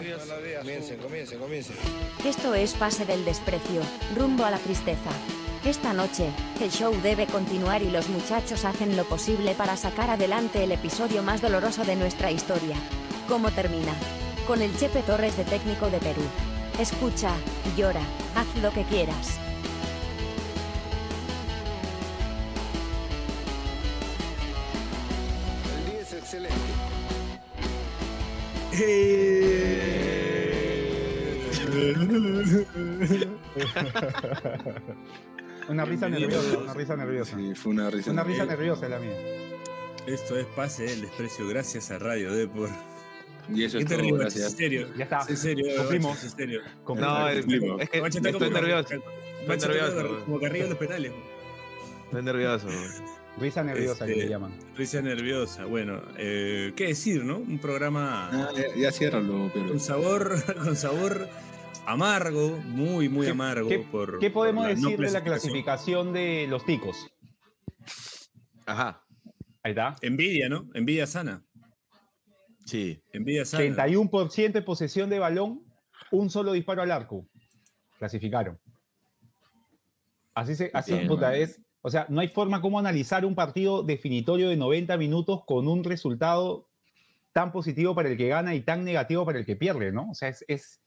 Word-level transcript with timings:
Comiencen, 0.00 0.98
comiencen, 0.98 1.38
comiencen. 1.38 1.76
Esto 2.24 2.54
es 2.54 2.72
Pase 2.72 3.04
del 3.04 3.22
Desprecio, 3.24 3.82
rumbo 4.16 4.46
a 4.46 4.50
la 4.50 4.58
tristeza. 4.58 5.10
Esta 5.62 5.92
noche, 5.92 6.30
el 6.62 6.70
show 6.70 6.94
debe 7.02 7.26
continuar 7.26 7.82
y 7.82 7.90
los 7.90 8.08
muchachos 8.08 8.64
hacen 8.64 8.96
lo 8.96 9.04
posible 9.04 9.54
para 9.54 9.76
sacar 9.76 10.08
adelante 10.08 10.64
el 10.64 10.72
episodio 10.72 11.22
más 11.22 11.42
doloroso 11.42 11.84
de 11.84 11.96
nuestra 11.96 12.30
historia. 12.30 12.76
¿Cómo 13.28 13.50
termina? 13.50 13.92
Con 14.46 14.62
el 14.62 14.74
Chepe 14.74 15.02
Torres 15.02 15.36
de 15.36 15.44
técnico 15.44 15.90
de 15.90 15.98
Perú. 15.98 16.22
Escucha, 16.78 17.34
llora, 17.76 18.02
haz 18.34 18.46
lo 18.62 18.72
que 18.72 18.84
quieras. 18.84 19.38
Una 35.68 35.84
risa 35.84 36.08
nerviosa, 36.08 36.58
una 36.58 36.74
risa 36.74 36.96
nerviosa. 36.96 37.36
Sí, 37.36 37.54
fue 37.54 37.72
una 37.72 37.90
risa. 37.90 38.10
Una 38.10 38.24
risa 38.24 38.44
nerviosa 38.44 38.88
la 38.88 38.98
mía. 38.98 39.14
Esto 40.06 40.36
es 40.36 40.46
Pase 40.46 40.84
del 40.84 41.02
Desprecio, 41.02 41.46
gracias 41.48 41.90
a 41.90 41.98
Radio 41.98 42.32
Depor. 42.32 42.70
Y 43.52 43.64
eso 43.64 43.78
¿Qué 43.78 43.84
es 43.84 43.88
te 43.88 43.94
todo, 43.96 44.04
ríes, 44.04 44.18
gracias. 44.18 44.50
En 44.52 44.56
serio. 44.56 44.88
Ya 44.96 45.04
está. 45.04 45.20
En 45.28 45.36
serio, 45.36 45.66
Cumplimos. 45.76 46.18
Serio. 46.18 46.60
No, 46.86 47.28
es, 47.28 47.38
es 47.38 47.46
que 47.46 48.28
estoy 48.30 48.50
nervioso. 48.50 48.94
Está 49.48 49.68
nervioso. 49.68 50.24
como- 50.24 50.40
Carrillo 50.40 50.64
en 50.64 50.70
los 50.70 50.78
penales. 50.78 51.12
Estoy 52.06 52.22
nervioso. 52.22 52.68
Risa 53.40 53.62
nerviosa 53.64 54.04
que 54.06 54.12
Este, 54.12 54.24
le 54.24 54.30
llaman. 54.30 54.52
Risa 54.76 55.00
nerviosa. 55.02 55.64
Bueno, 55.64 56.02
eh, 56.18 56.72
¿qué 56.76 56.88
decir, 56.88 57.24
no? 57.24 57.38
Un 57.38 57.58
programa 57.58 58.28
Ah, 58.30 58.50
ya, 58.54 58.64
ya 58.76 58.92
ciérralo, 58.92 59.50
pero. 59.54 59.68
con 59.68 59.80
sabor, 59.80 60.34
con 60.64 60.76
sabor 60.76 61.26
amargo, 61.86 62.58
muy, 62.66 63.08
muy 63.08 63.26
¿Qué- 63.26 63.32
amargo. 63.32 63.68
qué- 63.68 63.78
por, 63.78 64.18
¿Qué 64.18 64.30
podemos 64.30 64.66
por 64.66 64.76
no 64.78 64.88
decir 64.88 64.98
de 65.00 65.10
la 65.10 65.24
clasificación. 65.24 66.12
clasificación 66.12 66.12
de 66.12 66.46
los 66.48 66.64
ticos? 66.66 67.08
Ajá. 68.66 69.02
Ahí 69.62 69.72
está. 69.72 69.96
Envidia, 70.02 70.48
¿no? 70.48 70.68
Envidia 70.74 71.06
sana. 71.06 71.42
Sí. 72.66 73.02
Envidia 73.12 73.44
sana. 73.44 73.62
31% 73.64 74.52
de 74.52 74.62
posesión 74.62 75.10
de 75.10 75.18
balón, 75.18 75.64
un 76.10 76.30
solo 76.30 76.52
disparo 76.52 76.82
al 76.82 76.90
arco. 76.92 77.26
Clasificaron. 77.98 78.58
Así 80.34 80.54
se, 80.54 80.70
así, 80.72 80.92
Bien, 80.92 81.06
puta, 81.08 81.28
man. 81.30 81.34
es. 81.36 81.60
O 81.82 81.90
sea, 81.90 82.06
no 82.08 82.20
hay 82.20 82.28
forma 82.28 82.60
como 82.60 82.78
analizar 82.78 83.24
un 83.24 83.34
partido 83.34 83.82
definitorio 83.82 84.48
de 84.48 84.56
90 84.56 84.96
minutos 84.96 85.44
con 85.46 85.66
un 85.66 85.82
resultado 85.82 86.68
tan 87.32 87.52
positivo 87.52 87.94
para 87.94 88.08
el 88.08 88.16
que 88.16 88.28
gana 88.28 88.54
y 88.54 88.60
tan 88.60 88.84
negativo 88.84 89.24
para 89.24 89.38
el 89.38 89.46
que 89.46 89.56
pierde, 89.56 89.92
¿no? 89.92 90.10
O 90.10 90.14
sea, 90.14 90.28
es, 90.28 90.44
es, 90.48 90.80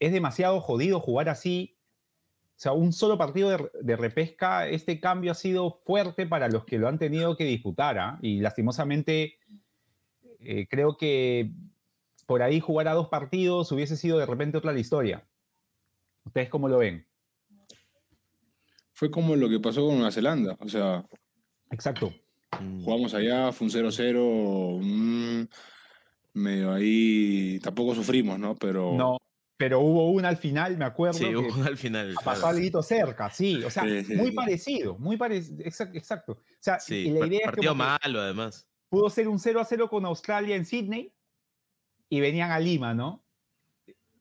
es 0.00 0.12
demasiado 0.12 0.60
jodido 0.60 1.00
jugar 1.00 1.28
así. 1.28 1.76
O 2.56 2.60
sea, 2.60 2.72
un 2.72 2.92
solo 2.92 3.16
partido 3.16 3.50
de, 3.50 3.70
de 3.80 3.96
repesca, 3.96 4.68
este 4.68 5.00
cambio 5.00 5.32
ha 5.32 5.34
sido 5.34 5.80
fuerte 5.84 6.26
para 6.26 6.48
los 6.48 6.64
que 6.64 6.78
lo 6.78 6.88
han 6.88 6.98
tenido 6.98 7.36
que 7.36 7.44
disputar, 7.44 7.98
¿ah? 7.98 8.18
Y 8.22 8.40
lastimosamente, 8.40 9.38
eh, 10.40 10.66
creo 10.68 10.96
que 10.96 11.52
por 12.26 12.42
ahí 12.42 12.60
jugar 12.60 12.88
a 12.88 12.94
dos 12.94 13.08
partidos 13.08 13.70
hubiese 13.72 13.96
sido 13.96 14.18
de 14.18 14.26
repente 14.26 14.58
otra 14.58 14.72
la 14.72 14.80
historia. 14.80 15.24
¿Ustedes 16.24 16.48
cómo 16.48 16.68
lo 16.68 16.78
ven? 16.78 17.06
Fue 18.94 19.10
como 19.10 19.36
lo 19.36 19.48
que 19.48 19.60
pasó 19.60 19.84
con 19.84 19.96
Nueva 19.96 20.10
Zelanda. 20.12 20.56
O 20.60 20.68
sea, 20.68 21.04
Exacto. 21.70 22.12
Jugamos 22.84 23.12
allá, 23.14 23.50
fue 23.52 23.66
un 23.66 23.70
0-0. 23.72 24.78
mm, 24.80 25.48
medio 26.34 26.72
ahí. 26.72 27.58
Tampoco 27.60 27.94
sufrimos, 27.94 28.38
¿no? 28.38 28.54
Pero. 28.54 28.94
No, 28.94 29.18
pero 29.56 29.80
hubo 29.80 30.10
una 30.12 30.28
al 30.28 30.36
final, 30.36 30.76
me 30.78 30.84
acuerdo, 30.84 31.18
Sí, 31.18 31.24
que 31.26 31.36
hubo 31.36 31.64
al 31.64 31.76
final. 31.76 32.14
pasó 32.24 32.46
algo 32.46 32.82
cerca, 32.82 33.30
sí, 33.30 33.62
o 33.64 33.70
sea, 33.70 33.82
Sí, 33.84 34.04
sí, 34.04 34.14
muy 34.16 34.28
sí. 34.30 34.32
parecido, 34.36 34.98
muy 34.98 35.16
parecido, 35.16 35.64
exacto. 35.64 36.32
O 36.32 36.38
sea, 36.60 36.78
Sí, 36.78 37.08
y 37.08 37.10
la 37.10 37.26
idea 37.26 37.38
es 37.40 37.44
partido 37.46 37.72
como 37.72 37.84
que 37.84 37.88
malo 38.04 38.20
además. 38.20 38.66
pudo 38.88 39.10
ser 39.10 39.26
un 39.28 39.38
0 39.40 39.60
a 39.60 39.64
0 39.64 39.88
con 39.88 40.04
Australia 40.06 40.54
en 40.56 40.64
Sydney 40.64 41.12
y 42.08 42.20
venían 42.20 42.52
a 42.52 42.58
Lima, 42.60 42.94
¿no? 42.94 43.24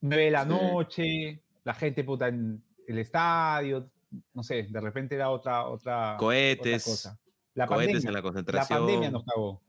9 0.02 0.25
de 0.25 0.31
la 0.31 0.44
Sí. 0.44 0.50
noche, 0.50 1.44
la 1.64 1.74
gente 1.75 2.03
puta 2.03 2.28
en 2.30 2.64
el 2.88 2.98
estadio, 2.98 3.92
no 4.34 4.44
sé, 4.44 4.68
de 4.69 4.79
repente 4.81 5.16
era 5.16 5.29
otra, 5.29 5.68
otra, 5.68 6.16
otra 6.16 6.18
Cohetes. 6.18 6.84
cosa. 6.84 7.19
La 7.56 7.68
Cohetes 7.68 8.03
pandemia, 8.03 8.09
en 8.09 8.13
la 8.13 8.19
la 8.19 8.22
concentración. 8.24 8.79
pandemia 8.79 9.12
nos 9.12 9.24
cagó. 9.25 9.62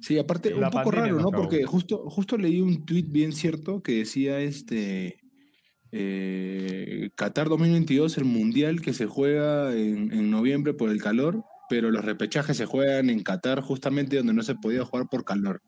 Sí, 0.00 0.18
aparte, 0.18 0.50
La 0.54 0.66
un 0.68 0.72
poco 0.72 0.90
raro, 0.90 1.20
¿no? 1.20 1.30
Porque 1.30 1.64
justo, 1.64 2.08
justo 2.08 2.36
leí 2.38 2.60
un 2.60 2.84
tuit 2.86 3.10
bien 3.10 3.32
cierto 3.32 3.82
que 3.82 3.98
decía 3.98 4.40
este. 4.40 5.20
eh, 5.92 7.10
Qatar 7.14 7.48
2022, 7.48 8.16
el 8.18 8.24
mundial 8.24 8.80
que 8.80 8.94
se 8.94 9.06
juega 9.06 9.74
en, 9.76 10.12
en 10.12 10.30
noviembre 10.30 10.72
por 10.74 10.88
el 10.90 11.02
calor, 11.02 11.44
pero 11.68 11.90
los 11.90 12.04
repechajes 12.04 12.56
se 12.56 12.66
juegan 12.66 13.10
en 13.10 13.22
Qatar 13.22 13.60
justamente 13.60 14.16
donde 14.16 14.32
no 14.34 14.42
se 14.42 14.54
podía 14.54 14.84
jugar 14.84 15.08
por 15.10 15.24
calor. 15.24 15.62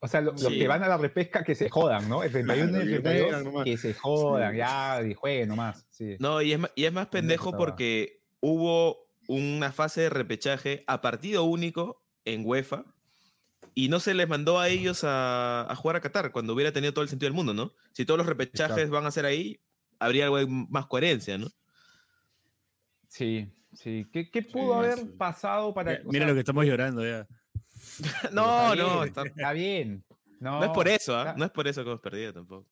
O 0.00 0.08
sea, 0.08 0.20
lo- 0.22 0.32
los 0.32 0.40
Sí. 0.42 0.58
que 0.58 0.66
van 0.68 0.82
a 0.82 0.88
la 0.88 0.96
repesca 0.96 1.44
que 1.44 1.54
se 1.54 1.68
jodan, 1.68 2.08
¿no? 2.08 2.22
El 2.22 2.32
31 2.72 2.78
y 2.78 2.80
el 2.82 2.88
que 2.88 3.00
32 3.00 3.22
juegan 3.28 3.44
nomás. 3.44 3.64
que 3.64 3.76
se 3.76 3.94
jodan, 3.94 4.52
Sí. 4.52 4.58
ya, 4.58 5.02
y 5.02 5.14
jueguen 5.14 5.48
nomás. 5.48 5.86
Sí. 5.90 6.16
No, 6.20 6.40
y 6.42 6.52
es, 6.54 6.60
y 6.74 6.84
es 6.84 6.92
más 6.92 7.08
pendejo 7.08 7.56
porque 7.56 8.22
hubo 8.40 9.08
una 9.28 9.72
fase 9.72 10.02
de 10.02 10.10
repechaje 10.10 10.84
a 10.86 11.00
partido 11.00 11.44
único 11.44 12.02
en 12.24 12.46
UEFA 12.46 12.84
y 13.74 13.88
no 13.88 14.00
se 14.00 14.14
les 14.14 14.28
mandó 14.28 14.58
a 14.60 14.68
ellos 14.68 15.02
a, 15.04 15.70
a 15.70 15.74
jugar 15.76 15.96
a 15.96 16.00
Qatar 16.00 16.30
cuando 16.32 16.52
hubiera 16.54 16.72
tenido 16.72 16.92
todo 16.94 17.02
el 17.02 17.08
sentido 17.08 17.28
del 17.28 17.34
mundo, 17.36 17.52
¿no? 17.54 17.72
Si 17.92 18.04
todos 18.04 18.18
los 18.18 18.26
repechajes 18.26 18.76
Exacto. 18.76 18.92
van 18.94 19.06
a 19.06 19.10
ser 19.10 19.26
ahí, 19.26 19.60
habría 19.98 20.24
algo 20.24 20.38
de 20.38 20.46
más 20.46 20.86
coherencia, 20.86 21.36
¿no? 21.38 21.48
Sí, 23.08 23.52
sí. 23.72 24.06
¿Qué, 24.12 24.30
qué 24.30 24.42
pudo 24.42 24.74
haber 24.74 24.98
sí. 24.98 25.04
pasado 25.18 25.72
para. 25.74 25.92
Mira, 25.92 26.02
mira 26.04 26.18
sea, 26.20 26.28
lo 26.28 26.34
que 26.34 26.40
estamos 26.40 26.64
llorando 26.64 27.04
ya. 27.06 27.26
No, 28.32 28.72
está 28.72 28.74
no, 28.74 28.94
bien, 29.00 29.08
está- 29.08 29.22
está 29.26 29.52
bien. 29.52 30.04
No, 30.40 30.58
no 30.58 30.64
es 30.64 30.70
por 30.70 30.88
eso, 30.88 31.16
¿ah? 31.16 31.34
No 31.36 31.44
es 31.44 31.50
por 31.50 31.66
eso 31.68 31.82
que 31.82 31.90
hemos 31.90 32.00
perdido 32.02 32.32
tampoco. 32.32 32.68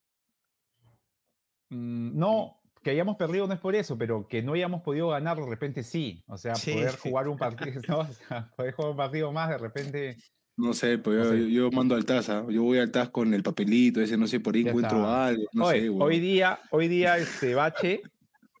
Mm, 1.69 2.17
No, 2.17 2.59
que 2.83 2.91
hayamos 2.91 3.15
perdido 3.15 3.47
no 3.47 3.53
es 3.53 3.59
por 3.59 3.75
eso, 3.75 3.97
pero 3.97 4.27
que 4.27 4.41
no 4.43 4.53
hayamos 4.53 4.81
podido 4.81 5.09
ganar 5.09 5.37
de 5.37 5.45
repente 5.45 5.83
sí. 5.83 6.23
O 6.27 6.37
sea, 6.37 6.55
Sí, 6.55 6.73
poder 6.73 6.97
jugar 6.97 7.27
un 7.27 7.37
partido, 7.77 7.81
¿no? 7.87 7.99
O 7.99 8.07
sea, 8.07 8.51
poder 8.55 8.73
jugar 8.73 8.91
un 8.91 8.97
partido 8.97 9.31
más 9.31 9.49
de 9.49 9.57
repente. 9.57 10.17
No 10.55 10.73
sé, 10.73 10.99
pues 10.99 11.17
No 11.17 11.23
yo, 11.23 11.29
sé. 11.31 11.39
yo- 11.39 11.47
yo 11.47 11.71
mando 11.71 11.95
al 11.95 12.05
TAS, 12.05 12.29
¿ah? 12.29 12.45
yo 12.49 12.61
voy 12.63 12.77
al 12.77 12.91
TAS 12.91 13.09
con 13.09 13.33
el 13.33 13.41
papelito, 13.41 14.01
ese 14.01 14.17
no 14.17 14.27
sé, 14.27 14.39
por 14.39 14.53
ahí 14.55 14.63
Ya 14.63 14.69
encuentro 14.69 14.97
está. 14.99 15.25
algo, 15.27 15.43
no 15.53 15.65
Oye, 15.65 15.81
sé, 15.81 15.87
güey. 15.89 16.07
hoy 16.15 16.19
día, 16.19 16.59
hoy 16.69 16.87
día, 16.87 17.17
este 17.17 17.55
bache, 17.55 18.01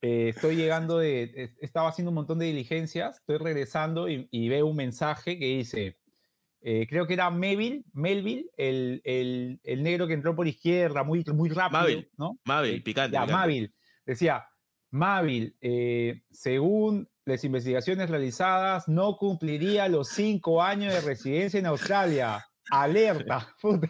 eh, 0.01 0.29
estoy 0.29 0.55
llegando 0.55 0.97
de, 0.97 1.23
eh, 1.23 1.53
estaba 1.61 1.89
haciendo 1.89 2.09
un 2.09 2.15
montón 2.15 2.39
de 2.39 2.47
diligencias, 2.47 3.19
estoy 3.19 3.37
regresando 3.37 4.09
y, 4.09 4.27
y 4.31 4.49
veo 4.49 4.65
un 4.65 4.75
mensaje 4.75 5.37
que 5.37 5.45
dice, 5.45 5.97
eh, 6.65 6.87
creo 6.89 7.05
que 7.05 7.13
era 7.13 7.29
Melville, 7.29 7.83
Melville, 7.93 8.45
el, 8.57 9.01
el, 9.03 9.59
el 9.63 9.83
negro 9.83 10.07
que 10.07 10.13
entró 10.13 10.35
por 10.35 10.47
izquierda, 10.47 11.03
muy, 11.03 11.23
muy 11.33 11.49
rápido, 11.49 11.81
Mavil, 11.81 12.09
¿no? 12.17 12.39
Mavil, 12.45 12.75
Eh, 12.75 12.81
picante. 12.81 13.13
Ya, 13.13 13.21
picante. 13.21 13.33
Mavil. 13.33 13.75
Decía, 14.05 14.45
Mavil, 14.91 15.55
eh, 15.61 16.21
según 16.31 17.09
las 17.25 17.43
investigaciones 17.43 18.09
realizadas, 18.09 18.87
no 18.87 19.17
cumpliría 19.17 19.87
los 19.89 20.09
cinco 20.09 20.61
años 20.63 20.93
de 20.93 21.01
residencia 21.01 21.59
en 21.59 21.65
Australia. 21.65 22.45
Alerta. 22.71 23.47
Puta. 23.61 23.87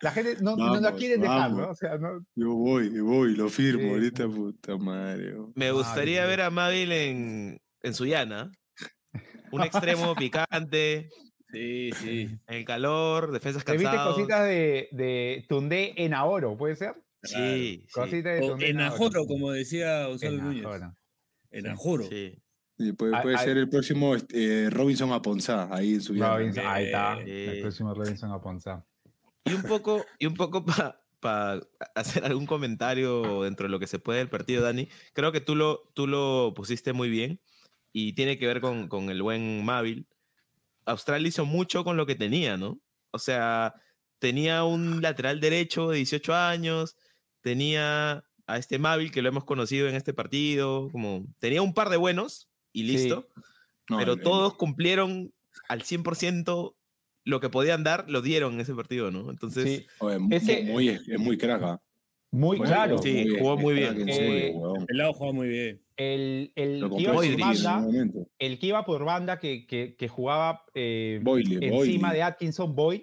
La 0.00 0.10
gente 0.10 0.36
no, 0.42 0.56
no 0.56 0.74
la 0.74 0.80
Vamos, 0.80 0.98
quieren 0.98 1.20
dejar, 1.22 1.50
¿no? 1.50 1.56
vamos. 1.58 1.70
O 1.72 1.74
sea, 1.74 1.96
no, 1.98 2.24
Yo 2.34 2.50
voy, 2.54 2.92
yo 2.94 3.04
voy, 3.04 3.34
lo 3.36 3.48
firmo 3.48 3.82
Sí, 3.84 3.88
ahorita, 3.90 4.28
puta 4.28 4.76
madre. 4.76 5.34
Me 5.54 5.70
gustaría 5.70 6.22
Mavil. 6.22 6.36
ver 6.36 6.40
a 6.46 6.50
Mavil 6.50 6.92
en, 6.92 7.60
en 7.82 7.94
Suyana. 7.94 8.50
Un 9.50 9.62
extremo 9.62 10.14
picante, 10.16 11.08
Sí, 11.54 11.90
sí. 11.96 12.38
el 12.48 12.64
calor, 12.64 13.32
defensas 13.32 13.64
¿Te 13.64 13.76
viste 13.76 13.96
cositas 13.96 14.44
de, 14.44 14.88
de 14.92 15.44
Tundé 15.48 15.94
en 15.96 16.14
Ahoro, 16.14 16.56
puede 16.56 16.76
ser? 16.76 16.94
Sí, 17.22 17.82
sí. 17.86 17.86
Cositas 17.92 18.40
de 18.40 18.46
Tundé 18.46 18.68
Enajoro, 18.70 19.26
como 19.26 19.50
decía 19.50 20.06
Gonzalo 20.06 20.38
En 20.38 20.44
Núñez. 20.44 20.64
Ahoro. 20.64 20.96
Enajoro. 21.50 22.04
sí. 22.04 22.38
Y 22.76 22.92
puede, 22.92 23.14
Ay, 23.14 23.22
puede 23.22 23.36
ay. 23.36 23.44
ser 23.44 23.56
el 23.56 23.68
próximo 23.68 24.16
este, 24.16 24.64
eh, 24.64 24.70
Robinson 24.70 25.12
Aponzá, 25.12 25.72
ahí 25.72 25.94
en 25.94 26.00
su. 26.00 26.14
Robinson, 26.14 26.64
ahí 26.66 26.86
está. 26.86 27.18
Sí. 27.24 27.30
El 27.30 27.60
próximo 27.60 27.94
Robinson 27.94 28.32
Aponza. 28.32 28.84
Y 29.44 29.52
un 29.52 29.62
poco, 29.62 30.04
y 30.18 30.26
un 30.26 30.34
poco 30.34 30.64
para 30.64 31.60
hacer 31.94 32.24
algún 32.24 32.46
comentario 32.46 33.42
dentro 33.42 33.66
de 33.66 33.70
lo 33.70 33.78
que 33.78 33.86
se 33.86 33.98
puede 33.98 34.18
del 34.18 34.28
partido, 34.28 34.62
Dani. 34.62 34.88
Creo 35.12 35.32
que 35.32 35.40
tú 35.40 35.54
lo, 35.54 35.90
tú 35.94 36.06
lo 36.06 36.52
pusiste 36.54 36.92
muy 36.92 37.08
bien 37.08 37.40
y 37.92 38.14
tiene 38.14 38.38
que 38.38 38.46
ver 38.46 38.60
con, 38.60 38.88
con 38.88 39.08
el 39.08 39.22
buen 39.22 39.64
Mavil. 39.64 40.06
Australia 40.86 41.28
hizo 41.28 41.44
mucho 41.44 41.84
con 41.84 41.96
lo 41.96 42.06
que 42.06 42.14
tenía, 42.14 42.56
¿no? 42.56 42.78
O 43.10 43.18
sea, 43.18 43.74
tenía 44.18 44.64
un 44.64 45.00
lateral 45.02 45.40
derecho 45.40 45.88
de 45.90 45.98
18 45.98 46.34
años, 46.34 46.96
tenía 47.40 48.24
a 48.46 48.58
este 48.58 48.78
Mavil 48.78 49.10
que 49.10 49.22
lo 49.22 49.28
hemos 49.28 49.44
conocido 49.44 49.88
en 49.88 49.94
este 49.94 50.12
partido, 50.14 50.88
como 50.90 51.26
tenía 51.38 51.62
un 51.62 51.74
par 51.74 51.88
de 51.88 51.96
buenos 51.96 52.48
y 52.72 52.82
Sí. 52.82 52.92
listo, 52.92 53.28
No, 53.88 53.98
pero 53.98 54.12
el- 54.14 54.18
el- 54.18 54.24
todos 54.24 54.54
cumplieron 54.56 55.32
al 55.68 55.82
100% 55.82 56.76
lo 57.24 57.40
que 57.40 57.48
podían 57.48 57.84
dar 57.84 58.04
lo 58.10 58.20
dieron 58.20 58.54
en 58.54 58.60
ese 58.60 58.74
partido, 58.74 59.10
¿no? 59.10 59.30
Entonces, 59.30 59.64
Sí, 59.80 59.86
Oye, 59.98 60.18
Ese- 60.30 60.64
muy, 60.64 60.88
es, 60.90 61.08
es 61.08 61.18
muy 61.18 61.38
craga. 61.38 61.80
Muy 62.34 62.58
claro. 62.58 62.98
Sí, 62.98 63.28
jugó 63.38 63.56
muy 63.56 63.74
bien. 63.74 64.08
Eh, 64.08 64.54
El 64.88 64.96
lado 64.98 65.12
juega 65.12 65.32
muy 65.32 65.48
bien. 65.48 65.80
El, 65.96 66.52
el 66.56 66.90
que 66.90 67.02
iba 67.02 67.14
por 67.14 67.38
banda, 67.38 67.86
el 68.38 68.58
que 68.58 68.66
iba 68.66 68.84
por 68.84 69.04
banda 69.04 69.38
que, 69.38 69.66
que, 69.66 69.94
que 69.96 70.08
jugaba 70.08 70.64
eh, 70.74 71.20
Boyle, 71.22 71.58
encima 71.62 72.08
Boyle. 72.08 72.16
de 72.18 72.22
Atkinson 72.24 72.74
Boyd. 72.74 73.02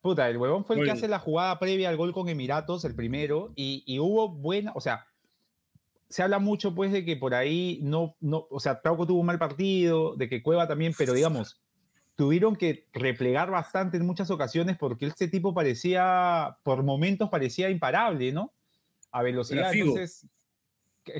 Puta, 0.00 0.30
el 0.30 0.36
huevón 0.36 0.64
fue 0.64 0.78
el 0.78 0.84
que 0.84 0.92
hace 0.92 1.08
la 1.08 1.18
jugada 1.18 1.58
previa 1.58 1.88
al 1.88 1.96
gol 1.96 2.12
con 2.12 2.28
Emiratos, 2.28 2.84
el 2.84 2.94
primero, 2.94 3.52
y, 3.56 3.82
y 3.84 3.98
hubo 3.98 4.28
buena, 4.28 4.70
o 4.76 4.80
sea, 4.80 5.06
se 6.08 6.22
habla 6.22 6.38
mucho 6.38 6.72
pues 6.72 6.92
de 6.92 7.04
que 7.04 7.16
por 7.16 7.34
ahí 7.34 7.80
no, 7.82 8.14
no, 8.20 8.46
o 8.48 8.60
sea, 8.60 8.80
Trauco 8.80 9.08
tuvo 9.08 9.18
un 9.18 9.26
mal 9.26 9.40
partido, 9.40 10.14
de 10.14 10.28
que 10.28 10.40
Cueva 10.40 10.68
también, 10.68 10.94
pero 10.96 11.14
digamos, 11.14 11.60
tuvieron 12.14 12.54
que 12.54 12.86
replegar 12.92 13.50
bastante 13.50 13.96
en 13.96 14.06
muchas 14.06 14.30
ocasiones 14.30 14.76
porque 14.78 15.06
este 15.06 15.26
tipo 15.26 15.52
parecía, 15.52 16.58
por 16.62 16.84
momentos 16.84 17.28
parecía 17.28 17.68
imparable, 17.68 18.30
¿no? 18.30 18.54
A 19.12 19.22
velocidad, 19.22 19.60
Era 19.60 19.70
Figo. 19.72 19.86
entonces, 19.92 20.26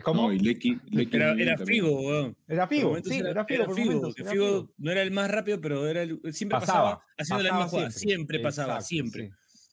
¿cómo? 0.03 0.23
No, 0.29 0.33
y 0.33 0.39
Lecky, 0.39 0.79
Lecky 0.91 1.17
Era, 1.17 1.33
era. 1.33 1.59
Figo, 1.59 2.01
weón. 2.01 2.37
Era 2.47 2.69
Figo, 2.69 2.97
sí, 3.03 3.19
era, 3.19 3.45
Figo, 3.45 3.57
era 3.57 3.67
por 3.67 3.75
Figo, 3.77 3.87
momentos, 3.87 4.15
que 4.15 4.23
era 4.23 4.31
Figo 4.31 4.47
Figo. 4.47 4.75
no 4.79 4.91
era 4.93 5.03
el 5.03 5.11
más 5.11 5.31
rápido, 5.31 5.61
pero 5.61 5.87
era 5.89 6.03
el- 6.03 6.21
siempre 6.33 6.59
pasaba, 6.59 7.03
haciendo 7.17 7.43
la 7.45 7.51
misma 7.51 7.65
pasaba 7.65 7.69
jugada. 7.71 7.91
Siempre, 7.91 8.41
pasaba, 8.41 8.73
exacto, 8.75 8.87
siempre. 8.87 9.31
sí. 9.47 9.65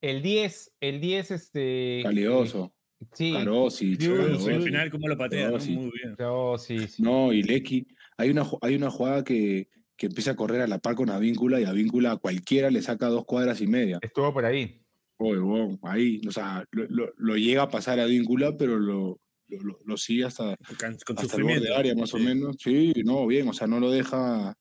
El 0.00 0.22
10, 0.22 0.72
el 0.80 1.00
10, 1.00 1.30
este. 1.32 2.00
Calioso. 2.04 2.72
Sí. 3.12 3.32
Carosi, 3.32 3.96
al 4.00 4.62
final, 4.62 4.90
cómo 4.90 5.06
lo 5.08 5.16
patea, 5.16 5.50
No. 5.50 5.58
Muy 5.58 5.92
bien. 5.92 6.16
Oh, 6.24 6.58
sí. 6.58 6.78
No, 6.98 7.32
y 7.32 7.42
Lecky. 7.44 7.86
Hay 8.16 8.30
una, 8.30 8.44
hay 8.60 8.74
una 8.74 8.90
jugada 8.90 9.22
que, 9.22 9.68
que 9.96 10.06
empieza 10.06 10.32
a 10.32 10.36
correr 10.36 10.60
a 10.62 10.66
la 10.66 10.78
par 10.78 10.96
con 10.96 11.08
Avíncula 11.10 11.60
y 11.60 11.64
Avíncula 11.64 12.12
a 12.12 12.16
cualquiera 12.16 12.70
le 12.70 12.82
saca 12.82 13.06
dos 13.06 13.24
cuadras 13.24 13.60
y 13.60 13.68
media. 13.68 13.98
Estuvo 14.02 14.32
por 14.32 14.44
ahí. 14.44 14.80
Oye, 15.18 15.40
weón, 15.40 15.78
ahí, 15.82 16.20
o 16.28 16.30
sea, 16.30 16.64
lo, 16.70 16.84
lo- 16.88 17.12
lo 17.16 17.36
llega 17.36 17.62
a 17.62 17.68
pasar 17.70 17.98
a 18.00 18.06
Víncula, 18.06 18.56
pero 18.56 18.78
lo, 18.78 19.20
lo, 19.48 19.78
lo- 19.84 19.96
sigue 19.96 20.24
hasta, 20.24 20.56
Con, 20.78 20.96
con 21.04 21.18
hasta 21.18 21.36
el 21.36 21.42
borde 21.42 21.60
de 21.60 21.74
área, 21.74 21.94
más 21.96 22.14
o 22.14 22.18
Sí. 22.18 22.24
menos. 22.24 22.56
Sí, 22.60 22.92
no, 23.04 23.26
bien, 23.26 23.48
o 23.48 23.52
sea, 23.52 23.66
no 23.66 23.80
lo 23.80 23.90
deja 23.90 24.56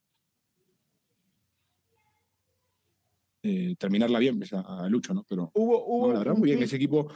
eh, 3.43 3.75
terminarla 3.77 4.19
bien 4.19 4.37
pues, 4.39 4.51
a, 4.53 4.61
a 4.61 4.89
Lucho, 4.89 5.13
¿no? 5.13 5.23
Pero 5.29 5.51
Hubo, 5.53 5.73
no, 5.77 5.83
hubo. 5.85 6.13
la 6.13 6.19
verdad, 6.19 6.33
muy 6.35 6.49
bien, 6.49 6.63
ese 6.63 6.75
equipo 6.75 7.11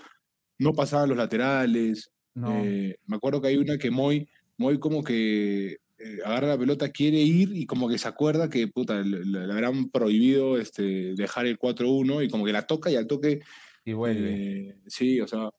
no 0.60 0.74
pasaba 0.74 1.08
los 1.08 1.18
laterales. 1.18 2.12
No. 2.34 2.64
eh, 2.64 2.96
me 3.08 3.16
acuerdo 3.18 3.42
que 3.42 3.50
hay 3.50 3.58
una 3.58 3.78
que 3.78 3.92
Moy, 3.92 4.28
Moy 4.58 4.80
como 4.80 5.04
que 5.04 5.78
eh, 6.04 6.20
agarra 6.26 6.48
la 6.48 6.58
pelota, 6.58 6.90
quiere 6.90 7.18
ir 7.20 7.56
y 7.56 7.66
como 7.66 7.88
que 7.90 7.98
se 7.98 8.08
acuerda 8.08 8.50
que 8.50 8.68
puta, 8.68 9.02
le, 9.02 9.24
le- 9.26 9.48
le 9.48 9.54
habrán 9.54 9.90
prohibido 9.90 10.58
este, 10.58 11.14
dejar 11.16 11.46
el 11.46 11.58
4-1 11.60 12.24
y 12.26 12.30
como 12.30 12.46
que 12.46 12.54
la 12.54 12.66
toca 12.68 12.90
y 12.90 12.96
al 12.96 13.08
toque 13.08 13.42
y 13.86 13.94
vuelve. 13.94 14.70
eh, 14.70 14.78
sí, 14.88 15.20
o 15.22 15.28
sea, 15.28 15.50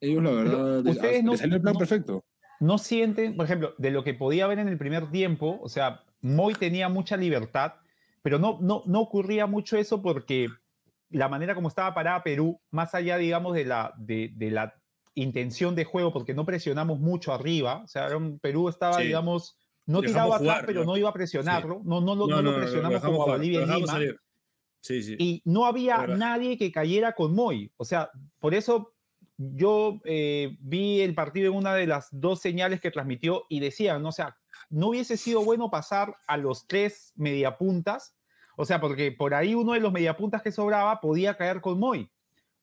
ellos 0.00 0.22
la 0.22 0.30
verdad, 0.30 0.82
les- 0.84 0.96
ustedes 0.96 1.14
les 1.16 1.24
no- 1.24 1.36
salió 1.36 1.56
el 1.56 1.62
plan 1.62 1.72
no- 1.74 1.78
perfecto. 1.78 2.24
no 2.60 2.78
sienten, 2.78 3.36
por 3.36 3.46
ejemplo, 3.46 3.74
de 3.78 3.90
lo 3.90 4.02
que 4.04 4.14
podía 4.14 4.46
ver 4.46 4.58
en 4.58 4.68
el 4.68 4.78
primer 4.78 5.10
tiempo, 5.10 5.58
o 5.62 5.68
sea, 5.68 6.02
Moy 6.20 6.54
tenía 6.54 6.88
mucha 6.88 7.16
libertad, 7.16 7.74
pero 8.22 8.38
no, 8.38 8.58
no, 8.60 8.82
no 8.86 9.00
ocurría 9.00 9.46
mucho 9.46 9.76
eso 9.76 10.00
porque 10.02 10.48
la 11.10 11.28
manera 11.28 11.54
como 11.54 11.68
estaba 11.68 11.92
parada 11.92 12.22
Perú, 12.22 12.60
más 12.70 12.94
allá, 12.94 13.18
digamos, 13.18 13.54
de 13.54 13.64
la, 13.64 13.92
de, 13.98 14.30
de 14.34 14.50
la 14.50 14.74
intención 15.14 15.74
de 15.74 15.84
juego, 15.84 16.12
porque 16.12 16.32
no 16.32 16.46
presionamos 16.46 16.98
mucho 17.00 17.34
arriba, 17.34 17.82
o 17.84 17.88
sea, 17.88 18.08
Perú 18.40 18.68
estaba, 18.68 18.98
Sí. 18.98 19.04
digamos, 19.08 19.58
no 19.86 20.00
tiraba 20.00 20.36
atrás, 20.36 20.40
jugar, 20.40 20.66
pero 20.66 20.80
¿no? 20.84 20.92
no 20.92 20.96
iba 20.96 21.08
a 21.08 21.12
presionarlo, 21.12 21.80
no, 21.84 22.00
no, 22.00 22.14
lo- 22.14 22.26
no 22.26 22.42
lo 22.42 22.54
presionamos 22.56 23.00
como 23.00 23.22
a 23.22 23.26
Bolivia 23.36 23.58
y 23.58 23.60
dejamos 23.60 23.80
Lima. 23.80 23.92
salir. 23.92 24.20
Sí, 24.80 25.00
sí. 25.02 25.14
y 25.18 25.42
no 25.44 25.64
había 25.66 26.06
nadie 26.08 26.58
que 26.58 26.72
cayera 26.72 27.12
con 27.12 27.34
Moy. 27.36 27.70
O 27.76 27.84
sea, 27.84 28.10
por 28.40 28.52
eso 28.52 28.94
yo 29.38 30.00
eh, 30.04 30.56
vi 30.60 31.00
el 31.02 31.14
partido 31.14 31.52
en 31.52 31.56
una 31.58 31.74
de 31.74 31.86
las 31.86 32.08
dos 32.10 32.40
señales 32.40 32.80
que 32.80 32.90
transmitió 32.90 33.44
y 33.48 33.60
decían, 33.60 34.02
¿no? 34.02 34.08
o 34.08 34.12
sea, 34.12 34.36
no 34.70 34.88
hubiese 34.88 35.16
sido 35.16 35.44
bueno 35.44 35.70
pasar 35.70 36.16
a 36.26 36.36
los 36.36 36.66
tres 36.66 37.12
mediapuntas, 37.14 38.16
o 38.56 38.64
sea, 38.64 38.80
porque 38.80 39.12
por 39.12 39.34
ahí 39.34 39.54
uno 39.54 39.72
de 39.72 39.80
los 39.80 39.92
mediapuntas 39.92 40.42
que 40.42 40.50
sobraba 40.52 41.00
podía 41.00 41.36
caer 41.36 41.60
con 41.60 41.78
Moy 41.78 42.10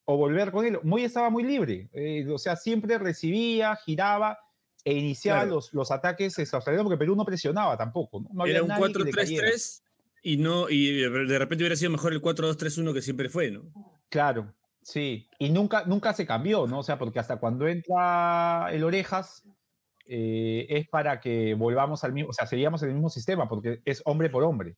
o 0.04 0.16
volver 0.18 0.50
con 0.52 0.66
él. 0.66 0.78
Moy 0.82 1.04
estaba 1.04 1.30
muy 1.30 1.42
libre, 1.42 1.88
eh, 1.94 2.26
o 2.30 2.38
sea, 2.38 2.54
siempre 2.56 2.98
recibía, 2.98 3.76
giraba 3.76 4.38
e 4.84 4.94
iniciaba 4.94 5.40
Claro. 5.40 5.56
los, 5.56 5.72
los 5.74 5.90
ataques 5.90 6.38
extraordinarios 6.38 6.84
porque 6.84 6.98
Perú 6.98 7.16
no 7.16 7.24
presionaba 7.24 7.76
tampoco. 7.76 8.20
No, 8.20 8.28
No 8.32 8.42
había 8.42 8.54
Era 8.56 8.62
un 8.62 8.68
nadie 8.68 8.92
que 8.92 8.98
le 9.04 9.10
cayera. 9.12 9.48
4-3-3 9.48 9.82
y 10.22 10.36
no 10.36 10.68
y 10.68 10.92
de 11.00 11.38
repente 11.38 11.62
hubiera 11.64 11.76
sido 11.76 11.90
mejor 11.90 12.12
el 12.12 12.20
4-2-3-1 12.20 12.92
que 12.94 13.02
siempre 13.02 13.28
fue, 13.28 13.50
¿no? 13.50 13.72
Claro, 14.08 14.54
sí. 14.82 15.28
Y 15.38 15.50
nunca, 15.50 15.84
nunca 15.86 16.12
se 16.12 16.26
cambió, 16.26 16.66
¿no? 16.66 16.80
O 16.80 16.82
sea, 16.82 16.98
porque 16.98 17.18
hasta 17.18 17.36
cuando 17.36 17.66
entra 17.68 18.68
el 18.72 18.84
Orejas 18.84 19.44
eh, 20.06 20.66
es 20.68 20.88
para 20.88 21.20
que 21.20 21.54
volvamos 21.54 22.02
al 22.04 22.12
mismo, 22.12 22.30
o 22.30 22.32
sea, 22.32 22.46
seguíamos 22.46 22.82
en 22.82 22.88
el 22.88 22.94
mismo 22.96 23.08
sistema, 23.10 23.48
porque 23.48 23.80
es 23.84 24.02
hombre 24.04 24.28
por 24.28 24.42
hombre. 24.44 24.76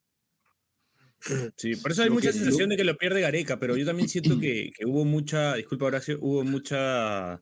Sí, 1.56 1.76
por 1.76 1.92
eso 1.92 2.02
hay 2.02 2.08
Lo 2.08 2.14
mucha 2.14 2.28
que- 2.32 2.38
sensación 2.38 2.68
de 2.70 2.76
que 2.76 2.82
lo 2.84 2.96
pierde 2.96 3.20
Gareca, 3.20 3.58
pero 3.58 3.76
yo 3.76 3.86
también 3.86 4.08
siento 4.08 4.38
que, 4.40 4.70
que 4.76 4.84
hubo 4.84 5.04
mucha, 5.04 5.54
disculpa 5.54 5.84
Horacio, 5.86 6.18
hubo 6.20 6.42
mucha 6.44 7.40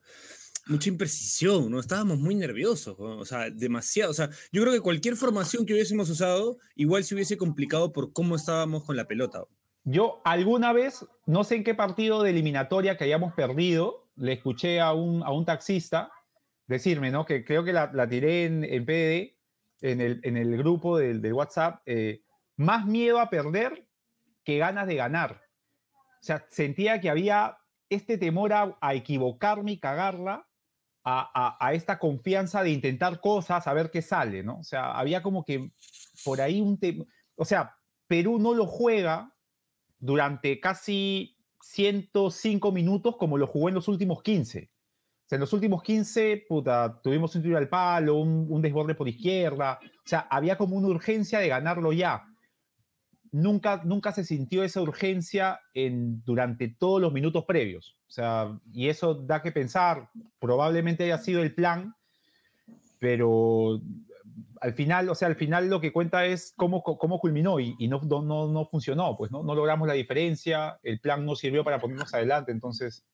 mucha 0.66 0.88
imprecisión, 0.88 1.70
¿no? 1.70 1.80
Estábamos 1.80 2.18
muy 2.18 2.34
nerviosos, 2.34 2.96
o 2.98 3.24
sea, 3.24 3.50
demasiado, 3.50 4.10
o 4.10 4.14
sea, 4.14 4.30
yo 4.52 4.62
creo 4.62 4.74
que 4.74 4.80
cualquier 4.80 5.16
formación 5.16 5.66
que 5.66 5.72
hubiésemos 5.72 6.08
usado 6.10 6.58
igual 6.74 7.04
se 7.04 7.14
hubiese 7.14 7.36
complicado 7.36 7.92
por 7.92 8.12
cómo 8.12 8.36
estábamos 8.36 8.84
con 8.84 8.96
la 8.96 9.06
pelota. 9.06 9.44
Yo 9.84 10.20
alguna 10.24 10.72
vez, 10.72 11.06
no 11.26 11.44
sé 11.44 11.56
en 11.56 11.64
qué 11.64 11.74
partido 11.74 12.22
de 12.22 12.30
eliminatoria 12.30 12.96
que 12.96 13.04
hayamos 13.04 13.32
perdido, 13.34 14.08
le 14.16 14.34
escuché 14.34 14.80
a 14.80 14.92
un, 14.92 15.22
a 15.22 15.32
un 15.32 15.44
taxista 15.44 16.10
decirme, 16.66 17.10
¿no? 17.10 17.24
Que 17.24 17.44
creo 17.44 17.64
que 17.64 17.72
la, 17.72 17.90
la 17.92 18.08
tiré 18.08 18.44
en, 18.44 18.62
en 18.62 18.84
PD, 18.84 19.36
en 19.80 20.00
el, 20.00 20.20
en 20.22 20.36
el 20.36 20.56
grupo 20.56 20.98
del, 20.98 21.20
del 21.22 21.32
WhatsApp, 21.32 21.82
eh, 21.86 22.22
más 22.56 22.86
miedo 22.86 23.18
a 23.18 23.30
perder 23.30 23.86
que 24.44 24.58
ganas 24.58 24.86
de 24.86 24.96
ganar. 24.96 25.42
O 26.20 26.22
sea, 26.22 26.46
sentía 26.50 27.00
que 27.00 27.08
había 27.08 27.58
este 27.88 28.18
temor 28.18 28.52
a, 28.52 28.76
a 28.80 28.94
equivocarme 28.94 29.72
y 29.72 29.80
cagarla, 29.80 30.46
a, 31.05 31.70
esta 31.73 31.99
confianza 31.99 32.62
de 32.62 32.70
intentar 32.70 33.20
cosas, 33.20 33.67
a 33.67 33.73
ver 33.73 33.91
qué 33.91 34.02
sale, 34.02 34.43
¿no? 34.43 34.58
O 34.58 34.64
sea, 34.64 34.93
había 34.93 35.23
como 35.23 35.44
que 35.44 35.73
por 36.25 36.41
ahí 36.41 36.61
un 36.61 36.79
tema, 36.79 37.05
o 37.37 37.44
sea, 37.44 37.76
Perú 38.06 38.38
no 38.38 38.55
lo 38.55 38.67
juega 38.67 39.35
durante 39.99 40.61
casi 40.61 41.37
105 41.62 42.73
minutos 42.73 43.17
como 43.17 43.38
lo 43.38 43.47
jugó 43.47 43.69
en 43.69 43.75
los 43.75 43.88
últimos 43.88 44.23
15. 44.23 44.71
O 44.71 45.28
sea, 45.30 45.37
en 45.37 45.40
los 45.40 45.52
últimos 45.52 45.83
15, 45.83 46.45
puta, 46.49 47.00
tuvimos 47.02 47.35
un 47.37 47.42
tiro 47.42 47.57
al 47.57 47.69
palo, 47.69 48.16
un, 48.16 48.47
un 48.49 48.61
desborde 48.61 48.95
por 48.95 49.09
izquierda. 49.09 49.78
O 49.83 50.09
sea, 50.09 50.26
había 50.30 50.59
como 50.59 50.76
una 50.76 50.88
urgencia 50.88 51.38
de 51.38 51.49
ganarlo 51.49 51.92
ya. 51.92 52.26
Nunca, 53.32 53.82
nunca 53.84 54.12
se 54.12 54.25
sintió 54.25 54.64
esa 54.64 54.82
urgencia 54.82 55.60
en, 55.75 56.22
durante 56.25 56.68
todos 56.68 57.00
los 57.00 57.12
minutos 57.12 57.44
previos. 57.44 57.96
O 58.08 58.10
sea, 58.10 58.58
y 58.72 58.88
eso 58.88 59.14
da 59.14 59.40
que 59.40 59.52
pensar, 59.52 60.10
probablemente 60.40 61.04
haya 61.04 61.18
sido 61.18 61.42
el 61.42 61.54
plan, 61.54 61.94
pero 62.99 63.80
al 64.60 64.75
final, 64.75 65.08
o 65.08 65.14
sea, 65.14 65.28
al 65.28 65.37
final 65.37 65.70
lo 65.70 65.80
que 65.80 65.92
cuenta 65.92 66.26
es 66.26 66.52
cómo, 66.56 66.82
cómo 66.82 67.18
culminó 67.18 67.60
y, 67.60 67.75
y 67.78 67.88
no, 67.88 68.00
no, 68.00 68.49
no, 68.49 68.66
funcionó, 68.66 69.16
pues 69.16 69.30
no, 69.30 69.42
no 69.42 69.54
logramos 69.54 69.88
la 69.88 69.94
diferencia, 69.94 70.78
el 70.82 71.00
plan 71.00 71.25
no 71.25 71.34
sirvió 71.34 71.64
para 71.64 71.80
ponernos 71.80 72.12
adelante, 72.12 72.52
entonces 72.52 73.04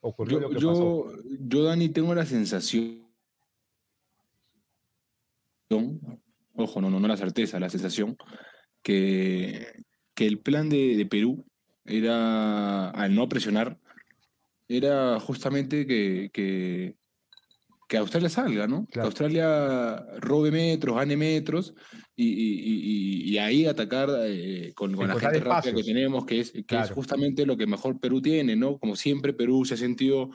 ocurrió 0.00 0.40
lo 0.40 0.50
Yo, 0.50 0.58
que 0.58 0.66
pasó. 0.66 1.06
yo, 1.40 1.64
Dani, 1.64 1.88
tengo 1.88 2.14
la 2.14 2.26
sensación, 2.26 3.06
ojo, 6.56 6.80
no, 6.80 6.90
no, 6.90 6.98
no 6.98 7.08
la 7.08 7.16
certeza, 7.16 7.60
la 7.60 7.70
sensación, 7.70 8.16
que, 8.82 9.66
que 10.14 10.26
el 10.26 10.38
plan 10.38 10.68
de, 10.68 10.96
de 10.96 11.06
Perú 11.06 11.44
era, 11.84 12.90
al 12.90 13.14
no 13.14 13.28
presionar, 13.28 13.78
era 14.68 15.18
justamente 15.20 15.86
que, 15.86 16.30
que, 16.32 16.96
que 17.88 17.96
Australia 17.96 18.28
salga, 18.28 18.66
¿no? 18.66 18.86
Que 18.86 18.92
Claro. 18.92 19.06
Australia 19.08 19.96
robe 20.20 20.50
metros, 20.50 20.96
gane 20.96 21.16
metros 21.16 21.74
y, 22.16 22.26
y- 22.28 22.60
y- 22.60 23.30
y 23.32 23.38
ahí 23.38 23.66
atacar 23.66 24.08
eh, 24.24 24.72
con, 24.74 24.94
con 24.94 25.08
la 25.08 25.14
gente 25.14 25.40
rápida 25.40 25.62
que 25.62 25.68
espacios. 25.80 25.86
tenemos, 25.86 26.24
que, 26.26 26.40
es, 26.40 26.52
que 26.52 26.58
es 26.60 26.64
Claro. 26.66 26.94
justamente 26.94 27.44
lo 27.46 27.56
que 27.56 27.66
mejor 27.66 27.98
Perú 28.00 28.20
tiene, 28.22 28.56
¿no? 28.56 28.78
Como 28.78 28.96
siempre 28.96 29.32
Perú 29.32 29.64
se 29.64 29.74
ha 29.74 29.76
sentido 29.76 30.30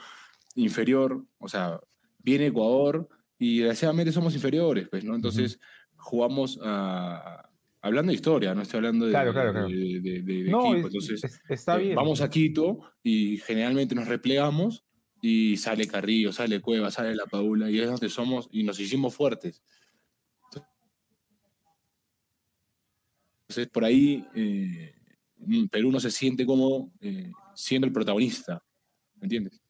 inferior, 0.56 1.25
o 1.39 1.48
sea, 1.48 1.80
viene 2.20 2.48
Ecuador 2.48 3.08
y 3.39 3.60
desgraciadamente 3.60 4.12
somos 4.12 4.34
inferiores, 4.36 4.88
pues, 4.89 5.04
¿no? 5.04 5.16
Entonces 5.16 5.60
jugamos 5.96 6.60
a... 6.63 7.47
Hablando 7.81 8.10
de 8.10 8.15
historia, 8.15 8.55
no 8.55 8.63
estoy 8.63 8.77
hablando 8.79 9.05
de, 9.05 9.12
Claro, 9.12 9.31
claro, 9.34 9.51
claro. 9.51 9.67
de- 9.69 9.75
de- 10.01 10.22
de- 10.22 10.43
de 10.43 10.51
No, 10.51 10.60
equipo. 10.74 10.77
es- 10.88 10.93
Entonces, 10.93 11.24
es- 11.24 11.41
está 11.50 11.77
eh, 11.79 11.84
bien. 11.84 11.96
vamos 11.96 12.22
a 12.22 12.29
Quito 12.29 12.79
y 13.03 13.38
generalmente 13.38 13.93
nos 13.96 14.07
replegamos 14.07 14.84
y 15.22 15.57
sale 15.57 15.88
Carrillo, 15.88 16.31
sale 16.31 16.60
Cueva, 16.62 16.89
sale 16.91 17.15
La 17.15 17.25
Paula 17.25 17.69
y 17.69 17.79
es 17.79 17.88
donde 17.88 18.10
somos 18.10 18.50
y 18.51 18.63
nos 18.63 18.79
hicimos 18.79 19.15
fuertes. 19.15 19.62
Entonces 23.50 23.67
por 23.72 23.86
ahí 23.86 24.25
eh, 24.36 24.93
mm, 25.38 25.67
Perú 25.67 25.91
no 25.91 26.00
se 26.00 26.12
siente 26.12 26.46
como 26.46 26.91
eh, 27.00 27.31
siendo 27.55 27.88
el 27.88 27.93
protagonista, 27.93 28.62
¿me 29.15 29.25
entiendes? 29.25 29.62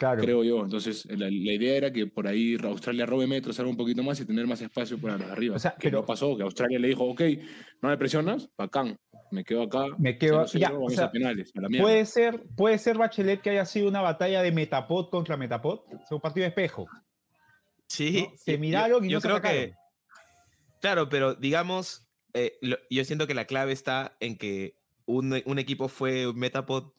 Claro. 0.00 0.22
Creo 0.22 0.42
yo. 0.42 0.64
Entonces, 0.64 1.04
la, 1.10 1.26
la 1.26 1.52
idea 1.52 1.76
era 1.76 1.92
que 1.92 2.06
por 2.06 2.26
ahí 2.26 2.56
Australia 2.64 3.04
robe 3.04 3.26
metros, 3.26 3.60
haga 3.60 3.68
un 3.68 3.76
poquito 3.76 4.02
más 4.02 4.18
y 4.18 4.24
tener 4.24 4.46
más 4.46 4.58
espacio 4.62 4.98
para 4.98 5.18
los 5.18 5.26
de 5.26 5.32
arriba. 5.32 5.56
O 5.56 5.58
sea, 5.58 5.72
que 5.72 5.88
pero- 5.90 6.00
no 6.00 6.06
pasó, 6.06 6.34
que 6.38 6.42
Australia 6.42 6.78
le 6.78 6.88
dijo, 6.88 7.04
ok, 7.04 7.20
no 7.82 7.90
me 7.90 7.98
presionas, 7.98 8.48
bacán, 8.56 8.96
me 9.30 9.44
quedo 9.44 9.62
acá, 9.64 9.84
Me 9.98 10.16
quedo- 10.16 10.46
0-0, 10.46 10.58
ya, 10.58 10.70
o 10.70 10.74
vamos 10.76 10.94
sea, 10.94 11.04
a 11.04 11.10
penales, 11.12 11.52
a 11.54 11.60
la 11.60 11.68
mierda. 11.68 11.84
Puede 11.84 12.06
ser, 12.06 12.42
puede 12.56 12.78
ser, 12.78 12.96
Bachelet, 12.96 13.42
que 13.42 13.50
haya 13.50 13.66
sido 13.66 13.88
una 13.90 14.00
batalla 14.00 14.40
de 14.40 14.52
Metapod 14.52 15.10
contra 15.10 15.36
Metapod. 15.36 15.80
O 15.80 15.98
sea, 16.08 16.14
un 16.16 16.20
partido 16.22 16.44
de 16.44 16.48
espejo. 16.48 16.88
Sí, 17.86 18.22
¿no? 18.30 18.36
Se 18.38 18.52
yo- 18.52 18.58
miraron 18.58 19.00
yo, 19.02 19.06
y 19.06 19.10
yo 19.10 19.16
no 19.16 19.20
se 19.20 19.28
creo 19.28 19.42
que. 19.42 19.74
Claro, 20.80 21.10
pero 21.10 21.34
digamos, 21.34 22.08
eh, 22.32 22.54
lo- 22.62 22.78
yo 22.88 23.04
siento 23.04 23.26
que 23.26 23.34
la 23.34 23.44
clave 23.44 23.72
está 23.72 24.16
en 24.20 24.38
que 24.38 24.76
un, 25.04 25.42
un 25.44 25.58
equipo 25.58 25.88
fue 25.88 26.32
Metapod 26.32 26.92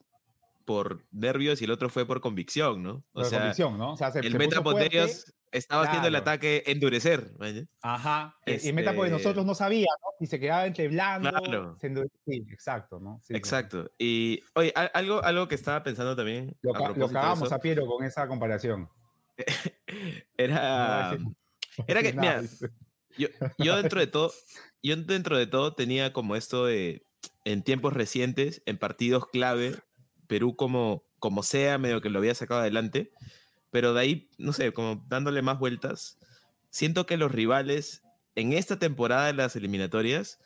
por 0.66 1.06
nervios 1.12 1.62
y 1.62 1.66
el 1.66 1.72
otro 1.72 1.90
fue 1.90 2.06
por 2.06 2.22
convicción, 2.22 2.84
¿no? 2.84 2.92
O 2.92 3.04
Por 3.14 3.26
sea, 3.26 3.40
convicción, 3.40 3.78
¿no? 3.78 3.94
O 3.94 3.98
sea, 3.98 4.12
se, 4.12 4.20
el 4.20 4.32
se 4.32 4.86
ellos 4.86 5.34
estaba 5.52 5.84
haciendo 5.84 6.08
el 6.08 6.16
ataque 6.16 6.64
endurecer. 6.68 7.34
¿me 7.40 7.68
Ajá. 7.82 8.38
Y- 8.46 8.52
Y 8.52 8.54
Este- 8.56 8.74
Metapod 8.74 9.06
de 9.06 9.12
nosotros 9.12 9.46
no 9.46 9.54
sabía, 9.54 9.88
¿no? 10.02 10.08
Y 10.20 10.28
se 10.28 10.40
quedaba 10.40 10.66
entre 10.66 10.88
blando. 10.88 11.30
Claro. 11.30 11.78
se 11.80 11.88
endure- 11.88 12.10
Sí, 12.26 12.46
exacto, 12.52 13.00
¿no? 13.00 13.22
Sí. 13.24 13.36
Exacto. 13.36 13.92
Y, 13.98 14.42
oye, 14.56 14.72
al- 14.76 14.92
algo, 14.94 15.24
algo 15.24 15.48
que 15.48 15.56
estaba 15.56 15.84
pensando 15.84 16.16
también. 16.16 16.56
Lo, 16.62 16.76
a 16.76 16.90
lo 16.90 17.08
cagamos 17.10 17.44
eso, 17.48 17.56
a 17.56 17.60
Piero 17.60 17.86
con 17.86 18.06
esa 18.06 18.28
comparación. 18.28 18.90
Era. 20.38 21.18
Era 21.88 22.02
que, 22.04 22.14
mira, 22.14 22.42
yo, 23.18 23.28
yo 23.58 23.76
dentro 23.78 24.00
de 24.00 24.08
todo, 24.08 24.32
yo 24.84 24.96
dentro 24.96 25.38
de 25.38 25.48
todo 25.48 25.74
tenía 25.74 26.14
como 26.14 26.36
esto 26.36 26.66
de 26.66 27.06
en 27.44 27.64
tiempos 27.64 27.94
recientes, 27.94 28.62
en 28.66 28.78
partidos 28.78 29.28
clave, 29.28 29.76
Perú 30.32 30.56
como, 30.56 31.04
como 31.20 31.44
sea, 31.44 31.78
medio 31.78 32.00
que 32.00 32.10
lo 32.10 32.20
había 32.20 32.34
sacado 32.34 32.62
adelante, 32.62 33.12
pero 33.70 33.94
de 33.94 34.00
ahí, 34.00 34.30
no 34.38 34.54
sé, 34.54 34.72
como 34.72 35.04
dándole 35.10 35.42
más 35.42 35.60
vueltas, 35.60 36.18
siento 36.70 37.06
que 37.06 37.18
los 37.18 37.34
rivales 37.34 38.02
en 38.36 38.54
esta 38.54 38.80
temporada 38.80 39.26
de 39.28 39.34
las 39.34 39.58
eliminatorias, 39.58 40.40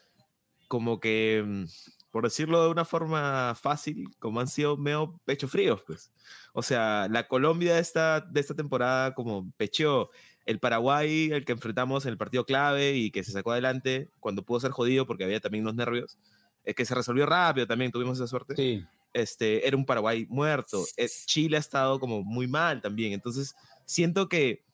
como 0.68 1.00
que, 1.00 1.44
mm, 1.46 1.65
por 2.10 2.24
decirlo 2.24 2.63
de 2.63 2.72
una 2.72 2.84
forma 2.84 3.54
fácil, 3.54 4.10
como 4.18 4.39
han 4.39 4.48
sido 4.48 4.75
medio 4.75 5.22
pecho 5.24 5.48
fríos, 5.48 5.84
pues. 5.86 6.12
O 6.54 6.63
sea, 6.63 7.08
la 7.08 7.27
Colombia 7.27 7.75
de 7.75 7.82
esta, 7.82 8.22
de 8.22 8.39
esta 8.39 8.56
temporada 8.56 9.13
como 9.13 9.51
pecheó 9.56 10.10
el 10.48 10.60
Paraguay, 10.60 11.30
el 11.32 11.46
que 11.46 11.51
enfrentamos 11.51 12.08
en 12.08 12.12
el 12.13 12.18
partido 12.18 12.44
clave 12.44 12.94
y 12.96 13.12
que 13.12 13.24
se 13.24 13.32
sacó 13.34 13.51
adelante 13.51 14.10
cuando 14.20 14.44
pudo 14.44 14.62
ser 14.62 14.72
jodido 14.72 15.06
porque 15.06 15.25
había 15.25 15.42
también 15.42 15.63
unos 15.63 15.75
nervios, 15.75 16.18
es 16.63 16.74
que 16.74 16.86
se 16.86 16.96
resolvió 16.96 17.27
rápido 17.27 17.68
también, 17.68 17.92
tuvimos 17.92 18.18
esa 18.18 18.25
suerte. 18.25 18.56
Sí. 18.56 18.84
Este, 19.15 19.65
era 19.65 19.77
un 19.77 19.86
Paraguay 19.86 20.27
muerto. 20.29 20.84
Eh, 20.98 21.07
Chile 21.25 21.55
ha 21.55 21.60
estado 21.62 22.01
como 22.01 22.22
muy 22.22 22.48
mal 22.48 22.81
también. 22.81 23.13
Entonces, 23.13 23.55
siento 23.86 24.27
que 24.27 24.65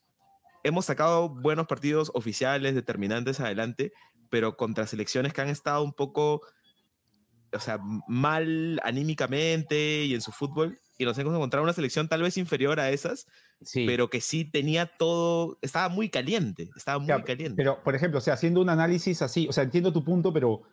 hemos 0.64 0.86
sacado 0.86 1.30
buenos 1.30 1.68
partidos 1.68 2.12
oficiales, 2.16 2.74
determinantes 2.74 3.40
adelante, 3.40 3.94
pero 4.32 4.58
contra 4.58 4.88
selecciones 4.88 5.32
que 5.32 5.42
han 5.42 5.50
estado 5.50 5.84
un 5.84 5.94
poco, 5.94 6.42
o 7.54 7.60
sea, 7.60 7.80
mal 8.08 8.80
anímicamente 8.84 10.06
y 10.06 10.16
en 10.16 10.22
su 10.22 10.32
fútbol. 10.32 10.80
Y 10.98 11.06
nos 11.06 11.18
hemos 11.20 11.36
encontrado 11.36 11.64
una 11.64 11.74
selección 11.74 12.08
tal 12.08 12.24
vez 12.24 12.36
inferior 12.38 12.80
a 12.80 12.90
esas, 12.90 13.28
Sí. 13.64 13.86
pero 13.86 14.10
que 14.10 14.22
sí 14.22 14.44
tenía 14.44 14.88
todo, 14.98 15.60
estaba 15.62 15.88
muy 15.88 16.10
caliente, 16.10 16.70
estaba 16.76 16.98
muy 16.98 17.24
caliente. 17.24 17.54
Pero, 17.58 17.84
por 17.84 17.94
ejemplo, 17.94 18.18
o 18.18 18.22
sea, 18.22 18.34
haciendo 18.34 18.60
un 18.60 18.70
análisis 18.70 19.22
así, 19.22 19.48
o 19.48 19.52
sea, 19.54 19.64
entiendo 19.66 19.94
tu 19.94 20.04
punto, 20.04 20.34
pero 20.34 20.64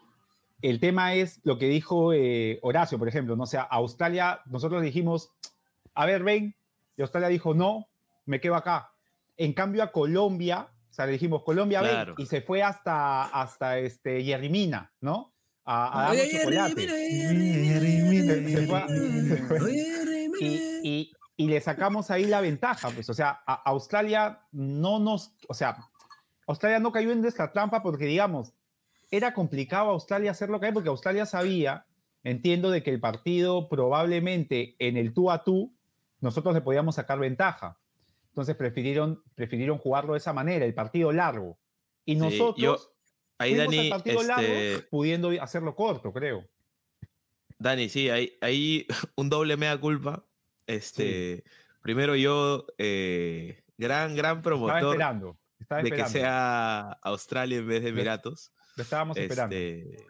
el 0.62 0.80
tema 0.80 1.14
es 1.14 1.40
lo 1.44 1.58
que 1.58 1.68
dijo 1.68 2.12
eh, 2.12 2.58
Horacio, 2.62 2.98
por 2.98 3.08
ejemplo, 3.08 3.36
¿no? 3.36 3.44
O 3.44 3.46
sea, 3.46 3.62
Australia, 3.62 4.40
nosotros 4.46 4.82
dijimos, 4.82 5.30
a 5.94 6.04
ver, 6.06 6.22
ven, 6.24 6.54
y 6.96 7.02
Australia 7.02 7.28
dijo, 7.28 7.54
no, 7.54 7.88
me 8.26 8.40
quedo 8.40 8.56
acá. 8.56 8.90
En 9.36 9.52
cambio, 9.52 9.82
a 9.84 9.92
Colombia, 9.92 10.68
o 10.90 10.92
sea, 10.92 11.06
le 11.06 11.12
dijimos, 11.12 11.42
Colombia, 11.44 11.80
Claro. 11.80 12.14
ven, 12.16 12.24
y 12.24 12.26
se 12.26 12.40
fue 12.42 12.62
hasta, 12.62 13.24
hasta 13.24 13.78
este, 13.78 14.24
Yerrimina, 14.24 14.92
¿no? 15.00 15.32
A, 15.64 16.06
a 16.06 16.10
Oye, 16.10 16.18
darnos 16.32 16.42
chocolate. 16.42 16.86
y- 20.40 21.12
y 21.36 21.46
le 21.46 21.60
sacamos 21.60 22.10
ahí 22.10 22.24
la 22.24 22.40
ventaja, 22.40 22.90
pues, 22.90 23.08
o 23.10 23.14
sea, 23.14 23.40
a 23.46 23.54
Australia 23.66 24.40
no 24.50 24.98
nos, 24.98 25.32
o 25.48 25.54
sea, 25.54 25.76
Australia 26.48 26.80
no 26.80 26.90
cayó 26.90 27.12
en 27.12 27.20
nuestra 27.20 27.52
trampa 27.52 27.80
porque, 27.80 28.06
digamos, 28.06 28.52
era 29.10 29.32
complicado 29.34 29.88
a 29.90 29.92
Australia 29.92 30.30
hacerlo 30.30 30.60
caer 30.60 30.74
porque 30.74 30.88
Australia 30.88 31.26
sabía, 31.26 31.86
entiendo, 32.24 32.70
de 32.70 32.82
que 32.82 32.90
el 32.90 33.00
partido 33.00 33.68
probablemente 33.68 34.76
en 34.78 34.96
el 34.96 35.12
tú 35.14 35.30
a 35.30 35.44
tú 35.44 35.74
nosotros 36.20 36.54
le 36.54 36.60
podíamos 36.60 36.96
sacar 36.96 37.18
ventaja. 37.18 37.78
Entonces 38.30 38.56
prefirieron, 38.56 39.22
prefirieron 39.34 39.78
jugarlo 39.78 40.12
de 40.12 40.18
esa 40.18 40.32
manera, 40.32 40.64
el 40.64 40.74
partido 40.74 41.12
largo. 41.12 41.58
Y 42.04 42.14
Sí, 42.14 42.18
nosotros 42.18 42.56
yo- 42.56 42.78
ahí 43.38 43.54
Dani, 43.54 43.90
partido 43.90 44.22
largo 44.22 44.42
este, 44.42 44.86
pudiendo 44.90 45.30
hacerlo 45.40 45.74
corto, 45.74 46.12
creo. 46.12 46.44
Dani, 47.58 47.88
sí, 47.88 48.08
hay, 48.10 48.36
hay 48.40 48.86
un 49.16 49.28
doble 49.28 49.56
mea 49.56 49.78
culpa. 49.78 50.24
Este, 50.66 51.44
primero 51.82 52.14
yo, 52.14 52.66
eh, 52.78 53.62
gran, 53.78 54.14
gran 54.14 54.38
Estaba 54.38 54.42
promotor 54.42 54.92
esperando. 54.92 55.38
Estaba 55.58 55.82
de 55.82 55.90
que 55.90 56.06
sea 56.06 56.92
Australia 57.02 57.58
en 57.58 57.66
vez 57.66 57.82
de 57.82 57.88
Emiratos. 57.88 58.52
Lo 58.78 58.85
estábamos 58.85 59.16
esperando. 59.16 59.56
Este, 59.56 60.06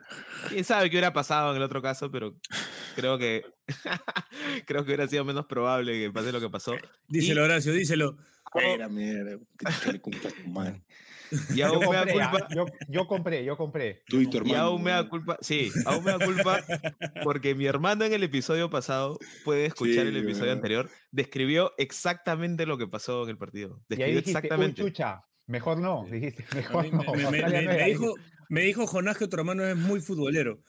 quién 0.50 0.62
sabe 0.62 0.90
qué 0.90 0.96
hubiera 0.96 1.14
pasado 1.14 1.52
en 1.52 1.56
el 1.56 1.62
otro 1.62 1.80
caso, 1.80 2.10
pero 2.10 2.36
creo 2.94 3.16
que 3.16 3.42
creo 4.66 4.84
que 4.84 4.90
hubiera 4.90 5.08
sido 5.08 5.24
menos 5.24 5.46
probable 5.46 5.94
que 5.94 6.10
pase 6.12 6.32
lo 6.32 6.38
que 6.38 6.50
pasó. 6.50 6.74
Díselo, 7.08 7.44
Horacio, 7.44 7.72
díselo. 7.72 8.18
Era 8.54 8.90
mierda, 8.90 9.38
que 9.82 9.92
le 9.92 10.00
cumpla 10.02 10.30
tu 10.30 10.50
madre. 10.50 10.82
Y 11.50 11.56
Yo 11.56 11.66
aún 11.68 11.78
me 11.80 11.96
da 11.96 12.00
compré, 12.04 12.22
ah, 12.22 12.30
culpa, 12.30 12.48
yo, 12.54 12.66
yo 12.88 13.06
compré, 13.06 13.44
yo 13.44 13.56
compré. 13.56 14.02
Tú 14.06 14.20
y 14.20 14.26
tu 14.26 14.36
y 14.36 14.40
hermano. 14.40 14.58
aún 14.64 14.82
me 14.82 14.90
da 14.90 15.08
culpa, 15.08 15.38
sí, 15.40 15.70
aún 15.86 16.04
me 16.04 16.10
da 16.10 16.18
culpa 16.18 16.60
porque 17.24 17.54
mi 17.54 17.64
hermano 17.64 18.04
en 18.04 18.12
el 18.12 18.22
episodio 18.22 18.68
pasado, 18.68 19.18
puede 19.46 19.64
escuchar 19.64 20.04
Sí, 20.04 20.08
el 20.08 20.16
episodio 20.18 20.40
¿verdad? 20.40 20.56
anterior, 20.56 20.90
describió 21.10 21.72
exactamente 21.78 22.66
lo 22.66 22.76
que 22.76 22.86
pasó 22.86 23.24
en 23.24 23.30
el 23.30 23.38
partido. 23.38 23.80
Y 23.88 23.94
ahí 23.94 24.12
Describió 24.12 24.20
uy, 24.20 24.24
exactamente. 24.26 24.82
chucha, 24.82 25.22
mejor 25.46 25.78
no, 25.80 26.04
dijiste, 26.10 26.44
mejor 26.54 26.92
me, 27.30 27.84
dijo, 27.86 28.14
me 28.48 28.62
dijo 28.62 28.86
Jonás 28.86 29.18
que 29.18 29.28
tu 29.28 29.36
hermano 29.36 29.64
es 29.64 29.76
muy 29.76 30.00
futbolero. 30.00 30.62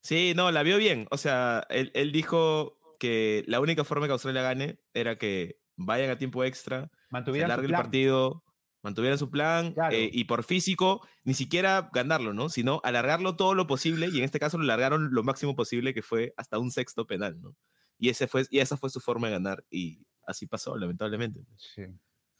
Sí, 0.00 0.32
no, 0.36 0.50
la 0.50 0.62
vio 0.62 0.76
bien. 0.78 1.06
O 1.10 1.16
sea, 1.18 1.66
él, 1.70 1.90
él 1.94 2.12
dijo 2.12 2.78
que 2.98 3.42
la 3.46 3.60
única 3.60 3.84
forma 3.84 4.06
que 4.06 4.12
Australia 4.12 4.42
gane 4.42 4.78
era 4.92 5.16
que 5.18 5.58
vayan 5.76 6.10
a 6.10 6.18
tiempo 6.18 6.44
extra, 6.44 6.90
se 6.90 6.90
Mantuvieran 7.10 7.48
su 7.48 7.52
alargue 7.52 7.66
el 7.68 7.72
partido, 7.72 8.44
mantuvieran 8.82 9.18
su 9.18 9.30
plan 9.30 9.72
Claro. 9.72 9.94
eh, 9.96 10.10
y 10.12 10.24
por 10.24 10.44
físico 10.44 11.06
ni 11.24 11.32
siquiera 11.34 11.88
ganarlo, 11.92 12.34
¿no? 12.34 12.48
Sino 12.50 12.80
alargarlo 12.84 13.34
todo 13.36 13.54
lo 13.54 13.66
posible 13.66 14.08
y 14.12 14.18
en 14.18 14.24
este 14.24 14.38
caso 14.38 14.58
lo 14.58 14.64
alargaron 14.64 15.08
lo 15.12 15.22
máximo 15.22 15.56
posible 15.56 15.94
que 15.94 16.02
fue 16.02 16.34
hasta 16.36 16.58
un 16.58 16.70
sexto 16.70 17.06
penal, 17.06 17.40
¿no? 17.40 17.56
Y, 17.98 18.10
ese 18.10 18.26
fue, 18.26 18.44
y 18.50 18.58
esa 18.58 18.76
fue 18.76 18.90
su 18.90 19.00
forma 19.00 19.28
de 19.28 19.34
ganar 19.34 19.64
y 19.70 20.00
así 20.26 20.46
pasó, 20.46 20.76
lamentablemente. 20.76 21.40
Sí. 21.56 21.84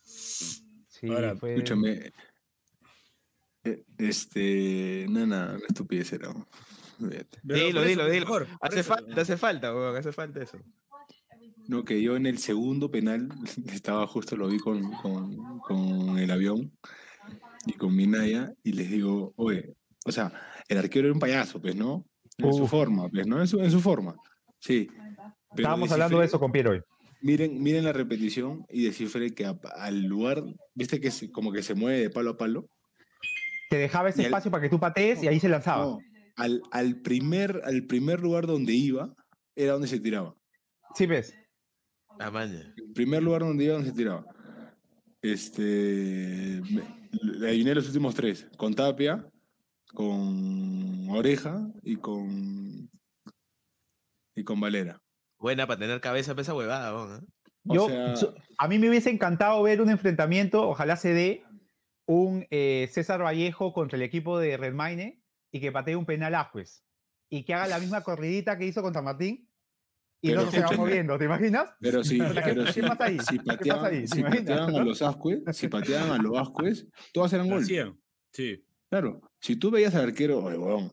Sí, 0.02 1.08
Ahora, 1.08 1.34
fue- 1.36 1.54
Escúchame. 1.54 2.12
Eh, 3.64 3.82
Este. 3.98 5.06
No, 5.08 5.26
no, 5.26 5.36
una 5.54 5.58
estupidez 5.68 6.12
era. 6.12 6.28
Dilo, 7.42 7.82
dilo, 7.82 8.08
dilo. 8.08 8.24
mejor, 8.26 8.46
Hace 8.60 8.80
eso. 8.80 8.94
falta, 8.94 9.20
hace 9.20 9.36
falta, 9.36 9.74
weón, 9.74 9.96
hace 9.96 10.12
falta 10.12 10.42
eso. 10.42 10.58
No, 11.66 11.84
que 11.84 12.00
yo 12.02 12.16
en 12.16 12.26
el 12.26 12.38
segundo 12.38 12.90
penal 12.90 13.28
estaba 13.72 14.06
justo, 14.06 14.36
lo 14.36 14.48
vi 14.48 14.58
con, 14.58 14.92
con, 14.92 15.58
con 15.60 16.18
el 16.18 16.30
avión 16.30 16.72
y 17.66 17.72
con 17.72 17.94
Minaya 17.96 18.52
y 18.62 18.72
les 18.72 18.90
digo, 18.90 19.32
oye, 19.36 19.74
o 20.04 20.12
sea, 20.12 20.32
el 20.68 20.78
arquero 20.78 21.06
era 21.06 21.14
un 21.14 21.20
payaso, 21.20 21.60
pues, 21.60 21.74
¿no? 21.74 22.04
En 22.38 22.52
su 22.52 22.64
Uf. 22.64 22.70
forma, 22.70 23.08
pues, 23.08 23.26
¿no? 23.26 23.40
En 23.40 23.46
su, 23.48 23.60
en 23.60 23.70
su 23.70 23.80
forma. 23.80 24.14
Sí. 24.58 24.88
Pero 25.56 25.68
Estábamos 25.68 25.90
hablando 25.92 26.18
de 26.20 26.26
eso 26.26 26.38
con 26.38 26.52
Piero 26.52 26.72
hoy. 26.72 26.80
Miren, 27.22 27.62
miren 27.62 27.84
la 27.84 27.92
repetición 27.92 28.66
y 28.68 28.84
descifré 28.84 29.34
que 29.34 29.46
a- 29.46 29.58
al 29.76 30.02
lugar, 30.02 30.42
viste 30.74 31.00
que 31.00 31.10
se- 31.10 31.30
como 31.30 31.52
que 31.52 31.62
se 31.62 31.74
mueve 31.74 32.00
de 32.00 32.10
palo 32.10 32.30
a 32.32 32.36
palo. 32.36 32.68
Te 33.74 33.80
dejaba 33.80 34.08
ese 34.08 34.22
espacio 34.22 34.52
para 34.52 34.62
que 34.62 34.68
tú 34.68 34.78
patees 34.78 35.20
y 35.24 35.26
ahí 35.26 35.40
se 35.40 35.48
lanzaba. 35.48 35.84
No, 35.84 35.98
al, 36.36 36.62
al, 36.70 37.00
primer, 37.00 37.60
al 37.64 37.84
primer 37.86 38.20
lugar 38.20 38.46
donde 38.46 38.72
iba 38.72 39.12
era 39.56 39.72
donde 39.72 39.88
se 39.88 39.98
tiraba. 39.98 40.32
Sí, 40.94 41.06
ves. 41.06 41.34
Ah, 42.20 42.30
maña. 42.30 42.72
El 42.76 42.92
primer 42.92 43.20
lugar 43.20 43.40
donde 43.40 43.64
iba 43.64 43.74
donde 43.74 43.90
se 43.90 43.96
tiraba. 43.96 44.24
Este. 45.22 46.62
me- 46.70 47.04
Le 47.20 47.48
adiviné 47.48 47.74
los 47.74 47.86
últimos 47.88 48.14
tres. 48.14 48.46
Con 48.56 48.74
Tapia, 48.74 49.28
con 49.92 51.08
Oreja 51.10 51.66
y 51.82 51.96
con. 51.96 52.88
Y 54.36 54.44
con 54.44 54.60
Valera. 54.60 55.00
Buena 55.38 55.66
para 55.66 55.80
tener 55.80 56.00
cabeza 56.00 56.32
para 56.32 56.42
esa 56.42 56.54
huevada, 56.54 57.18
¿eh? 57.18 57.20
O 57.66 57.74
Yo, 57.74 57.88
sea- 57.88 58.14
a 58.58 58.68
mí 58.68 58.78
me 58.78 58.88
hubiese 58.88 59.10
encantado 59.10 59.62
ver 59.62 59.80
un 59.80 59.88
enfrentamiento, 59.90 60.68
ojalá 60.68 60.96
se 60.96 61.14
dé, 61.14 61.43
un 62.06 62.46
eh, 62.50 62.88
César 62.92 63.22
Vallejo 63.22 63.72
contra 63.72 63.96
el 63.96 64.02
equipo 64.02 64.38
de 64.38 64.56
Redmayne 64.56 65.22
y 65.52 65.60
que 65.60 65.72
patee 65.72 65.96
un 65.96 66.06
penal 66.06 66.34
Ajuez. 66.34 66.82
y 67.30 67.44
que 67.44 67.54
haga 67.54 67.66
la 67.66 67.78
misma 67.78 68.02
corridita 68.04 68.58
que 68.58 68.66
hizo 68.66 68.82
contra 68.82 69.02
Martín 69.02 69.48
y 70.22 70.28
Pero 70.30 70.44
no 70.44 70.50
se 70.50 70.60
va 70.60 70.70
moviendo, 70.72 71.18
¿te 71.18 71.24
imaginas? 71.26 71.70
Pero 71.80 72.02
¿qué- 72.08 72.40
pero 72.44 72.64
qué 72.64 72.72
sí, 72.72 72.80
pasa 72.82 73.04
ahí? 73.04 73.18
si 73.20 73.38
¿Qué 73.38 73.44
pasa 73.44 73.56
pateaban, 73.58 73.92
ahí? 73.94 74.06
si 74.08 74.22
pateaban 74.22 74.74
a 74.76 74.84
los 74.84 75.02
Ascuez, 75.02 75.42
si 75.52 75.68
pateaban 75.68 76.10
a 76.12 76.22
los 76.22 76.38
Ascuez, 76.38 76.86
todas 77.12 77.32
eran 77.32 77.48
Lo 77.48 77.56
gol. 77.56 77.64
Sí. 78.32 78.64
Claro, 78.90 79.20
si 79.40 79.56
tú 79.56 79.70
veías 79.70 79.94
al 79.94 80.04
arquero, 80.04 80.42
oye, 80.42 80.56
huevón, 80.56 80.92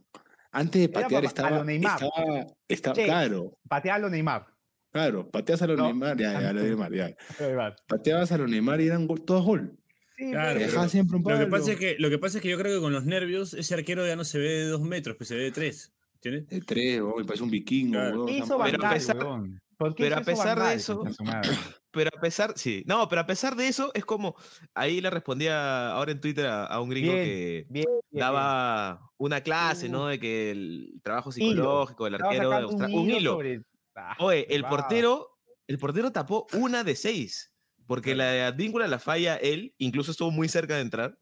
antes 0.51 0.81
de 0.81 0.89
patear 0.89 1.21
pa- 1.21 1.27
a 1.27 1.29
estaba, 1.29 1.49
lo 1.51 1.63
Neymar. 1.63 1.93
estaba, 2.03 2.45
estaba- 2.67 2.95
Sí. 2.95 3.03
claro, 3.05 3.57
Patealo 3.69 4.09
Neymar. 4.09 4.47
claro, 4.91 5.29
pateas 5.29 5.61
a 5.61 5.67
los 5.67 5.77
No. 5.77 5.83
Neymar, 5.85 6.17
ya, 6.17 6.41
ya, 6.41 6.49
a 6.49 6.53
los 6.53 6.63
Neymar, 6.65 6.93
ya. 6.93 7.15
Neymar. 7.39 7.75
Pateabas 7.87 8.31
a 8.31 8.37
los 8.37 8.49
Neymar 8.49 8.81
y 8.81 8.87
eran 8.87 9.07
gol, 9.07 9.23
todos 9.23 9.45
gol. 9.45 9.77
Sí, 10.21 10.31
Claro, 10.31 10.87
siempre 10.89 11.17
un 11.17 11.23
Lo 11.23 11.39
que, 11.39 11.47
pasa 11.47 11.71
es 11.71 11.79
que, 11.79 11.95
lo 11.97 12.09
que 12.11 12.19
pasa 12.19 12.37
es 12.37 12.43
que 12.43 12.49
yo 12.49 12.57
creo 12.59 12.75
que 12.75 12.81
con 12.81 12.93
los 12.93 13.05
nervios 13.05 13.55
ese 13.55 13.73
arquero 13.73 14.05
ya 14.05 14.15
no 14.15 14.23
se 14.23 14.37
ve 14.37 14.49
de 14.49 14.65
dos 14.65 14.81
metros, 14.81 15.17
pues 15.17 15.29
se 15.29 15.35
ve 15.35 15.43
de 15.43 15.51
tres. 15.51 15.91
¿Entiendes? 16.15 16.47
De 16.47 16.61
tres, 16.61 17.01
me 17.01 17.25
parece 17.25 17.43
un 17.43 17.49
vikingo, 17.49 17.93
Claro. 17.93 18.11
huevón, 18.11 18.27
¿Qué 18.27 18.35
esa 18.37 18.45
hizo 18.45 18.57
madre. 18.59 18.71
Pero 18.77 18.85
a 18.87 18.91
pesar- 18.93 19.17
huevón? 19.17 19.61
¿Por 19.77 19.95
qué 19.95 20.03
pero 20.03 20.15
hizo 20.15 20.21
a 20.21 20.25
pesar 20.25 20.59
Van 20.59 20.69
de 20.69 20.75
eso-? 20.75 21.03
Pero 21.93 22.09
a 22.15 22.21
pesar, 22.21 22.53
sí, 22.55 22.83
no, 22.85 23.09
pero 23.09 23.19
a 23.21 23.25
pesar 23.25 23.55
de 23.57 23.67
eso, 23.67 23.91
es 23.93 24.05
como, 24.05 24.35
ahí 24.75 25.01
le 25.01 25.09
respondía 25.09 25.89
ahora 25.91 26.11
en 26.13 26.21
Twitter 26.21 26.45
a, 26.45 26.65
a 26.65 26.79
un 26.79 26.89
gringo 26.89 27.11
Bien, 27.11 27.25
que 27.25 27.65
Bien, 27.69 27.85
bien, 28.11 28.21
daba 28.21 29.01
una 29.17 29.41
clase, 29.41 29.87
Uh. 29.87 29.91
¿no? 29.91 30.07
De 30.07 30.17
que 30.17 30.51
el 30.51 31.01
trabajo 31.03 31.31
Hilo. 31.35 31.49
psicológico 31.51 32.05
del 32.05 32.15
arquero, 32.15 32.49
de 32.49 32.55
Austra- 32.57 32.93
un 32.93 33.09
hilo. 33.09 33.31
sobre- 33.33 33.61
Ah, 33.95 34.15
Oye, 34.19 34.45
el 34.55 34.63
portero, 34.63 35.27
el 35.67 35.77
portero 35.79 36.11
tapó 36.13 36.47
una 36.53 36.85
de 36.85 36.95
seis, 36.95 37.50
porque 37.91 38.15
la 38.15 38.31
de 38.31 38.41
Advíncula 38.43 38.87
la 38.87 38.99
falla 38.99 39.35
él, 39.35 39.73
incluso 39.77 40.11
estuvo 40.11 40.31
muy 40.31 40.47
cerca 40.47 40.75
de 40.75 40.81
entrar. 40.81 41.17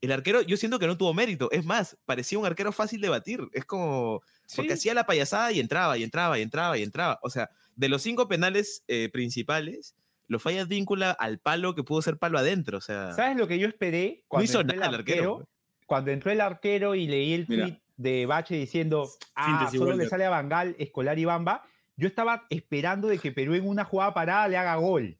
El 0.00 0.10
arquero, 0.10 0.42
yo 0.42 0.56
siento 0.56 0.80
que 0.80 0.88
no 0.88 0.96
tuvo 0.98 1.14
mérito. 1.14 1.48
Es 1.52 1.64
más, 1.64 1.96
parecía 2.06 2.40
un 2.40 2.44
arquero 2.46 2.72
fácil 2.72 3.00
de 3.00 3.08
batir. 3.08 3.40
Es 3.52 3.64
como, 3.64 4.20
porque 4.56 4.70
Sí. 4.70 4.74
hacía 4.74 4.94
la 4.94 5.06
payasada 5.06 5.52
y 5.52 5.60
entraba, 5.60 5.96
y 5.96 6.02
entraba, 6.02 6.36
y 6.36 6.42
entraba, 6.42 6.76
y 6.76 6.82
entraba. 6.82 7.20
O 7.22 7.30
sea, 7.30 7.50
de 7.76 7.88
los 7.88 8.02
cinco 8.02 8.26
penales 8.26 8.82
eh, 8.88 9.08
principales, 9.12 9.94
lo 10.26 10.40
falla 10.40 10.62
Advíncula 10.62 11.12
al 11.12 11.38
palo 11.38 11.76
que 11.76 11.84
pudo 11.84 12.02
ser 12.02 12.18
palo 12.18 12.36
adentro. 12.36 12.78
O 12.78 12.80
sea, 12.80 13.12
¿Sabes 13.12 13.36
lo 13.36 13.46
que 13.46 13.60
yo 13.60 13.68
esperé 13.68 14.18
no 14.22 14.24
cuando 14.28 14.44
hizo 14.44 14.60
entró 14.60 14.74
el 14.74 14.80
nada 14.80 14.90
el 14.90 14.98
arquero. 14.98 15.32
arquero? 15.36 15.48
Cuando 15.86 16.10
entró 16.10 16.32
el 16.32 16.40
arquero 16.40 16.94
y 16.96 17.06
leí 17.06 17.32
el 17.32 17.46
Mira. 17.48 17.66
tweet 17.66 17.80
de 17.96 18.26
Bache 18.26 18.56
diciendo, 18.56 19.08
ah, 19.36 19.46
Síntesis, 19.46 19.78
solo 19.78 19.96
le 19.96 20.08
sale 20.08 20.24
a 20.24 20.30
Bangal, 20.30 20.74
Escolar 20.80 21.16
y 21.16 21.24
Bamba, 21.24 21.62
yo 21.96 22.08
estaba 22.08 22.44
esperando 22.50 23.06
de 23.06 23.18
que 23.18 23.30
Perú 23.32 23.54
en 23.54 23.68
una 23.68 23.84
jugada 23.84 24.12
parada 24.14 24.48
le 24.48 24.56
haga 24.56 24.74
gol. 24.76 25.16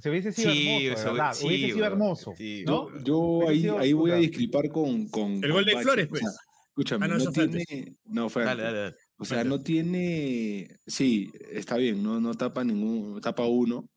O 0.00 0.02
sea, 0.02 0.12
hubiese 0.12 0.32
sido 0.32 0.50
Sí, 0.50 0.86
hermoso, 0.86 1.12
verdad. 1.12 1.32
sí, 1.34 1.46
hubiese 1.46 1.72
sido 1.74 1.84
hermoso. 1.86 2.34
sí. 2.36 2.64
¿no? 2.66 2.88
Yo 3.04 3.48
ahí, 3.48 3.60
sido 3.60 3.78
ahí 3.78 3.92
voy 3.92 4.10
a 4.12 4.14
discrepar 4.16 4.70
con, 4.70 5.08
con. 5.08 5.32
El 5.34 5.40
con 5.42 5.50
gol 5.52 5.64
de 5.66 5.76
Flores, 5.82 6.08
o 6.10 6.16
sea, 6.16 6.24
pues. 6.30 6.36
escúchame, 6.70 7.04
Ah, 7.04 7.08
no, 7.08 7.18
no, 7.18 7.30
tiene. 7.32 7.64
No, 8.06 8.28
fue 8.30 8.44
Dale, 8.44 8.62
dale, 8.62 8.78
dale. 8.78 8.96
O 9.18 9.24
sea, 9.26 9.44
no 9.44 9.62
tiene. 9.62 10.68
Sí, 10.86 11.30
está 11.52 11.76
bien, 11.76 12.02
no, 12.02 12.18
no 12.18 12.34
tapa 12.34 12.64
ningún. 12.64 13.20
Tapa 13.20 13.46
uno 13.46 13.90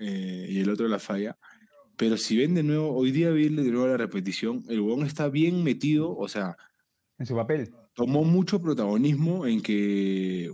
eh, 0.00 0.46
y 0.50 0.58
el 0.58 0.68
otro 0.70 0.88
la 0.88 0.98
falla. 0.98 1.38
Pero 1.96 2.16
si 2.16 2.36
ven 2.36 2.54
de 2.54 2.64
nuevo, 2.64 2.92
hoy 2.96 3.12
día 3.12 3.30
vi 3.30 3.48
de 3.48 3.70
nuevo 3.70 3.86
la 3.86 3.96
repetición, 3.96 4.64
el 4.68 4.80
huevón 4.80 5.06
está 5.06 5.28
bien 5.28 5.62
metido, 5.64 6.16
o 6.16 6.26
sea, 6.28 6.56
En 7.18 7.26
su 7.26 7.34
papel. 7.36 7.72
tomó 7.94 8.24
mucho 8.24 8.60
protagonismo 8.60 9.46
en 9.46 9.60
que 9.62 10.50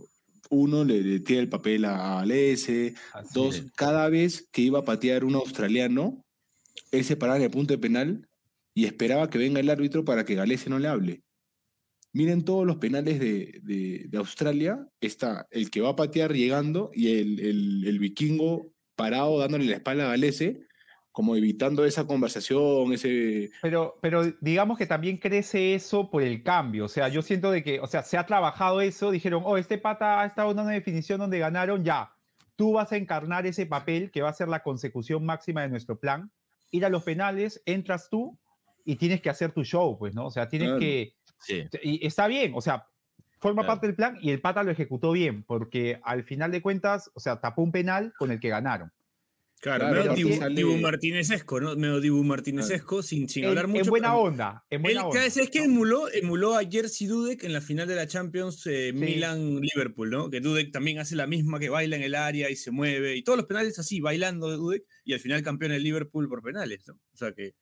uno 0.54 0.84
le, 0.84 1.02
le 1.02 1.20
tira 1.20 1.40
el 1.40 1.48
papel 1.48 1.84
a 1.84 2.20
Alese, 2.20 2.94
Así 3.12 3.28
dos, 3.34 3.56
es. 3.56 3.72
cada 3.72 4.08
vez 4.08 4.48
que 4.50 4.62
iba 4.62 4.78
a 4.80 4.84
patear 4.84 5.24
un 5.24 5.34
australiano, 5.34 6.24
él 6.90 7.04
se 7.04 7.16
paraba 7.16 7.36
en 7.38 7.44
el 7.44 7.50
punto 7.50 7.74
de 7.74 7.78
penal 7.78 8.28
y 8.74 8.86
esperaba 8.86 9.28
que 9.30 9.38
venga 9.38 9.60
el 9.60 9.70
árbitro 9.70 10.04
para 10.04 10.24
que 10.24 10.34
Galese 10.34 10.70
no 10.70 10.78
le 10.78 10.88
hable. 10.88 11.22
Miren 12.12 12.44
todos 12.44 12.64
los 12.66 12.76
penales 12.76 13.18
de, 13.18 13.60
de- 13.62 14.06
de 14.08 14.18
Australia, 14.18 14.86
está 15.00 15.46
el 15.50 15.70
que 15.70 15.80
va 15.80 15.90
a 15.90 15.96
patear 15.96 16.32
llegando 16.32 16.90
y 16.94 17.08
el, 17.18 17.40
el- 17.40 17.84
el 17.86 17.98
vikingo 17.98 18.72
parado 18.96 19.38
dándole 19.40 19.64
la 19.64 19.74
espalda 19.76 20.04
a 20.06 20.10
Galese, 20.10 20.60
como 21.14 21.36
evitando 21.36 21.84
esa 21.84 22.08
conversación, 22.08 22.92
ese... 22.92 23.52
Pero, 23.62 23.96
pero 24.00 24.24
digamos 24.40 24.76
que 24.76 24.84
también 24.84 25.16
crece 25.16 25.76
eso 25.76 26.10
por 26.10 26.24
el 26.24 26.42
cambio. 26.42 26.86
O 26.86 26.88
sea, 26.88 27.06
yo 27.06 27.22
siento 27.22 27.52
de 27.52 27.62
que, 27.62 27.78
o 27.78 27.86
sea, 27.86 28.02
se 28.02 28.18
ha 28.18 28.26
trabajado 28.26 28.80
eso, 28.80 29.12
dijeron, 29.12 29.44
oh, 29.46 29.56
este 29.56 29.78
pata 29.78 30.20
ha 30.20 30.26
estado 30.26 30.50
en 30.50 30.58
una 30.58 30.72
definición 30.72 31.20
donde 31.20 31.38
ganaron, 31.38 31.84
ya. 31.84 32.10
Tú 32.56 32.72
vas 32.72 32.90
a 32.90 32.96
encarnar 32.96 33.46
ese 33.46 33.64
papel 33.64 34.10
que 34.10 34.22
va 34.22 34.30
a 34.30 34.32
ser 34.32 34.48
la 34.48 34.64
consecución 34.64 35.24
máxima 35.24 35.62
de 35.62 35.68
nuestro 35.68 35.96
plan. 36.00 36.32
Ir 36.72 36.84
a 36.84 36.88
los 36.88 37.04
penales, 37.04 37.62
entras 37.64 38.08
tú 38.10 38.36
y 38.84 38.96
tienes 38.96 39.20
que 39.22 39.30
hacer 39.30 39.52
tu 39.52 39.62
show, 39.62 39.96
pues, 39.96 40.16
¿no? 40.16 40.26
O 40.26 40.30
sea, 40.32 40.48
tienes 40.48 40.66
Claro. 40.70 40.80
que. 40.80 41.14
Sí. 41.38 41.62
Y 41.84 42.04
está 42.04 42.26
bien, 42.26 42.54
o 42.56 42.60
sea, 42.60 42.88
forma 43.38 43.62
Claro. 43.62 43.74
parte 43.74 43.86
del 43.86 43.94
plan 43.94 44.18
y 44.20 44.30
el 44.30 44.40
pata 44.40 44.64
lo 44.64 44.72
ejecutó 44.72 45.12
bien, 45.12 45.44
porque 45.44 46.00
al 46.02 46.24
final 46.24 46.50
de 46.50 46.60
cuentas, 46.60 47.08
o 47.14 47.20
sea, 47.20 47.40
tapó 47.40 47.62
un 47.62 47.70
penal 47.70 48.12
con 48.18 48.32
el 48.32 48.40
que 48.40 48.48
ganaron. 48.48 48.90
Claro, 49.64 49.86
Claro, 49.88 49.94
medio 50.10 50.14
Dibu, 50.14 50.36
sale- 50.38 50.54
Dibu 50.56 50.76
Martínez-esco, 50.76 51.58
¿no? 51.58 51.74
Medio 51.74 51.98
Dibu 51.98 52.22
Martínez-esco, 52.22 53.02
sin, 53.02 53.30
sin 53.30 53.44
En, 53.44 53.48
hablar 53.48 53.64
en 53.64 53.70
mucho. 53.70 53.88
buena 53.88 54.08
pero- 54.10 54.20
onda, 54.20 54.64
en 54.68 54.82
buena 54.82 55.00
Él, 55.00 55.06
onda. 55.06 55.30
¿sabes 55.30 55.48
qué 55.48 55.60
emuló? 55.64 56.12
Emuló 56.12 56.54
a 56.54 56.62
Jersey 56.70 57.06
Dudek 57.06 57.44
en 57.44 57.54
la 57.54 57.62
final 57.62 57.88
de 57.88 57.94
la 57.96 58.06
Champions 58.06 58.62
eh, 58.66 58.92
Milan-Liverpool, 58.94 60.10
¿no? 60.10 60.28
Que 60.28 60.40
Dudek 60.40 60.70
también 60.70 60.98
hace 60.98 61.16
la 61.16 61.26
misma, 61.26 61.58
que 61.58 61.70
baila 61.70 61.96
en 61.96 62.02
el 62.02 62.14
área 62.14 62.50
y 62.50 62.56
se 62.56 62.70
mueve, 62.72 63.16
y 63.16 63.22
todos 63.24 63.38
los 63.38 63.46
penales 63.46 63.78
así, 63.78 64.00
bailando 64.00 64.50
de 64.50 64.56
Dudek, 64.56 64.84
y 65.02 65.14
al 65.14 65.20
final 65.20 65.42
campeón 65.42 65.72
el 65.72 65.82
Liverpool 65.82 66.28
por 66.28 66.42
penales, 66.42 66.86
¿no? 66.86 66.94
O 66.94 67.16
sea 67.16 67.32
que. 67.32 67.54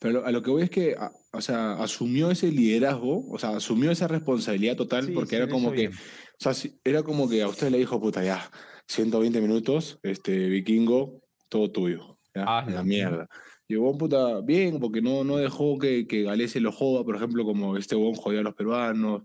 Pero 0.00 0.24
a 0.24 0.30
lo 0.30 0.42
que 0.42 0.50
voy 0.50 0.62
es 0.62 0.70
que, 0.70 0.94
a- 0.96 1.10
o 1.32 1.40
sea, 1.40 1.72
asumió 1.82 2.30
ese 2.30 2.52
liderazgo, 2.52 3.28
o 3.30 3.38
sea, 3.38 3.56
asumió 3.56 3.90
esa 3.90 4.06
responsabilidad 4.06 4.76
total, 4.76 5.06
Sí, 5.06 5.12
porque 5.12 5.30
sí, 5.30 5.36
era 5.36 5.48
como 5.48 5.70
que, 5.72 5.88
bien. 5.88 5.92
o 5.92 6.36
sea, 6.38 6.54
si- 6.54 6.78
era 6.84 7.02
como 7.02 7.28
que 7.28 7.42
a 7.42 7.48
usted 7.48 7.70
le 7.70 7.78
dijo, 7.78 7.98
puta, 8.00 8.22
ya, 8.22 8.48
120 8.88 9.40
minutos, 9.40 9.98
este, 10.02 10.48
vikingo, 10.48 11.22
todo 11.48 11.70
tuyo, 11.70 12.18
ya, 12.34 12.44
Ah, 12.46 12.66
la 12.68 12.82
mierda. 12.82 13.28
Llegó, 13.66 13.96
puta, 13.98 14.40
bien, 14.40 14.80
porque 14.80 15.02
no, 15.02 15.24
no 15.24 15.36
dejó 15.36 15.78
que, 15.78 16.06
que 16.06 16.22
Galese 16.22 16.58
lo 16.58 16.72
joda, 16.72 17.04
por 17.04 17.16
ejemplo, 17.16 17.44
como 17.44 17.76
este 17.76 17.94
buen 17.96 18.14
jodía 18.14 18.40
a 18.40 18.42
los 18.42 18.54
peruanos. 18.54 19.24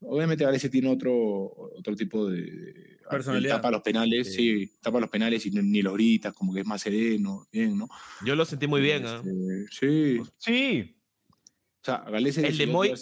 Obviamente 0.00 0.44
Galese 0.44 0.68
tiene 0.68 0.90
otro, 0.90 1.14
otro 1.78 1.94
tipo 1.94 2.28
de... 2.28 2.98
Personalidad. 3.08 3.56
Tapa 3.56 3.70
los 3.70 3.82
penales, 3.82 4.34
Sí. 4.34 4.66
sí, 4.66 4.72
tapa 4.80 4.98
los 4.98 5.10
penales 5.10 5.46
y 5.46 5.50
ni, 5.52 5.62
ni 5.62 5.82
los 5.82 5.94
gritas, 5.94 6.34
como 6.34 6.52
que 6.52 6.60
es 6.60 6.66
más 6.66 6.82
sereno, 6.82 7.46
bien, 7.52 7.78
¿no? 7.78 7.88
Yo 8.26 8.34
lo 8.34 8.44
sentí 8.44 8.66
muy 8.66 8.80
bien. 8.80 9.04
¿ah? 9.06 9.22
Este, 9.24 9.66
sí, 9.70 10.20
Sí, 10.38 10.96
o 11.82 11.84
sea, 11.84 11.98
Galese 12.10 12.46
El 12.48 12.58
de 12.58 12.66
Moy-. 12.66 12.92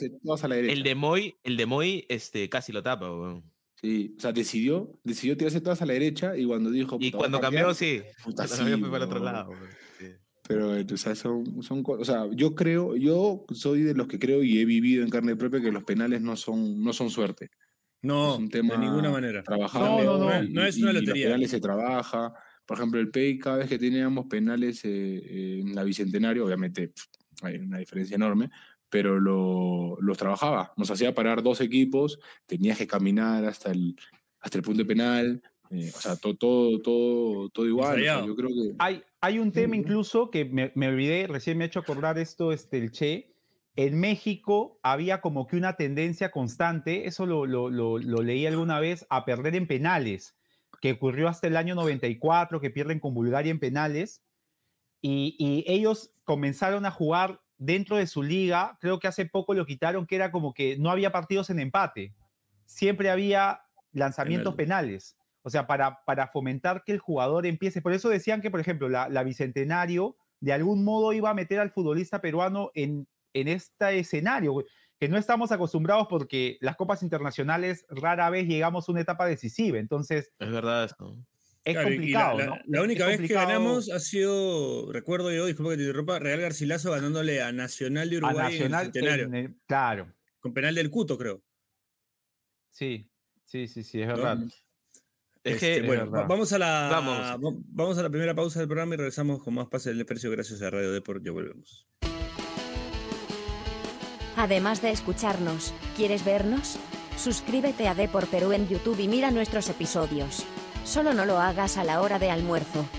El 0.50 0.82
de 0.82 0.94
Moy, 0.94 1.34
el 1.42 1.56
de 1.56 1.66
Moy 1.66 2.04
este, 2.08 2.48
casi 2.50 2.70
lo 2.70 2.82
tapa, 2.82 3.10
weón. 3.10 3.51
Sí, 3.82 4.14
o 4.16 4.20
sea, 4.20 4.32
decidió, 4.32 5.00
decidió 5.02 5.36
tirarse 5.36 5.60
todas 5.60 5.82
a 5.82 5.86
la 5.86 5.94
derecha 5.94 6.36
y 6.36 6.44
cuando 6.46 6.70
dijo. 6.70 6.98
Y 7.00 7.10
"Puta, 7.10 7.18
cuando 7.18 7.38
voy 7.38 7.38
a 7.38 7.40
cambiar", 7.40 7.64
cambió, 7.64 7.74
sí. 7.74 8.00
puta, 8.22 8.46
Cuando 8.46 8.56
cambió 8.56 8.76
sí, 8.76 8.80
fue 8.80 8.90
para 8.90 9.04
el 9.04 9.10
otro 9.10 9.20
lado. 9.24 9.50
Sí. 9.98 10.06
Pero, 10.48 10.76
eh, 10.76 10.86
o 10.92 10.96
sea, 10.96 11.14
son, 11.14 11.62
son 11.62 11.82
o 11.86 12.04
sea, 12.04 12.26
yo 12.32 12.54
creo, 12.54 12.96
yo 12.96 13.44
soy 13.52 13.82
de 13.82 13.94
los 13.94 14.06
que 14.08 14.18
creo 14.18 14.42
y 14.42 14.58
he 14.58 14.64
vivido 14.64 15.02
en 15.04 15.10
carne 15.10 15.36
propia 15.36 15.60
que 15.60 15.72
los 15.72 15.84
penales 15.84 16.20
no 16.20 16.36
son, 16.36 16.82
no 16.82 16.92
son 16.92 17.10
suerte. 17.10 17.50
No, 18.02 18.34
Es 18.34 18.38
un 18.40 18.48
tema 18.50 18.74
de 18.74 18.80
ninguna 18.80 19.10
manera. 19.10 19.42
Trabajado. 19.42 20.02
No, 20.02 20.18
no, 20.18 20.18
no. 20.18 20.44
y- 20.44 20.52
No 20.52 20.64
es 20.64 20.78
una 20.78 20.92
los 20.92 21.02
lotería. 21.02 21.26
penales 21.26 21.50
se 21.50 21.60
trabaja. 21.60 22.32
Por 22.66 22.76
ejemplo, 22.78 23.00
el 23.00 23.10
PEI, 23.10 23.38
cada 23.38 23.58
vez 23.58 23.68
que 23.68 23.78
teníamos 23.78 24.26
penales 24.26 24.84
eh, 24.84 24.90
eh, 24.90 25.60
en 25.60 25.74
la 25.74 25.84
Bicentenario, 25.84 26.44
obviamente 26.44 26.88
pff, 26.88 27.06
hay 27.42 27.56
una 27.56 27.78
diferencia 27.78 28.14
enorme, 28.16 28.50
pero 28.92 29.18
lo- 29.18 29.96
los 30.02 30.18
trabajaba. 30.18 30.72
Nos 30.76 30.90
hacía 30.90 31.14
parar 31.14 31.42
dos 31.42 31.62
equipos, 31.62 32.18
tenías 32.46 32.76
que 32.76 32.86
caminar 32.86 33.42
hasta 33.46 33.70
el, 33.72 33.96
hasta 34.38 34.58
el 34.58 34.62
punto 34.64 34.80
de 34.82 34.84
penal. 34.84 35.42
eh, 35.70 35.90
o 35.96 35.98
sea, 35.98 36.16
todo, 36.16 36.36
todo, 36.36 36.78
todo, 36.82 37.48
todo 37.48 37.66
igual. 37.66 37.98
o 37.98 38.04
sea, 38.04 38.26
yo 38.26 38.36
creo 38.36 38.50
que. 38.50 38.74
hay, 38.78 39.02
hay 39.22 39.38
un 39.38 39.50
tema 39.50 39.74
incluso 39.76 40.30
que 40.30 40.44
me, 40.44 40.70
me 40.74 40.88
olvidé, 40.88 41.26
recién 41.26 41.56
me 41.56 41.64
ha 41.64 41.68
hecho 41.68 41.80
acordar 41.80 42.18
esto, 42.18 42.52
este, 42.52 42.76
el 42.76 42.90
Che. 42.92 43.34
En 43.74 43.98
México 43.98 44.78
había 44.82 45.22
como 45.22 45.46
que 45.46 45.56
una 45.56 45.76
tendencia 45.76 46.30
constante, 46.30 47.06
eso 47.08 47.24
lo, 47.24 47.46
lo, 47.46 47.70
lo, 47.70 47.96
lo 47.96 48.22
leí 48.22 48.44
alguna 48.44 48.78
vez, 48.80 49.06
a 49.08 49.24
perder 49.24 49.54
en 49.56 49.66
penales, 49.66 50.36
que 50.82 50.92
ocurrió 50.92 51.28
hasta 51.28 51.46
el 51.46 51.56
año 51.56 51.74
94, 51.74 52.60
que 52.60 52.68
pierden 52.68 53.00
con 53.00 53.14
Bulgaria 53.14 53.50
en 53.50 53.58
penales. 53.60 54.22
Y, 55.00 55.34
y 55.38 55.64
ellos 55.66 56.12
comenzaron 56.24 56.84
a 56.84 56.90
jugar 56.90 57.40
dentro 57.64 57.96
de 57.96 58.06
su 58.06 58.22
liga, 58.22 58.76
creo 58.80 58.98
que 58.98 59.06
hace 59.06 59.24
poco 59.26 59.54
lo 59.54 59.64
quitaron, 59.64 60.06
que 60.06 60.16
era 60.16 60.32
como 60.32 60.52
que 60.52 60.76
no 60.78 60.90
había 60.90 61.12
partidos 61.12 61.48
en 61.50 61.60
empate, 61.60 62.12
siempre 62.66 63.10
había 63.10 63.62
lanzamientos 63.92 64.54
penales. 64.54 65.16
O 65.42 65.50
sea, 65.50 65.66
para, 65.66 66.04
para 66.04 66.28
fomentar 66.28 66.84
que 66.84 66.92
el 66.92 66.98
jugador 66.98 67.46
empiece. 67.46 67.82
Por 67.82 67.92
eso 67.92 68.08
decían 68.08 68.40
que, 68.40 68.50
por 68.50 68.60
ejemplo, 68.60 68.88
la, 68.88 69.08
la 69.08 69.22
Bicentenario 69.24 70.16
de 70.40 70.52
algún 70.52 70.84
modo 70.84 71.12
iba 71.12 71.30
a 71.30 71.34
meter 71.34 71.60
al 71.60 71.70
futbolista 71.70 72.20
peruano 72.20 72.70
en, 72.74 73.06
en 73.32 73.48
este 73.48 73.98
escenario, 73.98 74.64
que 74.98 75.08
no 75.08 75.16
estamos 75.16 75.52
acostumbrados 75.52 76.08
porque 76.08 76.58
las 76.60 76.76
copas 76.76 77.02
internacionales 77.02 77.86
rara 77.88 78.28
vez 78.30 78.46
llegamos 78.46 78.88
a 78.88 78.92
una 78.92 79.00
etapa 79.00 79.26
decisiva. 79.26 79.78
Entonces, 79.78 80.32
Es 80.38 80.50
verdad 80.50 80.84
eso. 80.84 81.16
Es 81.64 81.74
Claro, 81.74 81.88
complicado, 81.88 82.38
la, 82.38 82.44
la- 82.44 82.50
¿no? 82.50 82.56
la 82.66 82.78
Es 82.78 82.84
única 82.84 83.06
vez 83.06 83.12
que 83.12 83.22
complicado 83.22 83.46
ganamos 83.48 83.90
ha 83.90 83.98
sido, 84.00 84.90
recuerdo 84.92 85.32
yo, 85.32 85.46
disculpa 85.46 85.70
que 85.72 85.76
te 85.76 85.82
interrumpa, 85.84 86.18
Real 86.18 86.40
Garcilaso 86.40 86.90
ganándole 86.90 87.40
a 87.42 87.52
Nacional 87.52 88.10
de 88.10 88.16
a 88.16 88.18
Uruguay 88.18 88.56
en 88.56 88.62
el 88.64 88.70
Nacional. 88.70 88.84
Centenario, 88.92 89.24
en 89.26 89.34
el- 89.34 89.54
claro. 89.66 90.12
con 90.40 90.52
penal 90.54 90.74
del 90.74 90.90
Cuto, 90.90 91.16
creo. 91.16 91.42
Sí, 92.70 93.08
sí, 93.44 93.68
sí, 93.68 93.82
sí, 93.84 94.00
es 94.00 94.08
verdad. 94.08 94.38
Es 95.44 95.54
Este, 95.54 95.80
que, 95.80 95.86
bueno, 95.86 96.04
verdad. 96.06 96.20
va- 96.22 96.26
vamos 96.26 96.52
a 96.52 96.58
la 96.58 96.88
Vamos. 96.90 97.18
va- 97.18 97.58
vamos 97.68 97.98
a 97.98 98.02
la 98.02 98.10
primera 98.10 98.34
pausa 98.34 98.58
del 98.60 98.68
programa 98.68 98.94
y 98.94 98.98
regresamos 98.98 99.42
con 99.42 99.54
más 99.54 99.66
Pase 99.68 99.90
del 99.90 99.98
Desprecio 99.98 100.30
gracias 100.30 100.62
a 100.62 100.70
Radio 100.70 100.92
Deport. 100.92 101.22
Ya 101.24 101.32
volvemos. 101.32 101.86
Además 104.36 104.82
de 104.82 104.90
escucharnos, 104.90 105.74
¿quieres 105.96 106.24
vernos? 106.24 106.78
Suscríbete 107.16 107.86
a 107.88 107.94
Depor 107.94 108.26
Perú 108.28 108.52
en 108.52 108.66
YouTube 108.68 108.98
y 109.00 109.06
mira 109.08 109.30
nuestros 109.30 109.68
episodios. 109.68 110.44
Solo 110.84 111.14
no 111.14 111.24
lo 111.24 111.38
hagas 111.38 111.78
a 111.78 111.84
la 111.84 112.00
hora 112.00 112.18
de 112.18 112.30
almuerzo. 112.30 112.86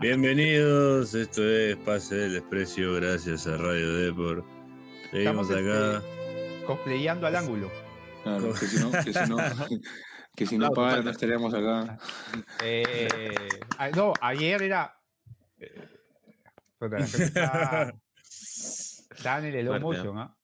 Bienvenidos, 0.00 1.14
esto 1.14 1.42
es 1.48 1.76
Pase 1.78 2.14
del 2.16 2.32
Desprecio 2.34 2.94
gracias 2.94 3.46
a 3.46 3.56
Radio 3.56 3.92
Deport. 3.94 4.44
Seguimos 5.10 5.50
Estamos, 5.50 5.52
acá. 5.72 5.96
este, 5.98 6.64
cosplayando 6.64 7.26
al 7.26 7.36
ángulo. 7.36 7.70
Claro, 8.22 8.52
que 8.52 8.66
si 8.66 8.78
no, 8.78 8.90
que 8.90 9.12
si 9.12 9.28
no, 9.28 9.36
que 10.38 10.46
si 10.46 10.56
no 10.58 10.72
falta. 10.72 11.02
no 11.02 11.10
estaríamos 11.10 11.52
acá. 11.52 11.98
Eh, 12.64 13.36
ah, 13.78 13.90
no, 13.90 14.12
ayer 14.20 14.62
era. 14.62 14.96
eh, 15.58 15.74
en 16.80 16.92
el 19.54 19.66
Fuerte, 19.66 19.80
motion, 19.80 20.18
¿ah? 20.18 20.36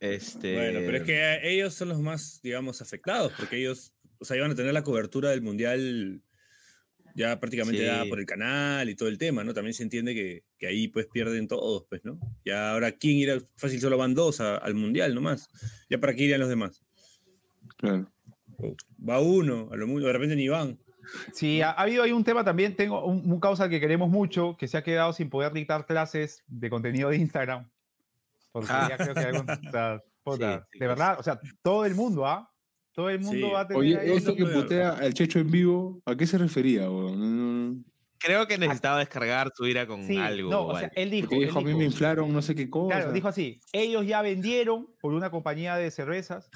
Este, 0.00 0.54
Bueno, 0.56 0.80
pero 0.84 0.96
es 0.96 1.02
que 1.04 1.38
ellos 1.52 1.74
son 1.74 1.90
los 1.90 2.00
más, 2.00 2.40
digamos, 2.42 2.80
afectados, 2.82 3.32
porque 3.36 3.58
ellos, 3.58 3.92
o 4.18 4.24
sea, 4.24 4.36
iban 4.36 4.50
a 4.50 4.54
tener 4.54 4.72
la 4.72 4.82
cobertura 4.82 5.30
del 5.30 5.42
Mundial 5.42 6.22
ya 7.14 7.38
prácticamente 7.38 7.82
Sí. 7.82 7.86
dada 7.86 8.06
por 8.06 8.18
el 8.18 8.26
canal 8.26 8.88
y 8.88 8.94
todo 8.94 9.08
el 9.08 9.18
tema, 9.18 9.44
¿no? 9.44 9.52
También 9.52 9.74
se 9.74 9.82
entiende 9.82 10.14
que, 10.14 10.44
que 10.58 10.66
ahí 10.68 10.88
pues 10.88 11.06
pierden 11.12 11.48
todos, 11.48 11.84
pues, 11.88 12.04
¿no? 12.04 12.18
Ya 12.44 12.72
ahora, 12.72 12.92
¿quién 12.92 13.16
irá? 13.18 13.38
Fácil, 13.56 13.80
solo 13.80 13.98
van 13.98 14.14
dos 14.14 14.40
a- 14.40 14.56
al 14.56 14.74
Mundial 14.74 15.14
nomás. 15.14 15.48
Ya 15.90 15.98
para 16.00 16.14
qué 16.14 16.22
irían 16.24 16.40
los 16.40 16.48
demás. 16.48 16.82
Claro. 17.76 18.10
Va 19.08 19.20
uno, 19.20 19.68
a 19.72 19.76
lo 19.76 19.86
mucho, 19.86 20.06
de 20.06 20.12
repente 20.12 20.36
ni 20.36 20.48
van. 20.48 20.78
Sí, 21.32 21.60
ha, 21.62 21.70
ha 21.70 21.82
habido 21.82 22.02
ahí 22.02 22.12
un 22.12 22.24
tema 22.24 22.44
también, 22.44 22.76
tengo 22.76 23.04
un, 23.04 23.30
un 23.30 23.40
causa 23.40 23.68
que 23.68 23.80
queremos 23.80 24.08
mucho, 24.10 24.56
que 24.58 24.68
se 24.68 24.76
ha 24.76 24.82
quedado 24.84 25.12
sin 25.12 25.28
poder 25.30 25.52
dictar 25.52 25.86
clases 25.86 26.44
de 26.46 26.70
contenido 26.70 27.08
de 27.10 27.16
Instagram. 27.16 27.68
Porque 28.52 28.68
Ah. 28.70 28.86
ya 28.90 28.96
creo 28.96 29.14
que 29.14 29.20
algún- 29.20 29.50
o 29.50 29.70
sea, 29.70 30.02
puta, 30.22 30.58
Sí, 30.58 30.66
sí, 30.72 30.78
de 30.80 30.86
verdad, 30.86 31.16
o 31.18 31.22
sea, 31.22 31.40
todo 31.62 31.84
el 31.86 31.94
mundo, 31.94 32.26
¿ah? 32.26 32.46
Todo 32.92 33.08
el 33.08 33.20
mundo 33.20 33.46
Sí. 33.46 33.52
va 33.52 33.60
a 33.60 33.66
tener 33.68 33.80
Oye, 33.80 33.98
ahí 33.98 34.10
esto 34.12 34.32
un- 34.32 34.36
que 34.38 34.46
putea 34.46 34.90
al 34.90 35.14
Checho 35.14 35.38
en 35.38 35.50
vivo, 35.50 36.02
¿a 36.04 36.14
qué 36.16 36.26
se 36.26 36.36
refería? 36.38 36.90
weón? 36.90 37.84
Creo 38.18 38.46
que 38.46 38.58
necesitaba 38.58 38.98
descargar 38.98 39.50
su 39.54 39.66
ira 39.66 39.86
con 39.86 40.04
Sí, 40.06 40.16
algo. 40.18 40.50
no, 40.50 40.66
o 40.66 40.76
sea, 40.78 40.90
él 40.94 41.10
dijo, 41.10 41.28
Porque 41.28 41.36
él 41.44 41.46
dijo, 41.46 41.58
a 41.58 41.62
mí 41.62 41.72
me 41.74 41.84
inflaron 41.86 42.30
no 42.32 42.42
sé 42.42 42.54
qué 42.54 42.68
cosa. 42.68 42.96
Claro, 42.98 43.12
dijo 43.12 43.28
así, 43.28 43.60
ellos 43.72 44.04
ya 44.06 44.20
vendieron 44.20 44.88
por 45.00 45.14
una 45.14 45.30
compañía 45.30 45.76
de 45.76 45.90
cervezas, 45.90 46.50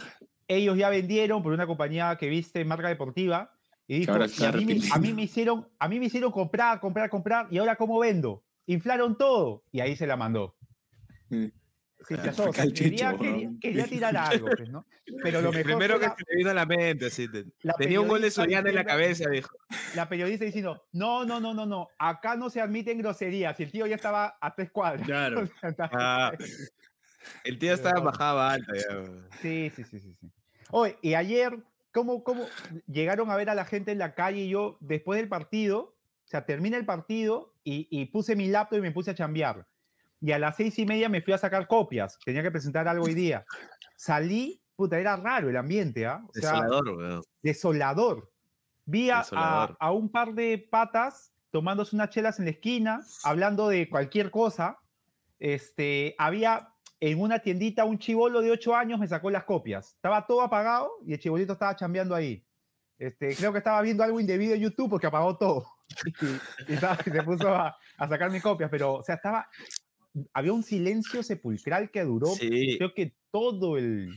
ellos 0.48 0.76
ya 0.76 0.88
vendieron 0.90 1.42
por 1.42 1.52
una 1.52 1.66
compañía 1.66 2.16
que 2.16 2.28
viste 2.28 2.64
marca 2.64 2.88
deportiva, 2.88 3.50
y 3.86 3.98
dijo, 4.00 4.12
ahora 4.12 4.26
"Y 4.26 4.28
está 4.30 4.48
a, 4.48 4.52
mí, 4.52 4.64
me- 4.64 4.72
a 4.72 4.74
mí 4.74 4.78
arrepentido". 4.80 5.16
me 5.16 5.22
hicieron, 5.22 5.68
a 5.78 5.88
mí 5.88 5.98
me 6.00 6.06
hicieron 6.06 6.32
comprar, 6.32 6.80
comprar, 6.80 7.10
comprar, 7.10 7.46
y 7.50 7.58
ahora 7.58 7.76
cómo 7.76 7.98
vendo, 7.98 8.42
inflaron 8.66 9.16
todo, 9.18 9.64
y 9.72 9.80
ahí 9.80 9.94
se 9.96 10.06
la 10.06 10.16
mandó. 10.16 10.56
Sí, 12.06 12.14
Ah, 12.18 12.32
o 12.36 12.52
sea, 12.52 12.66
quería, 12.70 13.16
quería- 13.60 13.86
tirar 13.86 14.14
algo, 14.14 14.48
pues, 14.54 14.68
¿no? 14.68 14.84
Pero 15.22 15.40
lo 15.40 15.50
mejor 15.50 15.64
Primero 15.64 15.98
que 15.98 16.06
la, 16.06 16.14
se 16.14 16.24
le 16.28 16.36
vino 16.36 16.50
a 16.50 16.54
la 16.54 16.66
mente, 16.66 17.06
así, 17.06 17.30
te- 17.30 17.46
la 17.62 17.72
tenía 17.74 17.98
un 18.00 18.08
gol 18.08 18.20
de 18.20 18.30
Soriano 18.30 18.68
en 18.68 18.74
la 18.74 18.84
cabeza, 18.84 19.28
dijo. 19.30 19.56
la 19.94 20.06
periodista 20.08 20.44
diciendo, 20.44 20.86
no, 20.92 21.24
no, 21.24 21.40
no, 21.40 21.54
no, 21.54 21.64
no, 21.64 21.88
acá 21.98 22.36
no 22.36 22.50
se 22.50 22.60
admiten 22.60 22.98
groserías, 22.98 23.58
y 23.58 23.62
el 23.62 23.72
tío 23.72 23.86
ya 23.86 23.94
estaba 23.96 24.36
a 24.38 24.54
tres 24.54 24.70
cuadras. 24.70 25.06
Claro. 25.06 25.42
O 25.44 25.46
sea, 25.60 25.70
estaba- 25.70 25.90
Ah, 26.28 26.32
el 27.44 27.58
tío 27.58 27.72
estaba 27.72 27.98
en 28.00 28.04
bajada 28.04 28.50
alta. 28.52 28.72
ya. 28.74 29.38
Sí, 29.40 29.70
sí, 29.74 29.84
sí, 29.84 29.98
sí. 29.98 30.14
sí. 30.20 30.30
Oye, 30.70 30.98
y 31.02 31.14
ayer, 31.14 31.58
¿cómo, 31.92 32.22
¿cómo 32.24 32.44
llegaron 32.86 33.30
a 33.30 33.36
ver 33.36 33.50
a 33.50 33.54
la 33.54 33.64
gente 33.64 33.92
en 33.92 33.98
la 33.98 34.14
calle? 34.14 34.40
Y 34.42 34.48
yo, 34.48 34.76
después 34.80 35.18
del 35.18 35.28
partido, 35.28 35.80
o 36.24 36.26
sea, 36.26 36.46
termina 36.46 36.76
el 36.76 36.86
partido 36.86 37.52
y, 37.64 37.86
y 37.90 38.06
puse 38.06 38.34
mi 38.36 38.48
laptop 38.48 38.78
y 38.78 38.82
me 38.82 38.90
puse 38.92 39.10
a 39.10 39.14
chambear. 39.14 39.66
Y 40.20 40.32
a 40.32 40.38
las 40.38 40.56
seis 40.56 40.78
y 40.78 40.86
media 40.86 41.08
me 41.08 41.20
fui 41.22 41.32
a 41.34 41.38
sacar 41.38 41.66
copias. 41.66 42.18
Tenía 42.24 42.42
que 42.42 42.50
presentar 42.50 42.88
algo 42.88 43.04
hoy 43.04 43.14
día. 43.14 43.44
Salí, 43.96 44.60
puta, 44.74 44.98
era 44.98 45.16
raro 45.16 45.50
el 45.50 45.56
ambiente, 45.56 46.06
¿ah? 46.06 46.22
O 46.28 46.32
sea, 46.32 46.52
Desolador, 46.52 46.88
weón. 46.96 47.22
desolador. 47.42 48.30
Vi 48.86 49.10
a, 49.10 49.20
a- 49.32 49.76
a 49.78 49.92
un 49.92 50.08
par 50.10 50.34
de 50.34 50.58
patas 50.70 51.32
tomándose 51.50 51.94
unas 51.94 52.10
chelas 52.10 52.38
en 52.38 52.46
la 52.46 52.50
esquina, 52.52 53.02
hablando 53.22 53.68
de 53.68 53.88
cualquier 53.88 54.30
cosa. 54.30 54.78
Este, 55.38 56.14
había 56.18 56.73
en 57.00 57.20
una 57.20 57.38
tiendita 57.40 57.84
un 57.84 57.98
chivolo 57.98 58.40
de 58.40 58.50
8 58.50 58.74
años, 58.74 58.98
me 58.98 59.06
sacó 59.08 59.30
las 59.30 59.44
copias. 59.44 59.94
Estaba 59.94 60.26
todo 60.26 60.40
apagado 60.42 60.90
y 61.06 61.12
el 61.12 61.18
chibolito 61.18 61.52
estaba 61.54 61.76
chambeando 61.76 62.14
ahí. 62.14 62.44
Este, 62.98 63.34
creo 63.34 63.52
que 63.52 63.58
estaba 63.58 63.82
viendo 63.82 64.02
algo 64.04 64.20
indebido 64.20 64.54
en 64.54 64.60
YouTube 64.60 64.88
porque 64.90 65.06
apagó 65.06 65.36
todo. 65.36 65.66
Y, 66.68 66.72
y 66.72 66.74
estaba- 66.74 66.98
y 67.06 67.10
se 67.10 67.22
puso 67.22 67.48
a, 67.48 67.76
a 67.98 68.08
sacar 68.08 68.30
mis 68.30 68.42
copias, 68.42 68.70
pero, 68.70 68.94
o 68.94 69.02
sea, 69.02 69.16
estaba. 69.16 69.48
Había 70.32 70.52
un 70.52 70.62
silencio 70.62 71.22
sepulcral 71.22 71.90
que 71.90 72.04
duró, 72.04 72.28
Sí. 72.28 72.76
creo 72.78 72.94
que 72.94 73.14
todo 73.30 73.76
el. 73.76 74.08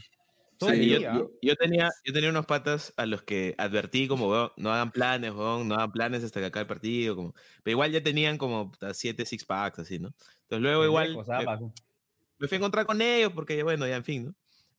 Todo 0.57 0.69
Sí, 0.71 0.75
el 0.81 0.89
yo, 0.89 0.97
día. 0.99 1.13
yo- 1.13 1.31
yo 1.41 1.55
tenía, 1.55 1.89
yo 2.05 2.13
tenía 2.13 2.29
unos 2.29 2.45
patas 2.45 2.93
a 2.97 3.05
los 3.05 3.21
que 3.23 3.53
advertí 3.57 4.07
como, 4.07 4.27
"Weón, 4.29 4.51
no 4.57 4.71
hagan 4.71 4.91
planes, 4.91 5.31
weón, 5.33 5.67
no 5.67 5.75
hagan 5.75 5.91
planes 5.91 6.23
hasta 6.23 6.39
que 6.39 6.45
acabe 6.47 6.61
el 6.63 6.67
partido, 6.67 7.15
como, 7.15 7.33
pero 7.63 7.73
igual 7.73 7.91
ya 7.91 8.01
tenían 8.01 8.37
como 8.37 8.71
puta, 8.71 8.93
siete 8.93 9.25
six 9.25 9.43
packs, 9.45 9.79
así, 9.79 9.99
¿no? 9.99 10.07
Entonces 10.43 10.61
luego 10.61 10.85
igual 10.85 11.15
me. 11.17 11.71
Me 12.39 12.47
fui 12.47 12.55
a 12.55 12.59
encontrar 12.59 12.85
con 12.85 13.01
ellos 13.01 13.31
porque, 13.33 13.63
bueno, 13.63 13.87
ya 13.87 13.95
en 13.97 14.03
fin, 14.03 14.25
¿no? 14.25 14.35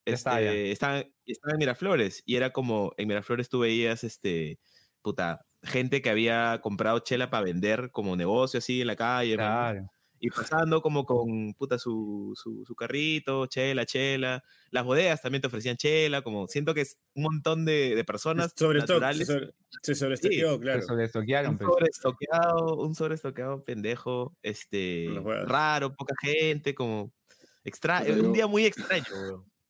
Ya 0.07 0.14
está, 0.14 0.40
ya. 0.40 0.49
Este, 0.53 0.73
estaban, 0.73 1.14
estaban 1.27 1.55
en 1.57 1.59
Miraflores 1.59 2.23
y 2.25 2.37
era 2.37 2.53
como, 2.53 2.92
en 2.97 3.09
Miraflores 3.09 3.49
tú 3.49 3.61
veías, 3.61 4.05
este, 4.05 4.59
puta, 5.03 5.44
gente 5.62 6.03
que 6.03 6.11
había 6.11 6.61
comprado 6.62 7.01
chela 7.01 7.31
para 7.31 7.44
vender 7.44 7.90
como 7.92 8.16
negocio 8.16 8.59
así 8.59 8.81
en 8.81 8.87
la 8.88 8.97
calle. 8.97 9.35
Claro. 9.37 9.90
y 10.21 10.31
pasando 10.31 10.83
como 10.83 11.05
con 11.05 11.55
puta 11.55 11.79
su, 11.79 12.33
su, 12.35 12.64
su 12.66 12.75
carrito, 12.75 13.47
chela, 13.47 13.87
chela. 13.87 14.42
Las 14.71 14.85
bodegas 14.85 15.23
también 15.23 15.42
te 15.42 15.47
ofrecían 15.49 15.77
chela, 15.77 16.23
como 16.23 16.49
siento 16.49 16.75
que 16.75 16.81
es 16.83 16.99
un 17.14 17.23
montón 17.25 17.64
de, 17.64 17.94
de 17.94 18.05
personas 18.05 18.53
Sobre 18.57 18.81
naturales. 18.81 19.27
sobre, 19.29 19.51
se 19.83 19.94
sobreestoqueó, 19.94 20.59
claro. 20.59 20.83
Se 20.83 20.92
Un 20.92 21.59
pues. 21.59 21.68
sobreestoqueado, 21.68 22.77
un 22.77 22.94
sobreestoqueado 22.94 23.62
pendejo, 23.62 24.37
este, 24.42 25.09
raro, 25.47 25.94
poca 25.94 26.14
gente, 26.21 26.75
como 26.75 27.12
Puta, 27.70 28.12
un 28.20 28.26
yo- 28.26 28.33
día 28.33 28.46
muy 28.46 28.64
extraño. 28.64 29.04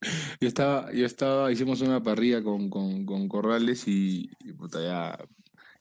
Yo 0.40 0.46
estaba, 0.46 0.92
yo 0.92 1.04
estaba, 1.04 1.50
hicimos 1.50 1.80
una 1.80 2.00
parrilla 2.00 2.40
con, 2.40 2.70
con, 2.70 3.04
con 3.04 3.26
Corrales 3.26 3.88
y, 3.88 4.30
y, 4.38 4.52
puta, 4.52 4.80
ya, 4.80 5.18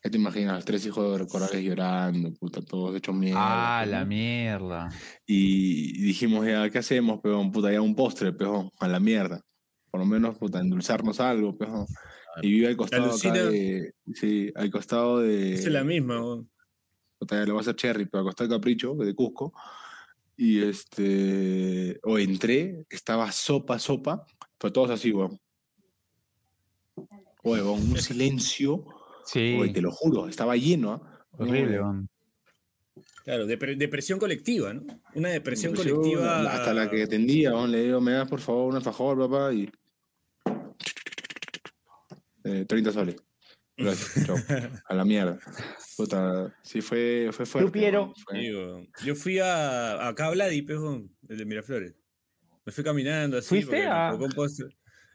ya 0.03 0.10
te 0.10 0.17
imaginas, 0.17 0.56
los 0.56 0.65
tres 0.65 0.84
hijos 0.88 1.19
de 1.19 1.27
Corrales 1.27 1.63
llorando, 1.63 2.34
puta, 2.34 2.63
todos 2.63 2.95
hechos 2.95 3.13
mierda. 3.13 3.82
Ah, 3.82 3.86
la 3.86 4.06
mierda. 4.06 4.89
Y 5.27 6.01
dijimos, 6.01 6.47
ya, 6.47 6.67
¿qué 6.71 6.80
hacemos, 6.80 7.19
peón? 7.21 7.51
Puta, 7.51 7.71
ya 7.71 7.80
un 7.80 7.95
postre, 7.95 8.34
peón, 8.34 8.71
a 8.80 8.88
la 8.88 8.99
mierda. 8.99 9.39
Por 9.91 9.99
lo 9.99 10.08
menos, 10.08 10.36
puta, 10.39 10.62
endulzarnos 10.62 11.19
algo, 11.19 11.56
peón. 11.56 11.86
Y 12.41 12.49
vive 12.49 12.69
al 12.69 12.75
costado 12.77 13.13
acá 13.13 13.34
de, 13.34 13.93
sí, 14.15 14.51
al 14.56 14.71
costado 14.71 15.19
de... 15.19 15.53
Es 15.53 15.67
la 15.67 15.84
misma, 15.84 16.19
weón. 16.23 16.49
puta, 17.19 17.36
ya 17.36 17.45
lo 17.45 17.53
va 17.53 17.60
a 17.60 17.62
hacer 17.62 17.75
Cherry, 17.75 18.06
pero 18.08 18.21
al 18.21 18.25
costado 18.25 18.49
de 18.49 18.56
Capricho, 18.56 18.95
de 18.95 19.13
Cusco. 19.13 19.53
Y 20.38 20.62
este, 20.62 22.00
o 22.04 22.19
entré, 22.19 22.86
estaba 22.89 23.32
sopa, 23.32 23.80
sopa, 23.80 24.23
pero 24.60 24.71
todos 24.71 24.91
así, 24.91 25.12
weón. 25.12 25.39
Oye, 27.43 27.62
weón, 27.63 27.82
un 27.91 27.97
silencio, 27.97 28.86
Sí, 29.26 29.58
oye, 29.60 29.73
te 29.73 29.82
lo 29.82 29.91
juro, 29.91 30.28
estaba 30.28 30.56
lleno, 30.56 30.93
¿ah? 30.93 31.26
horrible. 31.32 31.82
Weón. 31.82 32.10
Claro, 33.26 33.45
depre- 33.45 33.76
depresión 33.78 34.19
colectiva, 34.19 34.73
¿no? 34.73 34.84
Una 35.15 35.30
depresión 35.30 35.73
Depresión, 35.73 35.97
colectiva. 35.97 36.50
Hasta 36.54 36.73
la 36.73 36.89
que 36.89 37.04
atendía, 37.04 37.52
weón, 37.54 37.71
le 37.71 37.84
digo, 37.84 38.00
me 38.00 38.12
das 38.13 38.30
por 38.30 38.39
favor 38.39 38.69
un 38.69 38.76
alfajor, 38.78 39.17
papá, 39.17 39.52
y. 39.54 39.69
Eh, 42.43 42.63
30 42.65 42.91
soles. 42.93 43.15
Gracias, 43.78 44.26
chao. 44.28 44.36
A 44.86 44.94
la 44.96 45.06
mierda. 45.06 45.38
Puta, 45.96 46.54
sí 46.63 46.82
fue, 46.82 47.30
fue 47.32 47.46
fuerte. 47.46 47.72
Piero? 47.72 48.04
weón, 48.04 48.16
fue- 48.26 48.40
Digo, 48.40 48.84
yo 49.04 49.16
fui 49.16 49.40
a, 49.40 50.08
acá 50.08 50.28
a 50.28 50.32
Vladi, 50.32 50.62
pejo, 50.63 51.04
el 51.30 51.38
de 51.38 51.46
Miraflores. 51.46 51.94
Me 52.66 52.72
fui 52.72 52.84
caminando 52.84 53.38
así. 53.38 53.50
¿Fuiste 53.50 53.68
porque 53.68 53.84
me 53.84 53.92
a- 53.92 54.10
tocó 54.12 54.26
un 54.26 54.32
postre. 54.32 54.68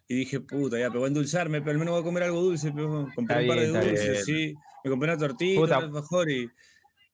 Y 0.09 0.15
dije, 0.17 0.41
puta, 0.41 0.79
ya, 0.79 0.89
pero 0.89 1.01
voy 1.01 1.07
a 1.07 1.09
endulzarme, 1.09 1.61
pero 1.61 1.73
al 1.73 1.79
menos 1.79 1.93
voy 1.93 2.01
a 2.03 2.05
comer 2.05 2.23
algo 2.25 2.41
dulce, 2.43 2.71
pejo. 2.73 3.09
Compré 3.15 3.41
Está 3.41 3.41
un 3.43 3.49
par 3.49 3.59
de 3.61 3.71
bien, 3.71 3.89
dulces, 3.91 4.25
sí. 4.25 4.55
Me 4.85 4.91
compré 4.91 5.11
una 5.11 5.19
tortita, 5.19 5.61
Puta. 5.61 5.79
un 5.79 5.85
alfajor 5.85 6.31
y, 6.31 6.49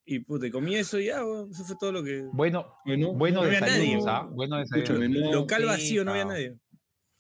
y 0.07 0.19
puta, 0.21 0.47
y 0.47 0.51
comí 0.51 0.75
eso 0.75 0.99
y 0.99 1.07
ya, 1.07 1.25
weón, 1.25 1.51
eso 1.51 1.65
fue 1.65 1.77
todo 1.79 1.93
lo 1.93 2.03
que... 2.03 2.23
Bueno, 2.33 2.67
Bueno, 2.87 3.13
bueno 3.13 3.41
no 3.43 3.47
había 3.47 3.61
nadie, 3.61 3.99
¿ah? 4.07 4.27
Bueno 4.33 4.59
Escúchame, 4.61 5.01
desayunos. 5.01 5.31
no, 5.33 5.41
Local 5.41 5.61
sí, 5.61 5.67
vacío, 5.67 6.05
no 6.05 6.11
había 6.13 6.25
nadie. 6.25 6.57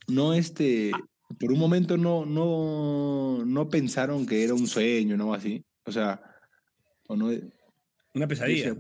no 0.09 0.33
este. 0.35 0.91
Por 1.39 1.53
un 1.53 1.59
momento 1.59 1.97
no, 1.97 2.25
no, 2.25 3.45
no 3.45 3.69
pensaron 3.69 4.27
que 4.27 4.45
era 4.45 4.55
un 4.55 4.67
sueño, 4.67 5.17
no 5.17 5.35
así. 5.35 5.65
O 5.85 5.93
sea, 5.93 6.21
o 7.07 7.17
no. 7.17 7.31
Una 8.15 8.27
pesadilla. 8.27 8.75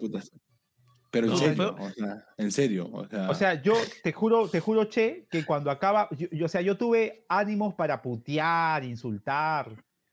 Pero 1.10 1.26
en 1.26 1.32
No, 1.32 1.38
serio, 1.38 1.74
fue- 1.76 1.86
o 1.86 1.90
sea, 1.92 2.26
en 2.36 2.52
serio. 2.52 2.88
O 2.92 3.06
sea, 3.08 3.30
O 3.30 3.34
sea, 3.34 3.62
yo 3.62 3.72
te 4.02 4.12
juro, 4.12 4.48
te 4.48 4.60
juro, 4.60 4.84
Che, 4.84 5.26
que 5.30 5.44
cuando 5.44 5.70
acaba, 5.70 6.08
yo, 6.16 6.28
yo- 6.30 6.46
o 6.46 6.48
sea, 6.48 6.60
yo 6.60 6.76
tuve 6.76 7.24
ánimos 7.28 7.74
para 7.74 8.02
putear, 8.02 8.84
insultar, 8.84 9.72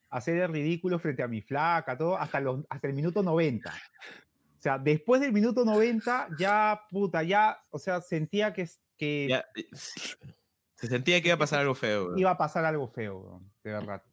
hacer 0.09 0.37
el 0.37 0.49
ridículo 0.53 0.97
frente 0.99 1.21
a 1.23 1.27
mi 1.27 1.41
flaca, 1.41 1.97
todo, 1.97 2.17
hasta, 2.17 2.39
los, 2.39 2.65
hasta 2.69 2.87
el 2.87 2.93
minuto 2.93 3.21
90. 3.23 3.71
O 3.71 4.61
sea, 4.61 4.77
después 4.79 5.19
del 5.19 5.33
minuto 5.33 5.65
90, 5.65 6.29
ya, 6.39 6.81
puta, 6.89 7.23
ya, 7.23 7.57
o 7.71 7.77
sea, 7.79 7.99
sentía 8.01 8.53
que, 8.53 8.67
que 8.97 9.27
Ya, 9.29 9.45
eh, 9.55 9.67
se 10.75 10.87
sentía 10.87 11.21
que 11.21 11.29
iba 11.29 11.35
a 11.35 11.39
pasar 11.39 11.59
algo 11.61 11.75
feo. 11.75 12.05
weón. 12.07 12.19
iba 12.19 12.31
a 12.31 12.37
pasar 12.37 12.65
algo 12.65 12.87
feo, 12.87 13.17
weón, 13.19 13.51
de 13.63 13.71
verdad. 13.71 14.03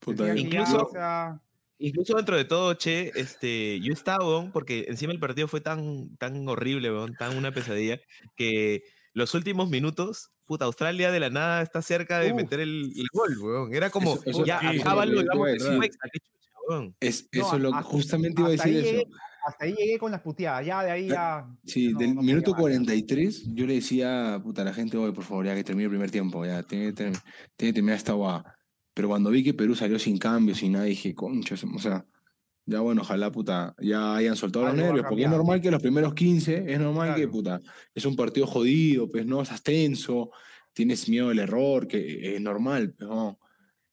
puta, 0.00 0.36
incluso- 0.36 0.86
o 0.86 0.90
sea, 0.90 1.40
Incluso 1.82 2.14
dentro 2.14 2.36
de 2.36 2.44
todo, 2.44 2.74
che, 2.74 3.10
este, 3.14 3.80
yo 3.80 3.94
estaba, 3.94 4.22
weón, 4.26 4.52
porque 4.52 4.84
encima 4.88 5.14
el 5.14 5.18
partido 5.18 5.48
fue 5.48 5.62
tan, 5.62 6.14
tan 6.18 6.46
horrible, 6.46 6.90
tan 7.18 7.38
una 7.38 7.52
pesadilla, 7.52 7.98
que 8.36 8.82
los 9.14 9.32
últimos 9.34 9.70
minutos, 9.70 10.30
puta, 10.44 10.66
Australia 10.66 11.10
de 11.10 11.20
la 11.20 11.30
nada 11.30 11.62
está 11.62 11.80
cerca 11.80 12.18
de 12.18 12.32
Uf. 12.32 12.36
meter 12.36 12.60
el, 12.60 12.92
el 12.94 13.06
gol, 13.14 13.38
weón. 13.38 13.74
Era 13.74 13.88
como, 13.88 14.12
Eso- 14.16 14.22
eso- 14.26 14.44
ya, 14.44 14.60
sí, 14.60 14.80
acábalo, 14.80 15.12
es 15.12 15.16
lo 15.16 15.16
que 15.20 15.22
digamos, 15.24 15.48
es, 15.48 15.62
eso 17.32 17.56
es 17.56 17.62
lo 17.62 17.68
hasta- 17.74 17.82
justamente 17.82 18.40
iba 18.42 18.48
a 18.48 18.52
decir 18.52 18.76
eso. 18.76 19.02
Hasta 19.44 19.64
ahí 19.64 19.74
llegué 19.74 19.98
con 19.98 20.10
las 20.10 20.20
puteadas, 20.20 20.64
ya 20.64 20.82
de 20.82 20.90
ahí 20.90 21.08
ya. 21.08 21.46
Sí, 21.64 21.92
no- 21.92 21.98
del 21.98 22.14
no 22.14 22.22
minuto 22.22 22.52
más. 22.52 22.60
43 22.60 23.54
yo 23.54 23.66
le 23.66 23.74
decía 23.74 24.40
puta, 24.42 24.62
a 24.62 24.64
la 24.64 24.74
gente, 24.74 24.96
oye, 24.96 25.12
por 25.12 25.24
favor, 25.24 25.46
ya 25.46 25.54
que 25.54 25.64
termine 25.64 25.84
el 25.84 25.90
primer 25.90 26.10
tiempo, 26.10 26.44
ya, 26.44 26.62
tiene 26.62 26.94
que, 26.94 27.12
terminar 27.56 27.96
esta 27.96 28.12
guada. 28.12 28.56
Pero 28.94 29.08
cuando 29.08 29.30
vi 29.30 29.42
que 29.42 29.54
Perú 29.54 29.74
salió 29.74 29.98
sin 29.98 30.18
cambios, 30.18 30.58
sin 30.58 30.72
nada, 30.72 30.84
dije, 30.84 31.14
concha, 31.14 31.54
o 31.54 31.78
sea, 31.78 32.04
ya 32.66 32.80
bueno, 32.80 33.02
ojalá, 33.02 33.32
puta, 33.32 33.74
ya 33.80 34.14
hayan 34.14 34.36
soltado 34.36 34.66
los 34.66 34.74
Algo 34.74 34.86
nervios, 34.86 35.06
porque 35.08 35.24
es 35.24 35.30
normal 35.30 35.60
que 35.60 35.70
los 35.72 35.82
primeros 35.82 36.14
15, 36.14 36.72
es 36.72 36.78
normal 36.78 37.16
que, 37.16 37.26
puta, 37.26 37.60
es 37.94 38.04
un 38.04 38.14
partido 38.14 38.46
jodido, 38.46 39.10
pues 39.10 39.26
no, 39.26 39.42
estás 39.42 39.62
tenso, 39.62 40.30
tienes 40.72 41.08
miedo 41.08 41.30
del 41.30 41.40
error, 41.40 41.88
que 41.88 42.36
es 42.36 42.40
normal, 42.40 42.94
pues, 42.96 43.08
no. 43.08 43.39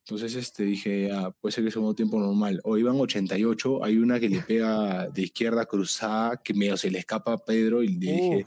Entonces 0.07 0.35
este, 0.35 0.63
dije, 0.63 1.11
ah, 1.11 1.31
puede 1.31 1.51
ser 1.51 1.65
que 1.65 1.69
sea 1.71 1.81
un 1.81 1.93
tiempo 1.93 2.17
normal. 2.17 2.61
O 2.63 2.77
iban 2.77 2.95
88, 2.97 3.83
hay 3.83 3.97
una 3.97 4.21
que 4.21 4.29
le 4.29 4.39
pega 4.47 5.09
de 5.09 5.21
izquierda 5.23 5.65
cruzada, 5.65 6.37
que 6.37 6.53
medio 6.53 6.77
se 6.77 6.89
le 6.89 6.99
escapa 6.99 7.33
a 7.33 7.37
Pedro 7.37 7.83
y 7.83 7.89
le 7.89 8.11
dije, 8.13 8.45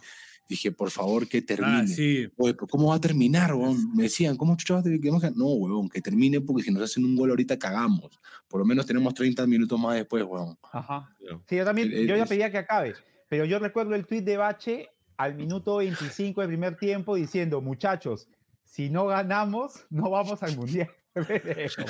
dije, 0.48 0.72
por 0.72 0.90
favor, 0.90 1.28
que 1.28 1.42
termine. 1.42 1.82
Ah, 1.82 1.86
sí. 1.86 2.26
Oye, 2.38 2.54
pero 2.54 2.66
¿cómo 2.66 2.88
va 2.88 2.94
a 2.94 3.00
terminar, 3.00 3.52
weón? 3.54 3.94
Me 3.94 4.04
decían, 4.04 4.38
¿cómo 4.38 4.56
chucha 4.56 4.82
terminar? 4.82 5.32
No, 5.36 5.48
weón, 5.48 5.90
que 5.90 6.00
termine 6.00 6.40
porque 6.40 6.62
si 6.62 6.70
nos 6.70 6.82
hacen 6.82 7.04
un 7.04 7.14
gol 7.14 7.28
ahorita 7.28 7.58
cagamos. 7.58 8.18
Por 8.48 8.60
lo 8.60 8.64
menos 8.64 8.86
tenemos 8.86 9.12
30 9.12 9.46
minutos 9.46 9.78
más 9.78 9.96
después, 9.96 10.24
weón. 10.24 10.56
Ajá. 10.72 11.14
Sí, 11.46 11.56
yo 11.56 11.64
también, 11.66 11.92
El- 11.92 12.08
yo 12.08 12.16
ya 12.16 12.24
pedía 12.24 12.50
que 12.50 12.56
acabe, 12.56 12.94
pero 13.28 13.44
yo 13.44 13.58
recuerdo 13.58 13.94
el 13.94 14.06
tweet 14.06 14.22
de 14.22 14.38
Bache 14.38 14.88
al 15.18 15.34
minuto 15.34 15.76
25 15.76 16.40
del 16.40 16.48
primer 16.48 16.78
tiempo 16.78 17.16
diciendo, 17.16 17.60
muchachos, 17.60 18.28
si 18.64 18.88
no 18.88 19.04
ganamos, 19.08 19.84
no 19.90 20.08
vamos 20.08 20.42
al 20.42 20.56
mundial. 20.56 20.88
Es 21.14 21.76
que, 21.76 21.84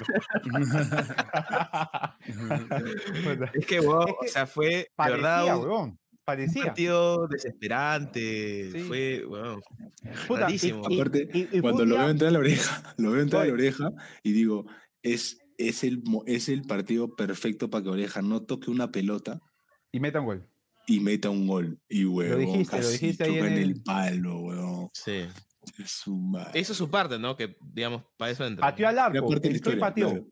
Es 3.55 3.67
que 3.67 3.81
o 3.81 4.05
sea, 4.27 4.47
fue, 4.47 4.67
de 4.69 4.91
parecía, 4.97 5.17
verdad, 5.17 5.57
un, 5.59 5.65
weón, 5.65 5.81
un 5.91 5.99
parecía. 6.25 6.65
partido 6.67 7.27
desesperante, 7.29 8.71
Sí. 8.73 8.79
fue, 8.81 9.25
weón, 9.27 9.61
Puta, 10.27 10.41
y- 10.41 10.43
rarísimo. 10.45 10.83
y- 10.89 10.95
Aparte, 11.01 11.29
y- 11.33 11.39
y 11.41 11.47
fue 11.47 11.61
Cuando 11.61 11.83
un 11.83 11.89
lo 11.91 11.99
veo 11.99 12.09
entrar 12.09 12.29
a 12.29 12.33
la 12.33 12.39
oreja, 12.39 12.95
lo 12.99 13.11
veo 13.13 13.23
entrar 13.23 13.43
a 13.43 13.47
la 13.47 13.53
oreja 13.53 13.91
y 14.23 14.33
digo, 14.33 14.67
es, 15.03 15.39
es, 15.59 15.85
el, 15.85 16.03
es 16.27 16.49
el 16.49 16.63
partido 16.63 17.15
perfecto 17.15 17.69
para 17.71 17.85
que 17.85 17.91
Oreja 17.91 18.23
no 18.23 18.43
toque 18.43 18.71
una 18.71 18.91
pelota 18.91 19.41
y 19.93 20.01
meta 20.01 20.21
un 20.21 20.27
gol. 20.27 20.49
y 20.87 21.01
meta 21.01 21.29
un 21.31 21.47
gol. 21.47 21.79
Y, 21.89 22.05
weón, 22.07 22.39
dijiste, 22.41 22.77
lo 22.77 22.83
casi 22.83 22.93
dijiste 22.93 23.25
ahí 23.25 23.39
en 23.39 23.45
el 23.47 23.59
el- 23.59 23.83
palo, 23.83 24.39
weón. 24.41 24.89
Sí. 24.95 25.25
Es 25.79 25.91
su 25.91 26.17
madre. 26.17 26.61
Hizo 26.61 26.75
su 26.75 26.91
parte, 26.91 27.19
¿no? 27.19 27.37
Que, 27.37 27.57
digamos, 27.61 28.05
para 28.17 28.31
eso 28.33 28.45
entra. 28.47 28.63
Pateó 28.67 28.89
al 28.89 28.99
arco, 28.99 29.17
Era 29.19 29.27
parte 29.27 29.41
de 29.41 29.51
la 29.51 29.57
entró 29.57 29.73
y 29.73 29.75
historia, 29.75 29.81
pateó. 29.81 30.09
claro. 30.11 30.27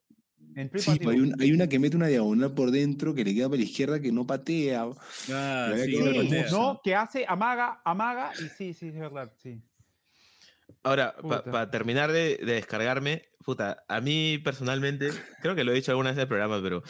Entró 0.55 0.79
y 0.81 0.83
Sí, 0.83 0.91
pateó. 0.91 1.11
hay, 1.11 1.21
un- 1.21 1.35
hay 1.41 1.53
una 1.53 1.69
que 1.69 1.79
mete 1.79 1.97
una 1.97 2.07
diagonal 2.09 2.53
por 2.55 2.71
dentro 2.71 3.14
que 3.14 3.25
le 3.25 3.35
queda 3.35 3.49
para 3.49 3.59
la 3.59 3.64
izquierda 3.64 4.01
que 4.01 4.11
no 4.11 4.27
patea. 4.27 4.88
Ah, 5.31 5.69
Había 5.71 5.85
sí, 5.85 5.91
que 5.93 6.01
no 6.03 6.14
patea. 6.14 6.81
que 6.83 6.95
hace, 6.95 7.25
amaga, 7.29 7.81
amaga, 7.85 8.33
y 8.41 8.49
sí, 8.49 8.73
sí, 8.75 8.88
es 8.88 8.99
verdad, 8.99 9.33
sí. 9.37 9.62
Ahora, 10.83 11.14
para 11.45 11.71
terminar 11.71 12.12
de, 12.12 12.38
de 12.38 12.55
descargarme, 12.55 13.25
puta, 13.45 13.85
a 13.88 14.01
mí 14.01 14.38
personalmente, 14.38 15.11
creo 15.43 15.55
que 15.55 15.64
lo 15.64 15.73
he 15.73 15.75
dicho 15.75 15.91
alguna 15.93 16.11
vez 16.11 16.17
en 16.19 16.23
el 16.23 16.29
programa, 16.29 16.61
pero 16.62 16.83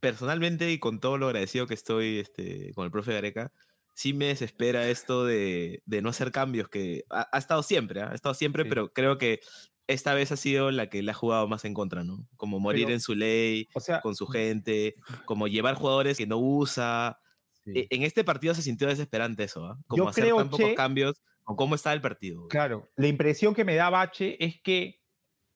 personalmente 0.00 0.70
y 0.70 0.78
con 0.78 1.00
todo 1.00 1.18
lo 1.18 1.26
agradecido 1.26 1.66
que 1.66 1.74
estoy 1.74 2.18
este, 2.18 2.72
con 2.74 2.84
el 2.84 2.90
profe 2.90 3.12
Gareca, 3.12 3.52
sí 3.96 4.12
me 4.12 4.26
desespera 4.26 4.88
esto 4.88 5.24
de, 5.24 5.82
de 5.86 6.02
no 6.02 6.10
hacer 6.10 6.30
cambios, 6.30 6.68
que 6.68 7.04
ha, 7.08 7.28
ha 7.32 7.38
estado 7.38 7.62
siempre, 7.62 8.02
¿ah? 8.02 8.10
ha 8.12 8.14
estado 8.14 8.34
siempre, 8.34 8.64
Sí. 8.64 8.68
pero 8.68 8.92
creo 8.92 9.16
que 9.16 9.40
esta 9.86 10.12
vez 10.14 10.32
ha 10.32 10.36
sido 10.36 10.70
la 10.70 10.90
que 10.90 11.02
le 11.02 11.10
ha 11.12 11.14
jugado 11.14 11.48
más 11.48 11.64
en 11.64 11.72
contra, 11.72 12.04
¿no? 12.04 12.28
Como 12.36 12.60
morir 12.60 12.84
Pero- 12.84 12.94
en 12.94 13.00
su 13.00 13.14
ley, 13.14 13.66
O 13.74 13.80
sea, 13.80 14.00
con 14.02 14.14
su 14.14 14.26
gente, 14.26 14.94
como 15.24 15.48
llevar 15.48 15.76
jugadores 15.76 16.18
que 16.18 16.26
no 16.26 16.36
usa. 16.38 17.18
sí. 17.64 17.72
E- 17.74 17.86
En 17.90 18.02
este 18.02 18.22
partido 18.22 18.52
se 18.54 18.62
sintió 18.62 18.86
desesperante 18.86 19.44
eso, 19.44 19.64
¿ah? 19.64 19.78
Como 19.86 20.04
Yo 20.04 20.08
hacer 20.10 20.24
creo, 20.24 20.36
tan 20.36 20.50
pocos 20.50 20.72
cambios 20.74 21.22
con 21.44 21.56
cómo 21.56 21.74
está 21.76 21.92
el 21.94 22.00
partido. 22.02 22.48
Claro, 22.48 22.90
la 22.96 23.06
impresión 23.08 23.54
que 23.54 23.64
me 23.64 23.76
da 23.76 23.88
Bache 23.88 24.36
es 24.44 24.60
que 24.62 25.00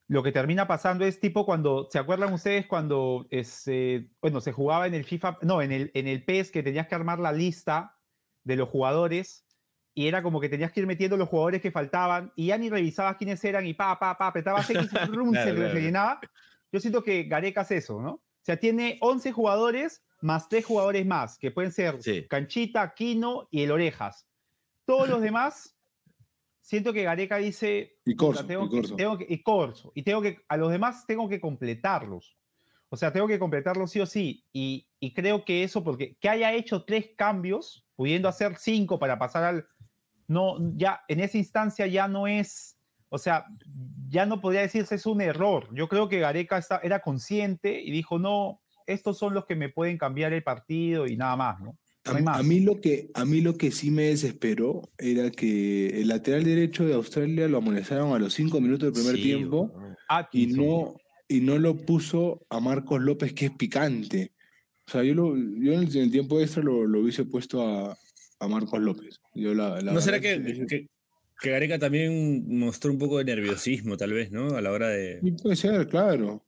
lo 0.09 0.23
que 0.23 0.33
termina 0.33 0.67
pasando 0.67 1.05
es 1.05 1.21
tipo 1.21 1.45
cuando, 1.45 1.89
¿se 1.91 1.99
acuerdan 1.99 2.33
ustedes 2.33 2.67
cuando 2.67 3.27
es, 3.31 3.65
eh, 3.69 4.09
bueno, 4.23 4.41
se 4.41 4.53
jugaba 4.53 4.87
en 4.87 4.95
el 4.95 5.05
FIFA, 5.05 5.39
no, 5.43 5.61
en 5.61 5.73
el, 5.73 5.91
en 5.95 6.07
el 6.09 6.25
PES 6.25 6.51
que 6.51 6.63
tenías 6.63 6.87
que 6.89 6.95
armar 6.97 7.19
la 7.21 7.33
lista 7.33 7.97
de 8.45 8.57
los 8.57 8.69
jugadores 8.69 9.45
y 9.95 10.07
era 10.07 10.23
como 10.23 10.41
que 10.41 10.49
tenías 10.49 10.73
que 10.73 10.81
ir 10.81 10.87
metiendo 10.87 11.17
los 11.17 11.29
jugadores 11.29 11.61
que 11.61 11.71
faltaban 11.71 12.33
y 12.37 12.47
ya 12.47 12.59
ni 12.59 12.71
revisabas 12.71 13.17
quiénes 13.17 13.45
eran 13.45 13.67
y 13.67 13.75
pa, 13.75 13.99
pa, 13.99 14.17
pa, 14.17 14.29
apretabas 14.29 14.69
X, 14.71 14.89
rum, 15.09 15.33
Claro, 15.33 15.51
se 15.51 15.57
claro. 15.57 15.73
rellenaba. 15.75 16.21
Yo 16.73 16.81
siento 16.81 17.03
que 17.03 17.25
Gareca 17.25 17.63
hace 17.63 17.77
eso, 17.79 18.01
¿no? 18.01 18.11
O 18.13 18.23
sea, 18.43 18.57
tiene 18.59 18.99
11 19.01 19.33
jugadores 19.33 20.03
más 20.23 20.49
3 20.49 20.65
jugadores 20.65 21.05
más, 21.07 21.39
que 21.39 21.51
pueden 21.51 21.73
ser 21.73 22.03
Sí. 22.03 22.27
Canchita, 22.29 22.95
Quino 22.95 23.49
y 23.51 23.63
el 23.63 23.71
Orejas. 23.73 24.27
Todos 24.87 25.09
los 25.09 25.21
demás, 25.23 25.77
siento 26.61 26.93
que 26.93 27.03
Gareca 27.03 27.37
dice, 27.39 27.99
Y 28.05 28.15
Corso, 28.17 28.47
tengo 28.47 28.67
y 28.67 28.71
que- 28.71 28.77
Corso. 28.77 28.97
tengo 28.97 29.19
que- 29.19 29.27
y 29.29 29.43
Corso, 29.43 29.93
y 29.95 30.03
tengo 30.03 30.23
que, 30.23 30.39
a 30.49 30.57
los 30.57 30.71
demás 30.71 31.07
tengo 31.07 31.29
que 31.29 31.41
completarlos. 31.41 32.37
O 32.93 32.97
sea, 32.97 33.13
tengo 33.13 33.27
que 33.29 33.39
completarlos 33.39 33.91
sí 33.93 34.01
o 34.01 34.07
sí. 34.07 34.45
Y, 34.53 34.87
y 34.99 35.15
creo 35.15 35.45
que 35.45 35.63
eso, 35.63 35.83
porque 35.83 36.17
que 36.21 36.29
haya 36.29 36.53
hecho 36.53 36.85
tres 36.85 37.11
cambios, 37.17 37.87
pudiendo 37.97 38.29
hacer 38.29 38.57
cinco 38.59 38.99
para 38.99 39.19
pasar 39.19 39.45
al. 39.45 39.67
No, 40.27 40.57
ya 40.77 41.01
en 41.09 41.21
esa 41.21 41.39
instancia 41.39 41.87
ya 41.87 42.07
no 42.09 42.27
es. 42.27 42.77
O 43.09 43.19
sea, 43.19 43.45
ya 44.09 44.27
no 44.27 44.41
podría 44.41 44.61
decirse 44.63 44.95
es 44.97 45.07
un 45.07 45.21
error. 45.21 45.69
Yo 45.75 45.89
creo 45.89 46.09
que 46.09 46.21
Gareca 46.21 46.59
está- 46.59 46.81
era 46.83 47.01
consciente 47.01 47.81
y 47.81 47.91
dijo, 47.91 48.19
no, 48.21 48.61
estos 48.87 49.19
son 49.19 49.35
los 49.35 49.47
que 49.47 49.57
me 49.57 49.69
pueden 49.69 49.99
cambiar 49.99 50.33
el 50.33 50.43
partido 50.45 51.07
y 51.07 51.17
nada 51.17 51.35
más, 51.37 51.61
¿no? 51.61 51.77
A, 52.05 52.13
No 52.13 52.17
hay 52.17 52.23
a 52.23 52.25
más. 52.25 52.45
mí 52.45 52.61
lo 52.61 52.81
que, 52.81 53.11
a 53.15 53.25
mí 53.25 53.41
lo 53.41 53.57
que 53.57 53.73
sí 53.73 53.91
me 53.91 54.05
desesperó 54.05 54.83
era 54.97 55.31
que 55.31 55.89
el 56.01 56.09
lateral 56.09 56.45
derecho 56.45 56.85
de 56.85 56.95
Australia 56.95 57.49
lo 57.49 57.59
amonestaron 57.59 58.13
a 58.15 58.19
los 58.21 58.33
cinco 58.35 58.61
minutos 58.61 58.93
del 58.93 58.93
primer 59.03 59.17
Sí, 59.17 59.23
tiempo 59.23 59.63
weón. 59.75 59.97
y 60.33 60.47
no, 60.47 60.95
y 61.31 61.41
no 61.41 61.59
lo 61.59 61.77
puso 61.77 62.45
a 62.51 62.61
Marcos 62.61 63.01
López, 63.01 63.33
que 63.33 63.47
es 63.47 63.53
picante. 63.53 64.33
O 64.87 64.91
sea, 64.91 65.03
yo, 65.05 65.15
lo, 65.15 65.37
yo 65.37 65.73
en, 65.73 65.81
el, 65.85 65.97
en 65.97 66.03
el 66.03 66.11
tiempo 66.11 66.41
extra 66.41 66.63
lo, 66.63 66.85
lo 66.85 67.01
hubiese 67.01 67.25
puesto 67.25 67.63
a, 67.63 67.97
a 68.41 68.49
Marcos 68.49 68.81
López. 68.81 69.21
Yo 69.35 69.55
la, 69.55 69.81
la 69.81 69.93
¿No 69.93 70.01
será 70.01 70.21
que, 70.21 70.43
que, 70.69 70.89
que 71.41 71.51
Gareca 71.51 71.79
también 71.79 72.45
mostró 72.59 72.91
un 72.91 72.99
poco 72.99 73.19
de 73.19 73.25
nerviosismo, 73.25 73.97
tal 73.97 74.13
vez, 74.13 74.31
¿no? 74.33 74.57
A 74.57 74.61
la 74.61 74.73
hora 74.73 74.89
de. 74.89 75.21
Sí, 75.23 75.31
puede 75.43 75.57
ser, 75.57 75.87
claro. 75.87 76.45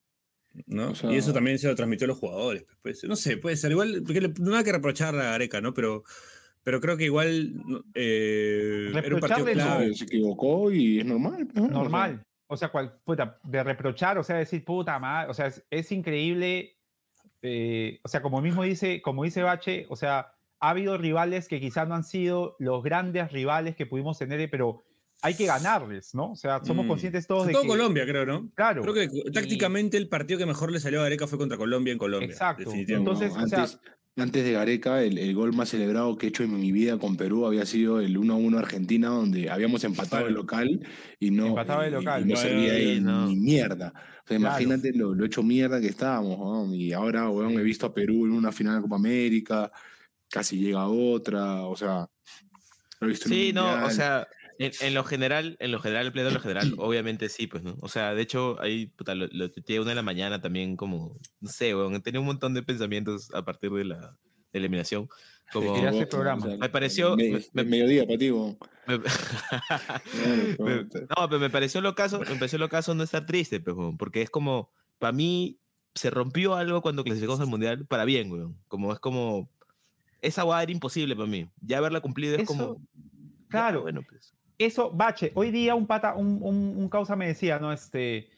¿no? 0.67 0.91
O 0.91 0.95
sea- 0.95 1.11
y 1.13 1.17
eso 1.17 1.33
también 1.33 1.59
se 1.59 1.67
lo 1.69 1.75
transmitió 1.75 2.05
a 2.05 2.09
los 2.09 2.19
jugadores. 2.19 2.65
pues. 2.83 3.05
No 3.05 3.17
sé, 3.17 3.37
puede 3.39 3.57
ser. 3.57 3.71
Igual, 3.71 4.03
porque 4.05 4.21
le- 4.21 4.35
no 4.41 4.57
hay 4.57 4.65
que 4.65 4.73
reprochar 4.73 5.15
a 5.15 5.23
Gareca, 5.31 5.61
¿no? 5.61 5.73
Pero, 5.73 6.03
pero 6.65 6.81
creo 6.81 6.97
que 6.97 7.05
igual 7.05 7.55
eh, 7.95 8.91
era 8.93 9.15
un 9.15 9.21
partido 9.21 9.47
clave. 9.47 9.95
Se 9.95 10.05
equivocó 10.05 10.71
y 10.73 10.99
es 10.99 11.07
normal. 11.07 11.47
pues, 11.47 11.55
¿no? 11.55 11.63
O 11.65 11.69
sea, 11.69 11.79
normal. 11.79 12.23
O 12.53 12.57
sea, 12.59 12.69
cual, 12.69 12.93
puta, 13.03 13.39
de 13.45 13.65
reprochar, 13.65 14.19
o 14.19 14.23
sea, 14.23 14.37
decir 14.37 14.63
puta 14.63 14.99
madre, 14.99 15.31
o 15.31 15.35
sea, 15.35 15.51
es, 15.71 15.91
increíble. 15.91 16.77
eh, 17.41 17.99
o 18.03 18.09
sea, 18.09 18.21
como 18.21 18.43
mismo 18.43 18.63
dice, 18.63 19.01
como 19.01 19.25
dice 19.25 19.43
Bache, 19.43 19.87
o 19.89 19.97
sea, 19.97 20.35
ha 20.61 20.69
habido 20.69 20.99
rivales 20.99 21.49
que 21.49 21.61
quizás 21.61 21.89
no 21.89 21.95
han 21.95 22.05
sido 22.05 22.57
los 22.59 22.83
grandes 22.83 23.33
rivales 23.33 23.75
que 23.75 23.87
pudimos 23.87 24.19
tener, 24.19 24.51
pero 24.51 24.85
hay 25.23 25.35
que 25.35 25.47
ganarles, 25.47 26.15
¿no? 26.15 26.33
O 26.33 26.37
sea, 26.37 26.61
somos 26.65 26.85
Mm. 26.85 26.89
conscientes 26.89 27.27
todos 27.27 27.47
de 27.47 27.53
Todo 27.53 27.63
que... 27.63 27.69
Colombia, 27.69 28.05
creo, 28.05 28.27
¿no? 28.27 28.51
Claro. 28.55 28.83
Creo 28.83 28.95
que 28.95 29.09
tácticamente 29.33 29.97
el 29.97 30.09
partido 30.09 30.39
que 30.39 30.47
mejor 30.47 30.73
le 30.73 30.81
salió 30.81 31.01
a 31.01 31.05
Gareca 31.05 31.27
fue 31.27 31.39
contra 31.39 31.57
Colombia 31.57 31.93
en 31.93 31.99
Colombia. 31.99 32.29
Exacto. 32.29 32.65
definitivamente. 32.65 33.11
Entonces, 33.11 33.33
o 33.37 33.49
sea- 33.49 33.61
antes, 33.63 33.79
antes 34.17 34.45
de 34.45 34.53
Gareca, 34.53 35.03
el, 35.03 35.17
el 35.17 35.35
gol 35.35 35.53
más 35.55 35.69
celebrado 35.71 36.19
que 36.19 36.27
he 36.27 36.29
hecho 36.29 36.43
en 36.43 36.59
mi 36.61 36.71
vida 36.73 36.99
con 36.99 37.17
Perú 37.17 37.47
había 37.47 37.65
sido 37.65 38.01
el 38.01 38.17
1-1 38.19 38.59
Argentina, 38.59 39.09
donde 39.09 39.49
habíamos 39.49 39.85
empatado 39.85 40.27
el 40.27 40.35
local 40.35 40.87
y 41.21 41.31
no, 41.31 41.47
Empatado 41.47 41.83
el 41.83 41.93
local. 41.95 42.23
y 42.27 42.31
no 42.31 42.37
servía 42.37 42.73
de 42.75 43.01
no. 43.01 43.27
ni 43.29 43.37
mierda. 43.37 43.89
O 43.89 44.29
sea, 44.29 44.39
Claro. 44.39 44.41
imagínate 44.41 44.93
lo, 44.93 45.15
lo 45.15 45.25
hecho 45.25 45.43
mierda 45.43 45.81
que 45.81 45.87
estábamos. 45.89 46.39
¿no? 46.69 46.75
Y 46.75 46.93
ahora, 46.93 47.29
weón, 47.31 47.53
he 47.59 47.63
visto 47.63 47.87
a 47.87 47.95
Perú 47.95 48.27
en 48.27 48.33
una 48.33 48.53
final 48.53 48.77
de 48.77 48.83
Copa 48.83 48.97
América, 48.97 49.73
casi 50.29 50.59
llega 50.59 50.87
otra, 50.89 51.63
o 51.63 51.75
sea, 51.77 52.07
lo 53.01 53.07
he 53.07 53.11
visto 53.11 53.29
en 53.29 53.35
Sí, 53.35 53.53
no, 53.53 53.85
o 53.85 53.91
sea, 53.91 54.27
en, 54.59 54.73
en 54.81 54.95
lo 54.95 55.05
general, 55.05 55.57
en 55.61 55.71
lo 55.73 55.81
general, 55.81 56.07
el 56.07 56.13
pleno 56.13 56.29
de 56.29 56.35
lo 56.35 56.41
general, 56.41 56.75
obviamente 56.79 57.29
sí, 57.29 57.47
pues, 57.47 57.63
¿no? 57.63 57.77
O 57.81 57.89
sea, 57.89 58.15
de 58.15 58.23
hecho, 58.23 58.61
ahí, 58.61 58.87
puta, 58.87 59.15
lo, 59.15 59.27
lo 59.31 59.51
tuiteé 59.51 59.81
una 59.81 59.91
de 59.91 59.95
la 59.97 60.03
mañana 60.03 60.41
también, 60.41 60.77
como, 60.77 61.17
no 61.41 61.49
sé, 61.51 61.75
weón, 61.75 62.01
tenía 62.03 62.21
un 62.21 62.27
montón 62.27 62.55
de 62.55 62.63
pensamientos 62.63 63.33
a 63.35 63.45
partir 63.45 63.71
de 63.71 63.85
la, 63.85 64.17
de 64.53 64.59
eliminación. 64.59 65.09
Como, 65.53 65.75
Vos, 65.75 66.07
programa. 66.07 66.47
Me 66.57 66.69
pareció- 66.71 67.15
me- 67.17 67.31
me- 67.31 67.45
me- 67.53 67.65
mediodía 67.65 68.07
para 68.07 68.19
ti, 68.19 68.31
weón. 68.31 68.57
me- 68.87 68.99
no, 70.59 71.29
pero 71.29 71.39
me 71.41 71.51
pareció 71.51 71.81
lo 71.81 71.95
caso, 71.95 72.21
me 72.21 72.37
pareció 72.37 72.59
lo 72.59 72.69
caso 72.69 72.95
no 72.95 73.03
estar 73.03 73.27
triste, 73.27 73.61
pues, 73.61 73.77
weón, 73.77 73.97
porque 73.97 74.23
es 74.23 74.31
como, 74.31 74.71
para 74.99 75.13
mí, 75.13 75.59
se 75.95 76.09
rompió 76.11 76.55
algo 76.55 76.81
cuando 76.81 77.05
clasificamos 77.05 77.41
al 77.41 77.49
mundial 77.49 77.85
para 77.87 78.05
bien, 78.07 78.31
weón. 78.31 78.57
Como 78.69 78.93
es 78.93 78.99
como, 78.99 79.51
esa 80.23 80.43
guada 80.43 80.63
era 80.63 80.73
imposible 80.73 81.15
para 81.15 81.29
mí. 81.29 81.49
Ya 81.61 81.79
haberla 81.79 82.01
cumplido 82.01 82.35
es 82.37 82.43
Eso- 82.43 82.47
como, 82.57 82.77
ya, 82.77 83.49
claro. 83.49 83.83
bueno, 83.83 84.03
pues. 84.09 84.33
Eso, 84.67 84.91
Bache, 84.91 85.33
hoy 85.35 85.51
día 85.51 85.75
un 85.75 85.87
pata, 85.87 86.15
un, 86.15 86.41
un, 86.43 86.89
causa 86.89 87.17
me 87.17 87.27
decía, 87.27 87.59
¿no? 87.59 87.73
Este, 87.73 88.31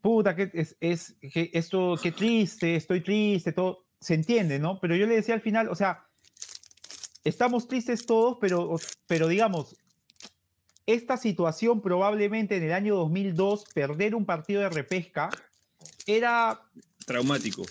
puta, 0.00 0.34
que 0.34 0.50
es, 0.54 0.76
es, 0.80 1.14
que 1.20 1.50
esto, 1.52 1.96
qué 2.02 2.12
triste, 2.12 2.76
estoy 2.76 3.02
triste, 3.02 3.52
todo, 3.52 3.84
se 4.00 4.14
entiende, 4.14 4.58
¿no? 4.58 4.80
Pero 4.80 4.96
yo 4.96 5.06
le 5.06 5.16
decía 5.16 5.34
al 5.34 5.42
final, 5.42 5.68
o 5.68 5.74
sea, 5.74 6.06
estamos 7.24 7.68
tristes 7.68 8.06
todos, 8.06 8.38
pero, 8.40 8.76
pero 9.06 9.28
digamos, 9.28 9.76
esta 10.86 11.16
situación 11.16 11.82
probablemente 11.82 12.56
en 12.56 12.62
el 12.62 12.72
año 12.72 12.96
2002, 12.96 13.66
perder 13.74 14.14
un 14.14 14.24
partido 14.24 14.62
de 14.62 14.70
repesca, 14.70 15.28
era, 16.06 16.62
Traumático. 17.04 17.62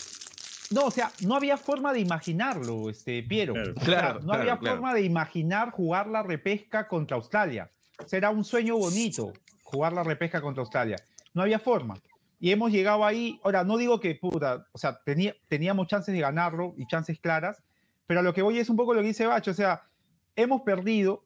No, 0.71 0.85
o 0.85 0.91
sea, 0.91 1.11
no 1.21 1.35
había 1.35 1.57
forma 1.57 1.93
de 1.93 1.99
imaginarlo, 1.99 2.89
este, 2.89 3.23
Piero. 3.23 3.53
Claro. 3.53 3.73
O 3.75 3.79
sea, 3.79 3.85
Claro, 3.85 4.19
no 4.21 4.33
había 4.33 4.57
claro. 4.57 4.75
forma 4.77 4.93
de 4.93 5.01
imaginar 5.03 5.71
jugar 5.71 6.07
la 6.07 6.23
repesca 6.23 6.87
contra 6.87 7.17
Australia. 7.17 7.69
Será 8.05 8.29
un 8.29 8.43
sueño 8.43 8.77
bonito 8.77 9.33
jugar 9.63 9.93
la 9.93 10.03
repesca 10.03 10.41
contra 10.41 10.61
Australia. 10.61 10.97
No 11.33 11.41
había 11.43 11.59
forma. 11.59 11.95
Y 12.39 12.51
hemos 12.51 12.71
llegado 12.71 13.05
ahí. 13.05 13.39
Ahora, 13.43 13.63
no 13.63 13.77
digo 13.77 13.99
que, 13.99 14.15
puta, 14.15 14.65
o 14.71 14.77
sea, 14.77 14.99
tenía, 15.05 15.35
teníamos 15.47 15.87
chances 15.87 16.13
de 16.13 16.21
ganarlo 16.21 16.73
y 16.75 16.87
chances 16.87 17.19
claras, 17.19 17.61
pero 18.07 18.21
a 18.21 18.23
lo 18.23 18.33
que 18.33 18.41
voy 18.41 18.57
es 18.57 18.69
un 18.69 18.75
poco 18.75 18.93
lo 18.93 19.01
que 19.01 19.07
dice 19.07 19.27
Bacho. 19.27 19.51
O 19.51 19.53
sea, 19.53 19.83
hemos 20.35 20.61
perdido, 20.63 21.23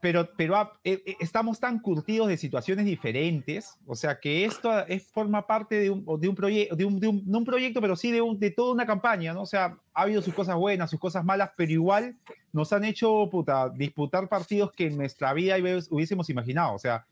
pero, 0.00 0.28
pero 0.36 0.56
ha- 0.56 0.72
eh, 0.84 1.02
eh, 1.06 1.16
estamos 1.20 1.58
tan 1.58 1.78
curtidos 1.80 2.28
de 2.28 2.36
situaciones 2.36 2.84
diferentes, 2.84 3.78
o 3.86 3.94
sea, 3.96 4.20
que 4.20 4.44
esto 4.44 4.86
es, 4.86 5.06
forma 5.08 5.46
parte 5.46 5.80
de 5.80 5.90
un, 5.90 6.04
de 6.20 6.28
un 6.28 6.34
proyecto, 6.34 6.76
de 6.76 6.84
un, 6.84 7.00
de 7.00 7.08
un- 7.08 7.22
no 7.26 7.38
un 7.38 7.44
proyecto, 7.44 7.80
pero 7.80 7.96
sí 7.96 8.12
de, 8.12 8.20
un- 8.20 8.38
de 8.38 8.50
toda 8.50 8.72
una 8.72 8.86
campaña, 8.86 9.32
¿no? 9.32 9.42
O 9.42 9.46
sea, 9.46 9.76
ha 9.94 10.02
habido 10.02 10.20
sus 10.22 10.34
cosas 10.34 10.54
buenas, 10.56 10.90
sus 10.90 11.00
cosas 11.00 11.24
malas, 11.24 11.50
pero 11.56 11.72
igual 11.72 12.16
nos 12.52 12.72
han 12.72 12.84
hecho, 12.84 13.28
puta, 13.30 13.70
disputar 13.70 14.28
partidos 14.28 14.70
que 14.72 14.86
en 14.88 14.96
nuestra 14.98 15.32
vida 15.32 15.56
hubiés- 15.58 15.88
hubiésemos 15.90 16.28
imaginado, 16.30 16.74
o 16.74 16.78
sea, 16.78 17.06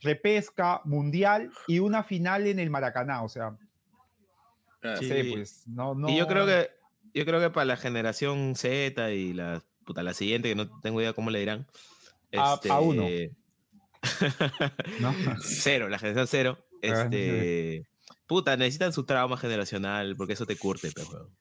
repesca, 0.00 0.80
mundial 0.84 1.50
y 1.66 1.80
una 1.80 2.04
final 2.04 2.46
en 2.46 2.58
el 2.60 2.70
Maracaná, 2.70 3.22
o 3.22 3.28
sea, 3.28 3.50
no 4.82 4.96
Sí. 4.96 5.08
sé, 5.08 5.24
pues, 5.32 5.64
no, 5.66 5.94
no... 5.94 6.08
Y 6.08 6.16
yo 6.16 6.26
creo 6.28 6.46
que 6.46 6.70
yo 7.14 7.24
creo 7.24 7.40
que 7.40 7.50
para 7.50 7.64
la 7.64 7.76
generación 7.76 8.54
Z 8.54 9.10
y 9.10 9.32
la 9.32 9.60
puta, 9.88 10.02
la 10.02 10.12
siguiente, 10.12 10.50
que 10.50 10.54
no 10.54 10.68
tengo 10.80 11.00
idea 11.00 11.14
cómo 11.14 11.30
le 11.30 11.38
dirán. 11.40 11.66
A- 12.36 12.60
a 12.68 12.80
uno. 12.80 13.04
este, 13.08 13.34
¿no? 15.00 15.14
Cero, 15.42 15.88
la 15.88 15.98
generación 15.98 16.26
cero. 16.28 16.58
Ah, 16.74 16.76
Este, 16.82 17.82
puta, 18.26 18.56
necesitan 18.56 18.92
su 18.92 19.04
trauma 19.04 19.36
generacional 19.38 20.14
porque 20.16 20.34
eso 20.34 20.44
te 20.46 20.56
curte, 20.56 20.90
pues, 20.94 21.08
weón. 21.08 21.34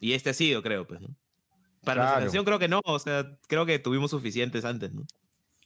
Y 0.00 0.12
este 0.12 0.30
ha 0.30 0.34
sido, 0.34 0.62
creo, 0.62 0.86
pues, 0.86 1.00
¿no? 1.00 1.08
Para 1.82 2.02
Claro. 2.02 2.02
la 2.02 2.14
generación 2.16 2.44
creo 2.44 2.58
que 2.58 2.68
no, 2.68 2.80
o 2.84 2.98
sea, 2.98 3.38
creo 3.48 3.64
que 3.66 3.78
tuvimos 3.78 4.10
suficientes 4.10 4.64
antes, 4.66 4.92
¿no? 4.92 5.04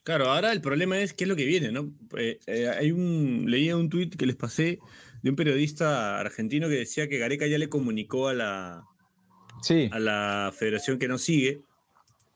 Claro, 0.05 0.31
ahora 0.31 0.53
el 0.53 0.61
problema 0.61 0.99
es 1.01 1.13
qué 1.13 1.25
es 1.25 1.29
lo 1.29 1.35
que 1.37 1.45
viene, 1.47 1.73
¿no? 1.73 1.93
Eh, 2.17 2.39
eh, 2.47 2.69
hay 2.69 2.93
un, 2.93 3.47
leía 3.49 3.77
un 3.77 3.89
tuit 3.91 4.15
que 4.17 4.27
les 4.27 4.37
pasé 4.37 4.79
de 5.23 5.31
un 5.31 5.35
periodista 5.37 6.21
argentino 6.21 6.69
que 6.69 6.75
decía 6.77 7.09
que 7.09 7.19
Gareca 7.19 7.47
ya 7.47 7.59
le 7.59 7.69
comunicó 7.69 8.29
a 8.29 8.35
la, 8.35 8.85
Sí. 9.62 9.88
a 9.93 9.99
la 9.99 10.53
federación 10.57 10.99
que 10.99 11.09
nos 11.09 11.23
sigue. 11.23 11.62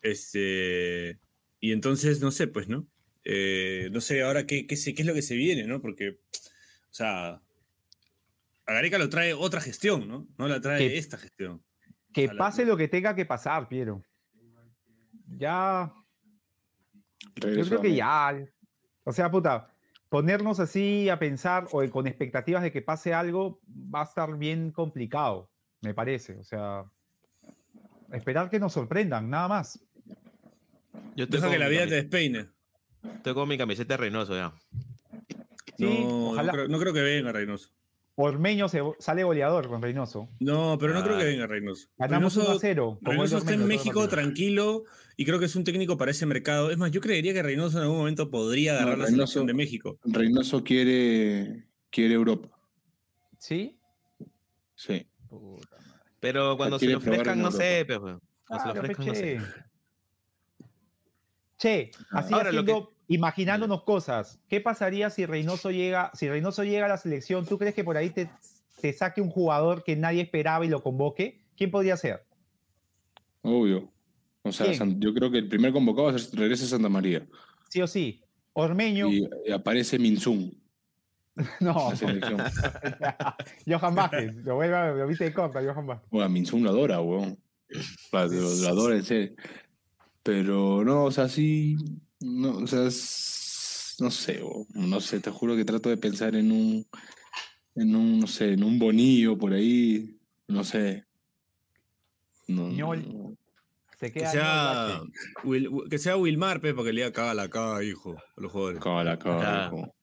Este, 0.03 1.19
y 1.61 1.73
entonces, 1.73 2.21
no 2.21 2.31
sé, 2.31 2.47
pues, 2.47 2.69
¿no? 2.69 2.87
Eh, 3.25 3.89
no 3.93 4.01
sé 4.01 4.23
ahora 4.23 4.47
qué, 4.47 4.67
qué, 4.67 4.77
qué 4.77 5.03
es 5.03 5.07
lo 5.07 5.15
que 5.15 5.23
se 5.23 5.35
viene, 5.37 5.65
¿no? 5.65 5.81
Porque, 5.83 6.11
o 6.11 6.93
sea, 6.95 7.29
a 8.67 8.73
Gareca 8.73 8.99
lo 8.99 9.09
trae 9.09 9.35
otra 9.35 9.61
gestión, 9.61 10.09
¿no? 10.09 10.27
No 10.39 10.49
la 10.49 10.61
trae 10.61 10.79
Que- 10.79 10.99
esta 10.99 11.19
gestión. 11.19 11.63
Que 12.13 12.29
pase 12.31 12.65
lo 12.65 12.77
que 12.77 12.89
tenga 12.89 13.15
que 13.15 13.27
pasar, 13.27 13.69
Piero. 13.69 14.03
Ya, 15.37 15.93
yo 17.37 17.65
creo 17.67 17.81
que 17.81 17.95
ya. 17.95 18.45
O 19.05 19.13
sea, 19.13 19.31
puta, 19.31 19.73
ponernos 20.09 20.59
así 20.59 21.09
a 21.11 21.19
pensar 21.19 21.67
o 21.71 21.89
con 21.91 22.07
expectativas 22.07 22.63
de 22.63 22.73
que 22.73 22.83
pase 22.83 23.13
algo 23.13 23.61
va 23.95 24.01
a 24.01 24.05
estar 24.05 24.37
bien 24.39 24.73
complicado, 24.73 25.51
me 25.83 25.93
parece. 25.95 26.39
O 26.39 26.45
sea, 26.45 26.85
esperar 28.13 28.51
que 28.51 28.59
nos 28.61 28.73
sorprendan, 28.73 29.29
nada 29.31 29.49
más. 29.49 29.81
Yo 31.17 31.27
Deja 31.27 31.51
que 31.51 31.59
la 31.59 31.67
mi 31.67 31.73
vida 31.73 31.85
te 31.87 31.91
camiseta- 31.91 32.03
despeine. 32.03 32.47
Estoy 33.17 33.35
con 33.35 33.49
mi 33.49 33.59
camiseta 33.59 33.95
de 33.95 33.99
Reynoso 33.99 34.35
ya. 34.35 34.53
Sí, 35.77 35.85
no, 35.85 36.31
ojalá. 36.31 36.53
no, 36.53 36.53
creo, 36.53 36.69
no 36.69 36.79
creo 36.79 36.93
que 36.93 37.01
venga 37.03 37.33
Reynoso. 37.33 37.71
Ormeño 38.17 38.69
se, 38.69 38.81
sale 38.99 39.23
goleador 39.23 39.69
con 39.69 39.81
Reynoso. 39.81 40.29
No, 40.41 40.77
pero 40.81 40.93
no 40.93 41.05
creo 41.05 41.17
que 41.19 41.23
Ah. 41.23 41.27
venga 41.27 41.47
Reynoso. 41.47 41.89
Ganamos 41.99 42.35
Reynoso- 42.37 42.49
1 42.51 42.57
a 42.57 42.61
0. 42.61 42.99
como 42.99 43.11
Reynoso 43.13 43.37
es 43.37 43.43
está 43.45 43.55
en 43.55 43.67
México 43.67 44.09
tranquilo 44.09 44.85
y 45.17 45.25
creo 45.25 45.39
que 45.39 45.45
es 45.45 45.55
un 45.55 45.63
técnico 45.63 45.97
para 45.97 46.11
ese 46.11 46.27
mercado. 46.27 46.71
Es 46.73 46.79
más, 46.79 46.91
yo 46.91 47.01
creería 47.01 47.33
que 47.33 47.43
Reynoso 47.45 47.79
en 47.79 47.85
algún 47.85 47.99
momento 47.99 48.29
podría 48.29 48.73
No, 48.73 48.79
agarrar 48.81 48.99
la 48.99 49.07
selección 49.07 49.47
de 49.47 49.55
México. 49.55 49.99
Reynoso 50.05 50.65
quiere, 50.65 51.69
quiere 51.91 52.15
Europa. 52.15 52.49
¿Sí? 53.39 53.79
Sí. 54.75 55.07
Pero 56.21 56.57
cuando 56.57 56.79
se 56.79 56.87
lo 56.87 57.01
probar 57.01 57.21
ofrezcan, 57.21 57.43
no 57.43 57.51
sé, 57.51 57.85
pues. 57.87 57.99
Cuando 58.47 58.67
se 58.67 58.75
lo 58.75 58.81
ofrezcan, 58.81 59.07
no 59.07 59.15
sé. 59.15 59.39
Che, 61.57 61.91
Che, 61.91 61.91
así 62.11 62.33
Ahora, 62.35 62.53
lo 62.53 62.61
haciendo, 62.61 62.93
imaginándonos 63.09 63.83
cosas, 63.83 64.41
¿qué 64.49 64.61
pasaría 64.61 65.11
si 65.11 65.27
Reynoso 65.27 65.71
llega, 65.71 66.11
si 66.15 66.29
Reynoso 66.29 66.63
llega 66.65 66.87
a 66.87 66.89
la 66.89 66.99
selección? 66.99 67.47
¿Tú 67.47 67.59
crees 67.59 67.75
que 67.75 67.83
por 67.85 67.97
ahí 67.97 68.11
te, 68.11 68.31
te 68.81 68.93
saque 68.93 69.21
un 69.21 69.31
jugador 69.31 69.83
que 69.83 69.97
nadie 69.97 70.23
esperaba 70.23 70.65
y 70.65 70.69
lo 70.69 70.83
convoque? 70.83 71.43
¿Quién 71.57 71.71
podría 71.71 71.97
ser? 71.97 72.25
Obvio. 73.43 73.93
O 74.43 74.53
sea, 74.53 74.73
yo 74.73 75.13
creo 75.15 75.31
que 75.31 75.39
el 75.39 75.49
primer 75.49 75.73
convocado 75.73 76.09
va 76.09 76.15
a 76.15 76.19
ser- 76.19 76.39
regresa 76.39 76.65
a 76.65 76.69
Santa 76.69 76.89
María. 76.89 77.27
Sí 77.69 77.83
o 77.83 77.87
sí. 77.87 78.23
Ormeño. 78.53 79.09
Y, 79.09 79.29
y 79.47 79.53
aparece 79.53 79.99
Minsun 79.99 80.57
no. 81.61 81.91
la 81.91 81.97
selección. 81.97 82.39
Johan 83.67 83.95
Vázquez. 83.95 84.35
Lo, 84.45 84.55
vuelve, 84.57 84.99
lo 84.99 85.07
viste 85.07 85.25
de 85.25 85.33
corta, 85.33 85.61
Johan 85.63 85.87
Vázquez. 85.87 86.09
Bueno, 86.11 86.29
Minsun 86.31 86.63
lo 86.65 86.71
adora, 86.71 87.01
weón. 87.01 87.39
Lo, 88.13 88.27
lo- 88.27 88.55
lo 88.55 88.69
adora 88.69 88.97
en 88.97 89.05
serio. 89.05 89.35
Pero 90.23 90.85
no, 90.85 91.05
o 91.05 91.11
sea, 91.11 91.29
sí. 91.29 91.77
No, 92.21 92.59
o 92.59 92.67
sea, 92.67 92.87
es- 92.87 93.97
no 94.01 94.11
sé, 94.11 94.43
weón, 94.43 94.67
no 94.91 95.01
sé, 95.01 95.21
te 95.21 95.31
juro 95.31 95.57
que 95.57 95.65
trato 95.65 95.89
de 95.89 95.97
pensar 95.97 96.35
en 96.37 96.53
un. 96.53 96.87
En 97.75 97.95
un, 97.95 98.19
no 98.21 98.27
sé, 98.27 98.55
en 98.55 98.65
un 98.65 98.79
bonillo 98.79 99.39
por 99.39 99.53
ahí. 99.53 100.19
No 100.49 100.65
sé. 100.65 101.05
No, 102.49 102.69
no. 102.69 103.37
Se 104.01 104.13
Que 104.13 104.21
queda 104.21 104.31
sea, 104.31 104.43
Ñol 104.43 105.09
Vázquez. 105.11 105.45
Will- 105.45 105.89
que 105.91 105.99
sea 105.99 106.17
Wilmar, 106.17 106.61
pe, 106.61 106.73
para 106.73 106.87
que 106.87 106.93
le 106.93 107.01
diga 107.03 107.13
caga 107.13 107.35
la 107.35 107.49
caga, 107.49 107.83
hijo, 107.85 108.17
a 108.37 108.41
los 108.41 108.51
jugadores. 108.53 108.81
Cabal, 108.81 109.09
Ah. 109.25 109.71
hijo. 109.73 109.95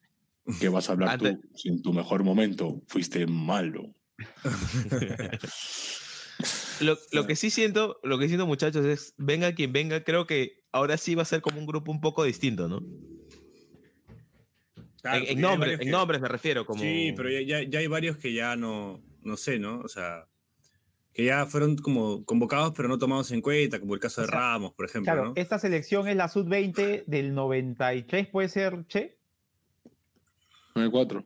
¿Qué 0.60 0.70
vas 0.70 0.90
a 0.90 0.94
hablar 0.94 1.10
Antes- 1.10 1.40
tú? 1.42 1.50
Si 1.56 1.70
en 1.70 1.82
tu 1.82 1.94
mejor 1.94 2.24
momento 2.24 2.82
fuiste 2.88 3.26
malo. 3.28 3.94
Lo, 6.82 6.98
lo 7.14 7.26
que 7.26 7.36
sí 7.38 7.50
siento, 7.50 8.00
lo 8.04 8.20
que 8.20 8.28
siento, 8.28 8.46
muchachos, 8.46 8.86
es 8.86 9.14
venga 9.18 9.56
quien 9.56 9.72
venga, 9.72 10.04
creo 10.04 10.28
que 10.28 10.64
ahora 10.74 10.98
sí 10.98 11.16
va 11.16 11.22
a 11.22 11.26
ser 11.26 11.42
como 11.42 11.58
un 11.60 11.66
grupo 11.66 11.92
un 11.92 12.02
poco 12.02 12.24
distinto, 12.26 12.68
¿no? 12.68 12.82
Claro, 15.02 15.18
en, 15.18 15.24
en 15.24 15.28
porque 15.28 15.30
hay 15.30 15.36
nombre- 15.36 15.60
varios 15.70 15.80
en 15.82 15.86
que- 15.86 15.92
nombres 15.92 16.22
me 16.22 16.28
refiero, 16.28 16.66
como... 16.66 16.82
Sí, 16.82 17.14
pero 17.16 17.30
ya, 17.30 17.42
ya- 17.42 17.64
ya 17.70 17.80
hay 17.80 17.88
varios 17.88 18.18
que 18.18 18.34
ya 18.34 18.56
no, 18.58 19.02
no 19.22 19.38
sé, 19.38 19.58
¿no? 19.60 19.80
O 19.80 19.88
sea, 19.88 20.28
que 21.14 21.24
ya 21.24 21.46
fueron 21.46 21.78
como 21.78 22.26
convocados 22.26 22.74
pero 22.76 22.90
no 22.90 22.98
tomados 22.98 23.32
en 23.32 23.40
cuenta, 23.42 23.80
como 23.80 23.94
el 23.94 24.02
caso 24.02 24.20
de 24.22 24.28
O 24.28 24.30
sea, 24.32 24.38
Ramos, 24.40 24.74
por 24.74 24.86
ejemplo. 24.86 25.14
Claro, 25.14 25.28
¿no? 25.30 25.34
esta 25.38 25.58
selección 25.60 26.10
es 26.10 26.18
la 26.18 26.28
sub-20 26.28 27.06
del 27.08 27.34
93, 27.34 28.28
puede 28.28 28.50
ser, 28.50 28.86
Che. 28.88 29.18
9-4. 30.86 31.26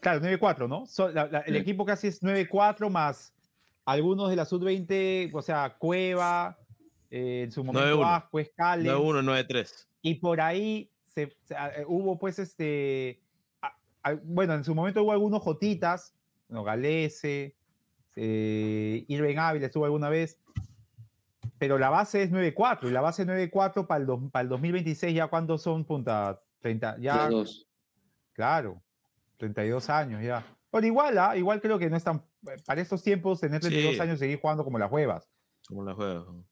Claro, 0.00 0.20
9-4, 0.20 0.68
¿no? 0.68 0.86
So- 0.86 1.08
la- 1.10 1.26
la- 1.26 1.40
el 1.40 1.54
Sí. 1.54 1.60
equipo 1.60 1.84
casi 1.84 2.06
es 2.08 2.22
9-4 2.22 2.88
más 2.90 3.32
algunos 3.84 4.30
de 4.30 4.36
la 4.36 4.44
sub-20, 4.44 5.30
o 5.32 5.42
sea, 5.42 5.76
Cueva, 5.78 6.58
eh, 7.10 7.42
en 7.44 7.52
su 7.52 7.64
momento 7.64 7.86
9-1. 7.86 8.06
Ascuez, 8.14 8.52
Calen, 8.54 8.86
9-1, 8.86 9.22
9-3. 9.22 9.88
y 10.02 10.14
por 10.16 10.40
ahí 10.40 10.90
se, 11.04 11.36
se- 11.44 11.54
eh, 11.54 11.84
hubo 11.86 12.18
pues 12.18 12.38
este, 12.38 13.20
a- 13.62 13.74
a- 14.04 14.14
bueno, 14.22 14.54
en 14.54 14.62
su 14.64 14.74
momento 14.74 15.02
hubo 15.02 15.12
algunos 15.12 15.42
Jotitas, 15.42 16.14
no, 16.48 16.62
Galese, 16.62 17.56
eh, 18.16 19.04
Irving 19.08 19.36
Ávila 19.38 19.66
estuvo 19.66 19.84
alguna 19.86 20.08
vez, 20.08 20.38
pero 21.58 21.78
la 21.78 21.90
base 21.90 22.22
es 22.22 22.30
9-4, 22.30 22.88
y 22.88 22.92
la 22.92 23.00
base 23.00 23.24
9-4 23.26 23.86
para 23.86 24.00
el, 24.00 24.06
dos- 24.06 24.20
para 24.30 24.42
el 24.42 24.48
2026 24.48 25.14
ya 25.14 25.26
cuando 25.28 25.58
son 25.58 25.84
punta 25.84 26.40
30, 26.60 26.96
ya, 27.00 27.28
3-2. 27.28 27.66
Claro, 28.40 28.82
32 29.36 29.90
años 29.90 30.22
ya. 30.22 30.42
Pero 30.70 30.86
igual, 30.86 31.18
ah, 31.18 31.36
igual 31.36 31.60
creo 31.60 31.78
que 31.78 31.90
no 31.90 31.96
es 31.98 32.04
tan, 32.04 32.24
para 32.64 32.80
estos 32.80 33.02
tiempos 33.02 33.38
tener 33.40 33.60
32 33.60 33.96
Sí. 33.96 34.00
años 34.00 34.18
seguir 34.18 34.40
jugando 34.40 34.64
como 34.64 34.78
las 34.78 34.90
huevas. 34.90 35.28
Como 35.68 35.84
la 35.84 35.92
juega. 35.94 36.14
¿no? 36.20 36.46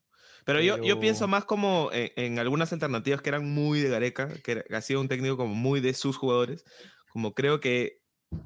Pero, 0.44 0.60
yo, 0.60 0.76
yo 0.82 1.00
pienso 1.00 1.20
Pero- 1.20 1.28
más 1.28 1.44
como 1.46 1.88
en, 1.92 2.10
en 2.16 2.38
algunas 2.38 2.70
alternativas 2.74 3.22
que 3.22 3.30
eran 3.30 3.48
muy 3.50 3.80
de 3.80 3.88
Gareca, 3.88 4.28
que, 4.44 4.52
era- 4.52 4.62
que 4.64 4.76
ha 4.76 4.82
sido 4.82 5.00
un 5.00 5.08
técnico 5.08 5.38
como 5.38 5.54
muy 5.54 5.80
de 5.80 5.94
sus 5.94 6.18
jugadores. 6.18 6.62
Como 7.10 7.32
creo 7.32 7.58
que 7.60 8.02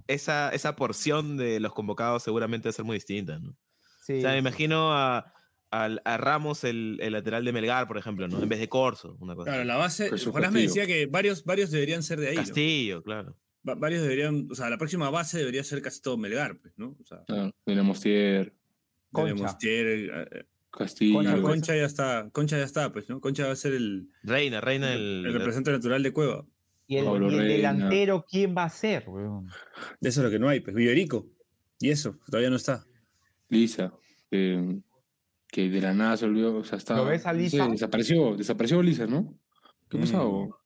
esa, 0.06 0.50
esa 0.50 0.76
porción 0.76 1.36
de 1.36 1.58
los 1.58 1.72
convocados 1.74 2.22
seguramente 2.22 2.68
va 2.68 2.70
a 2.70 2.74
ser 2.74 2.84
muy 2.84 2.94
distinta, 2.96 3.40
¿no? 3.40 3.56
Sí, 4.02 4.18
O 4.18 4.20
sea, 4.20 4.32
me 4.32 4.38
imagino 4.38 4.92
a, 4.92 5.32
al- 5.72 6.00
a 6.04 6.16
Ramos, 6.18 6.62
el, 6.64 6.98
el 7.00 7.12
lateral 7.14 7.44
de 7.44 7.52
Melgar, 7.52 7.88
por 7.88 7.98
ejemplo, 7.98 8.28
¿no? 8.28 8.40
En 8.42 8.48
vez 8.48 8.60
de 8.60 8.68
Corso, 8.68 9.16
una 9.20 9.34
cosa. 9.34 9.50
Claro, 9.50 9.64
la 9.64 9.76
base, 9.76 10.10
Jonás 10.10 10.52
me 10.52 10.60
decía 10.62 10.86
que 10.86 11.06
varios, 11.06 11.44
varios 11.44 11.70
deberían 11.70 12.02
ser 12.02 12.20
de 12.20 12.28
ahí. 12.28 12.36
¿no? 12.36 12.42
Castillo, 12.42 13.02
claro. 13.02 13.36
Va- 13.68 13.74
varios 13.74 14.02
deberían, 14.02 14.48
o 14.50 14.54
sea, 14.54 14.70
la 14.70 14.78
próxima 14.78 15.10
base 15.10 15.38
debería 15.38 15.64
ser 15.64 15.82
casi 15.82 16.00
todo 16.00 16.16
Melgar, 16.16 16.58
pues, 16.60 16.74
¿no? 16.76 16.96
O 17.00 17.04
sea, 17.04 17.22
Claro, 17.26 17.52
tenemos 17.64 18.00
Tier, 18.00 18.54
Concha. 19.10 19.32
tenemos 19.34 19.58
Tier, 19.58 19.86
eh, 19.86 20.28
eh, 20.32 20.44
Castillo. 20.70 21.14
Concha. 21.14 21.40
Concha 21.42 21.76
ya 21.76 21.84
está, 21.84 22.28
Concha 22.32 22.58
ya 22.58 22.64
está, 22.64 22.92
pues, 22.92 23.08
¿no? 23.08 23.20
Concha 23.20 23.46
va 23.46 23.52
a 23.52 23.56
ser 23.56 23.72
el, 23.74 24.08
Reina, 24.22 24.60
reina 24.60 24.92
el, 24.94 25.22
del... 25.24 25.32
representante 25.34 25.72
natural 25.78 26.02
de 26.02 26.12
Cueva. 26.12 26.46
y 26.86 26.96
el, 26.96 27.04
y 27.04 27.08
el 27.38 27.48
delantero, 27.48 28.24
¿quién 28.28 28.54
va 28.56 28.64
a 28.64 28.70
ser? 28.70 29.04
weón? 29.06 29.48
De 30.00 30.08
eso 30.08 30.20
es 30.20 30.24
lo 30.24 30.30
que 30.30 30.38
no 30.38 30.48
hay, 30.48 30.60
pues, 30.60 30.74
Viverico. 30.74 31.26
Y 31.78 31.90
eso, 31.90 32.18
todavía 32.26 32.50
no 32.50 32.56
está. 32.56 32.84
Lisa, 33.48 33.92
que, 34.30 34.78
que 35.52 35.68
de 35.68 35.82
la 35.82 35.92
nada 35.92 36.16
se 36.16 36.24
olvidó, 36.24 36.56
o 36.56 36.64
sea, 36.64 36.78
está, 36.78 36.96
¿Lo 36.96 37.04
ves 37.04 37.26
a 37.26 37.32
no 37.32 37.38
sé, 37.38 37.42
Lisa? 37.44 37.68
desapareció, 37.68 38.34
desapareció 38.36 38.82
Lisa, 38.82 39.06
¿no? 39.06 39.38
¿Qué 39.90 39.98
Mm. 39.98 40.00
pasó? 40.00 40.58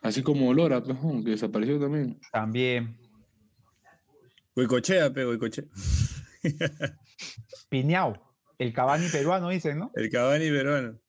Así 0.00 0.22
como 0.22 0.54
Lora, 0.54 0.80
pues, 0.82 0.96
¿no? 1.02 1.22
que 1.24 1.30
desapareció 1.30 1.80
también. 1.80 2.20
También. 2.32 2.96
Goicochea, 4.54 5.12
pe, 5.12 5.24
Goicochea. 5.24 5.64
Piñao, 7.68 8.14
el 8.58 8.72
Cavani 8.72 9.08
peruano, 9.08 9.48
dicen, 9.50 9.78
¿no? 9.80 9.90
El 9.94 10.08
Cavani 10.08 10.48
peruano. 10.48 11.00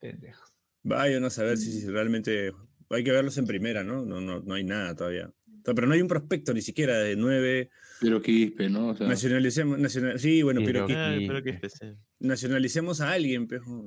Pendejos. 0.00 0.50
Vaya, 0.82 1.20
no 1.20 1.28
saber 1.28 1.58
si, 1.58 1.70
si 1.72 1.86
realmente. 1.88 2.52
Hay 2.90 3.04
que 3.04 3.12
verlos 3.12 3.36
en 3.36 3.46
primera, 3.46 3.84
¿no? 3.84 4.06
No, 4.06 4.22
no, 4.22 4.40
no 4.40 4.54
hay 4.54 4.64
nada 4.64 4.96
todavía. 4.96 5.30
O 5.60 5.64
sea, 5.64 5.74
pero 5.74 5.86
no 5.86 5.94
hay 5.94 6.02
un 6.02 6.08
prospecto 6.08 6.54
ni 6.54 6.62
siquiera 6.62 6.98
de 6.98 7.16
nueve. 7.16 7.70
Pero 8.00 8.22
Quispe, 8.22 8.68
¿no? 8.68 8.88
O 8.90 8.96
sea, 8.96 9.06
Nacionalicemos. 9.08 9.78
nacional- 9.78 10.18
sí, 10.18 10.42
bueno, 10.42 10.60
pero 10.64 10.86
Ah, 10.88 11.16
pero 11.18 11.38
especie. 11.38 11.96
nacionalicemos 12.20 13.00
a 13.00 13.12
alguien, 13.12 13.46
pejo. 13.48 13.84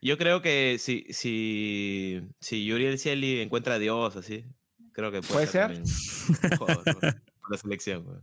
Yo 0.00 0.16
creo 0.18 0.42
que 0.42 0.76
si, 0.78 1.06
si, 1.10 2.20
si 2.40 2.64
Yuriel 2.64 2.98
Cieli 2.98 3.40
encuentra 3.40 3.74
a 3.74 3.78
Dios, 3.78 4.16
así, 4.16 4.44
creo 4.92 5.10
que 5.10 5.22
puede, 5.22 5.46
¿Puede 5.48 5.86
ser? 5.86 6.58
por- 6.58 6.84
por 6.84 7.50
la 7.50 7.58
selección. 7.58 8.04
güey. 8.04 8.18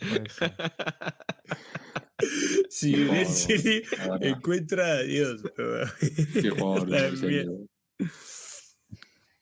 Si 2.70 2.96
la 2.96 3.12
verdad. 3.12 4.22
encuentra 4.24 4.86
a 4.94 5.02
Dios. 5.02 5.42
Qué 6.40 6.50
jugador, 6.50 6.88
La. 6.88 7.10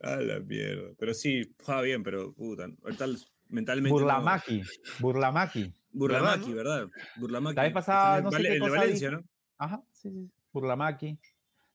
A 0.03 0.17
la 0.17 0.41
mierda. 0.41 0.91
Pero 0.99 1.15
sí, 1.15 1.55
juega 1.63 1.81
bien, 1.83 2.03
pero 2.03 2.33
puta. 2.35 2.67
Ahorita 2.83 3.07
mentalmente. 3.49 3.91
no- 3.91 3.95
Burlamaki, 4.01 4.63
Burlamaki. 4.99 5.73
Burlamaki, 5.93 6.53
¿Verdad, 6.53 6.79
¿verdad? 6.87 6.91
Burlamaki. 7.19 7.57
La 7.57 7.63
vez 7.65 7.73
pasada, 7.73 8.19
El 8.19 8.25
no 8.25 8.31
sé 8.31 8.37
Vale- 8.37 8.49
qué 8.49 8.55
el 8.55 8.61
de 8.61 8.69
cosa 8.69 8.81
Valencia. 8.81 9.11
¿no? 9.11 9.25
Ajá, 9.59 9.83
sí, 9.93 10.11
sí. 10.11 10.31
Burlamaki. 10.53 11.19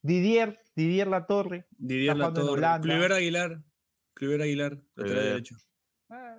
Didier, 0.02 0.60
Didier 0.76 1.08
La 1.08 1.26
Torre. 1.26 1.66
Didier 1.78 2.16
Latorre. 2.18 2.62
Kluivert 2.82 3.14
Aguilar. 3.14 3.62
Kluivert 4.14 4.44
Aguilar, 4.44 4.72
lateral 4.74 4.94
Kluivert. 4.96 5.26
derecho. 5.28 5.56
Ah, 6.10 6.38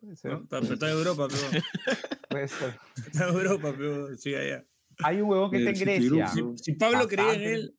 puede 0.00 0.16
ser, 0.16 0.32
¿no? 0.32 0.42
Está, 0.42 0.58
está 0.58 0.90
en 0.90 0.96
Europa, 0.98 1.28
pero. 1.28 1.62
puede 2.30 2.48
ser. 2.48 2.78
Está 2.96 3.28
en 3.28 3.34
Europa, 3.34 3.74
pero. 3.76 4.16
Sí, 4.16 4.34
allá. 4.34 4.64
Hay 5.04 5.20
un 5.20 5.28
huevón 5.30 5.50
que 5.50 5.58
está 5.58 5.70
en 5.70 5.78
Grecia. 5.78 6.28
Si 6.56 6.72
Pablo 6.74 7.06
creía 7.06 7.34
en 7.34 7.38
Bastante. 7.40 7.54
él, 7.54 7.74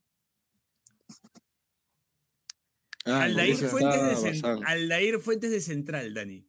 Ah, 3.09 3.23
Aldair 3.23 3.55
Fuentes, 3.55 4.41
de. 4.41 4.61
Aldair 4.65 5.19
Fuentes 5.19 5.51
de 5.51 5.61
Central, 5.61 6.13
Dani. 6.13 6.45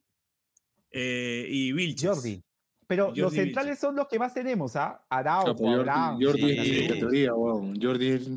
Eh, 0.91 1.45
y 1.49 1.71
Vilches. 1.71 2.09
Jordi. 2.09 2.43
Pero 2.87 3.05
Jordi 3.07 3.21
los 3.21 3.31
Vilches. 3.31 3.45
centrales 3.47 3.79
son 3.79 3.95
los 3.95 4.07
que 4.07 4.19
más 4.19 4.33
tenemos, 4.33 4.75
¿ah? 4.75 5.05
Araujo, 5.09 5.49
Ah, 5.51 5.55
pues 5.55 5.73
Abraham. 5.75 6.19
Jordi, 6.21 6.41
Jordi 6.41 6.55
sí. 6.65 6.71
es 6.75 6.81
la 6.81 6.87
categoría, 6.95 7.33
weón. 7.33 7.81
Jordi 7.81 8.07
es 8.09 8.29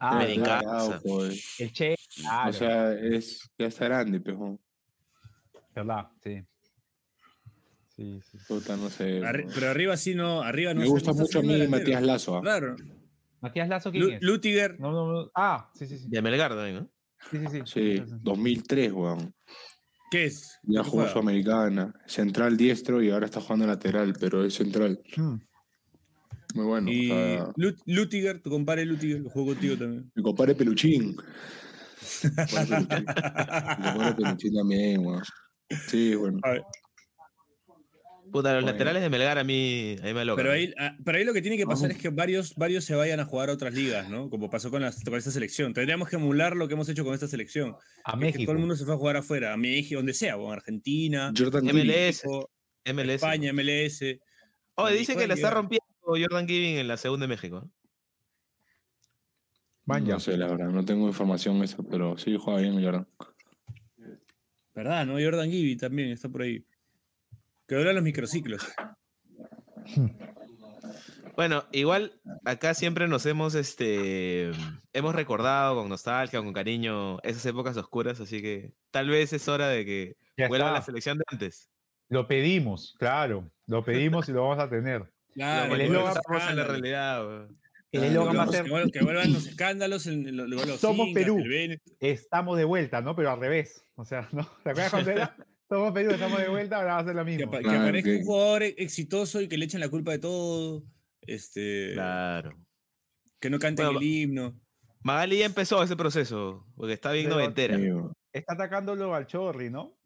Ah, 0.00 0.26
casa. 0.44 0.58
Araujo, 0.58 1.26
eh. 1.26 1.40
el 1.60 1.72
Che. 1.72 1.94
Claro, 2.16 2.50
O 2.50 2.52
sea, 2.52 2.92
es, 2.94 3.50
ya 3.56 3.66
está 3.66 3.84
grande, 3.86 4.20
pero 4.20 4.58
¿verdad? 5.74 6.08
Sí. 6.22 6.42
Sí, 7.94 8.20
sí. 8.30 8.38
puta, 8.48 8.76
no 8.76 8.90
sé. 8.90 9.20
Arri- 9.20 9.48
pero 9.54 9.68
arriba 9.70 9.96
sí 9.96 10.14
no. 10.14 10.42
Arriba 10.42 10.74
no 10.74 10.80
Me 10.80 10.86
se- 10.86 10.92
gusta 10.92 11.12
no 11.12 11.18
mucho 11.18 11.38
a 11.38 11.42
mí 11.42 11.66
Matías. 11.68 12.02
Lazo. 12.02 12.36
ah. 12.36 12.40
Claro. 12.40 12.74
Matías 13.42 13.68
Lazo, 13.68 13.90
¿quién 13.92 14.12
es? 14.12 14.22
Lutiger. 14.22 14.78
No, 14.80 14.90
no, 14.92 15.12
no. 15.12 15.30
Ah, 15.34 15.70
sí, 15.74 15.86
sí, 15.86 15.98
sí. 15.98 16.06
De 16.08 16.22
Melgar 16.22 16.54
también, 16.54 16.76
¿no? 16.76 16.90
Sí, 17.30 17.38
sí, 17.38 17.46
sí. 17.50 17.60
Sí, 17.66 18.02
2003, 18.22 18.92
weón. 18.92 19.34
¿Qué 20.10 20.24
es? 20.26 20.58
Ya 20.62 20.82
¿Qué 20.82 20.88
jugó? 20.88 21.08
Sudamericana, 21.08 21.92
central 22.06 22.56
diestro 22.56 23.02
y 23.02 23.10
ahora 23.10 23.26
está 23.26 23.40
jugando 23.40 23.66
lateral, 23.66 24.14
pero 24.18 24.44
es 24.44 24.54
central. 24.54 25.00
Hmm. 25.16 25.36
Muy 26.54 26.64
bueno. 26.66 26.90
Y 26.90 27.10
o 27.10 27.14
sea, 27.14 27.44
Lut- 27.56 27.82
Lutiger, 27.86 28.40
tu 28.42 28.50
compadre 28.50 28.84
Lutiger, 28.84 29.22
que 29.22 29.28
jugó 29.30 29.52
contigo 29.52 29.76
también. 29.76 30.10
Mi 30.14 30.22
compadre 30.22 30.54
Peluchín. 30.54 31.16
Mi 32.22 32.28
compadre 33.92 34.14
Peluchín 34.16 34.54
también, 34.54 35.04
weón. 35.06 35.22
Sí, 35.88 36.14
bueno. 36.14 36.38
A 36.42 36.50
ver, 36.50 36.62
Puta, 38.32 38.54
los 38.54 38.62
Bueno. 38.62 38.72
laterales 38.72 39.02
de 39.02 39.10
Melgar 39.10 39.36
a 39.38 39.44
mí, 39.44 39.94
a 40.00 40.04
mí 40.04 40.14
me 40.14 40.20
alocan. 40.22 40.42
Pero 40.42 40.54
ahí, 40.54 40.72
ah, 40.78 40.96
pero 41.04 41.18
ahí 41.18 41.24
lo 41.24 41.34
que 41.34 41.42
tiene 41.42 41.56
que 41.58 41.66
pasar 41.66 41.88
Vamos. 41.90 41.96
es 41.96 42.02
que 42.02 42.08
varios, 42.08 42.54
varios 42.54 42.84
se 42.84 42.94
vayan 42.94 43.20
a 43.20 43.26
jugar 43.26 43.50
a 43.50 43.52
otras 43.52 43.74
ligas, 43.74 44.08
¿no? 44.08 44.30
Como 44.30 44.48
pasó 44.48 44.70
con, 44.70 44.80
las- 44.82 45.04
con 45.04 45.14
esta 45.14 45.30
selección. 45.30 45.74
Tendríamos 45.74 46.08
que 46.08 46.16
emular 46.16 46.56
lo 46.56 46.66
que 46.66 46.74
hemos 46.74 46.88
hecho 46.88 47.04
con 47.04 47.12
esta 47.14 47.28
selección. 47.28 47.76
A 48.04 48.12
que 48.12 48.18
México. 48.18 48.44
todo 48.44 48.52
el 48.52 48.58
mundo 48.60 48.74
se 48.74 48.84
fue 48.86 48.94
a 48.94 48.96
jugar 48.96 49.16
afuera, 49.18 49.52
a 49.52 49.56
México, 49.58 49.96
donde 49.98 50.14
sea, 50.14 50.36
o 50.38 50.50
Argentina, 50.50 51.30
Jordan 51.36 51.64
MLS. 51.66 51.72
Gilly. 51.82 51.86
México, 51.92 52.50
MLS. 52.86 53.14
España, 53.14 53.52
MLS. 53.52 54.20
Oye, 54.76 54.96
dice 54.96 55.14
que 55.14 55.26
la 55.26 55.34
está 55.34 55.50
rompiendo 55.50 55.84
Jordan 56.04 56.48
Giving 56.48 56.78
en 56.78 56.88
la 56.88 56.96
segunda 56.96 57.24
de 57.24 57.28
México. 57.28 57.60
¿no? 57.60 57.70
Vaya. 59.84 60.14
No 60.14 60.20
sé, 60.20 60.36
la 60.36 60.46
verdad, 60.46 60.68
no 60.70 60.84
tengo 60.84 61.06
información 61.08 61.62
esa, 61.62 61.82
pero 61.82 62.16
sí 62.16 62.36
juega 62.40 62.60
bien 62.60 62.82
Jordan. 62.82 63.06
¿Verdad, 64.74 65.04
no? 65.04 65.14
Jordan 65.14 65.50
Gibby 65.50 65.76
también 65.76 66.10
está 66.10 66.28
por 66.30 66.42
ahí. 66.42 66.64
Que 67.72 67.78
duran 67.78 67.94
los 67.94 68.04
microciclos. 68.04 68.68
Bueno, 71.36 71.64
igual 71.72 72.20
acá 72.44 72.74
siempre 72.74 73.08
nos 73.08 73.24
hemos, 73.24 73.54
este, 73.54 74.50
hemos 74.92 75.14
recordado 75.14 75.76
con 75.76 75.88
nostalgia, 75.88 76.40
con 76.42 76.52
cariño, 76.52 77.18
esas 77.22 77.46
épocas 77.46 77.74
oscuras, 77.78 78.20
así 78.20 78.42
que 78.42 78.74
tal 78.90 79.08
vez 79.08 79.32
es 79.32 79.48
hora 79.48 79.68
de 79.68 79.86
que 79.86 80.16
Ya 80.36 80.48
vuelva 80.48 80.66
está. 80.66 80.78
la 80.80 80.84
selección 80.84 81.16
de 81.16 81.24
antes. 81.28 81.70
Lo 82.10 82.28
pedimos, 82.28 82.94
claro. 82.98 83.50
Lo 83.66 83.82
pedimos 83.82 84.28
y 84.28 84.32
lo 84.32 84.42
vamos 84.42 84.58
a 84.62 84.68
tener. 84.68 85.10
Claro, 85.32 85.74
el 85.74 85.80
que 85.80 85.86
eslogan- 85.86 85.88
vuelvan 85.88 86.04
los 86.04 86.16
Estamos 86.18 86.42
en 86.50 86.56
la 86.56 86.62
escándalos. 86.62 86.68
realidad. 86.82 87.48
El 87.92 88.04
eslogan 88.04 88.36
va 88.38 88.42
a 88.42 88.48
ser 88.48 88.90
que 88.92 89.02
vuelvan 89.02 89.32
los 89.32 89.46
escándalos, 89.46 90.06
el- 90.08 90.28
el- 90.28 90.36
luego 90.36 90.66
los 90.66 90.78
Somos 90.78 91.08
Perú. 91.14 91.38
el 91.38 91.80
estamos 92.00 92.58
de 92.58 92.64
vuelta, 92.64 93.00
¿no? 93.00 93.16
Pero 93.16 93.30
al 93.30 93.40
revés. 93.40 93.86
O 93.94 94.04
sea, 94.04 94.28
¿no? 94.32 94.44
¿Te 94.62 94.70
acuerdas 94.72 94.90
cuando 94.90 95.10
era? 95.12 95.34
Somos 95.72 95.92
Perú, 95.92 96.10
estamos 96.10 96.38
de 96.38 96.50
vuelta, 96.50 96.76
ahora 96.76 96.94
va 96.96 96.98
a 96.98 97.04
ser 97.06 97.14
lo 97.14 97.24
Que, 97.24 97.30
mismo. 97.30 97.46
apa- 97.48 97.56
que 97.56 97.62
Claro, 97.64 97.80
aparezca 97.80 98.10
que- 98.10 98.16
un 98.18 98.24
jugador 98.24 98.62
exitoso 98.62 99.40
y 99.40 99.48
que 99.48 99.56
le 99.56 99.64
echen 99.64 99.80
la 99.80 99.88
culpa 99.88 100.10
de 100.10 100.18
todo. 100.18 100.82
Este, 101.22 101.92
Claro. 101.94 102.50
Que 103.40 103.48
no 103.48 103.58
canten 103.58 103.86
Bueno, 103.86 103.98
el 104.00 104.04
himno. 104.06 104.60
Magali 105.02 105.38
ya 105.38 105.46
empezó 105.46 105.82
ese 105.82 105.96
proceso, 105.96 106.66
porque 106.76 106.92
está 106.92 107.10
bien 107.12 107.24
Pero- 107.24 107.36
noventera. 107.36 107.78
Weón. 107.78 108.12
Está 108.34 108.52
atacándolo 108.52 109.14
al 109.14 109.26
Chorri, 109.26 109.70
¿no? 109.70 109.96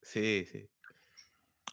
Sí, 0.00 0.46
sí. 0.50 0.66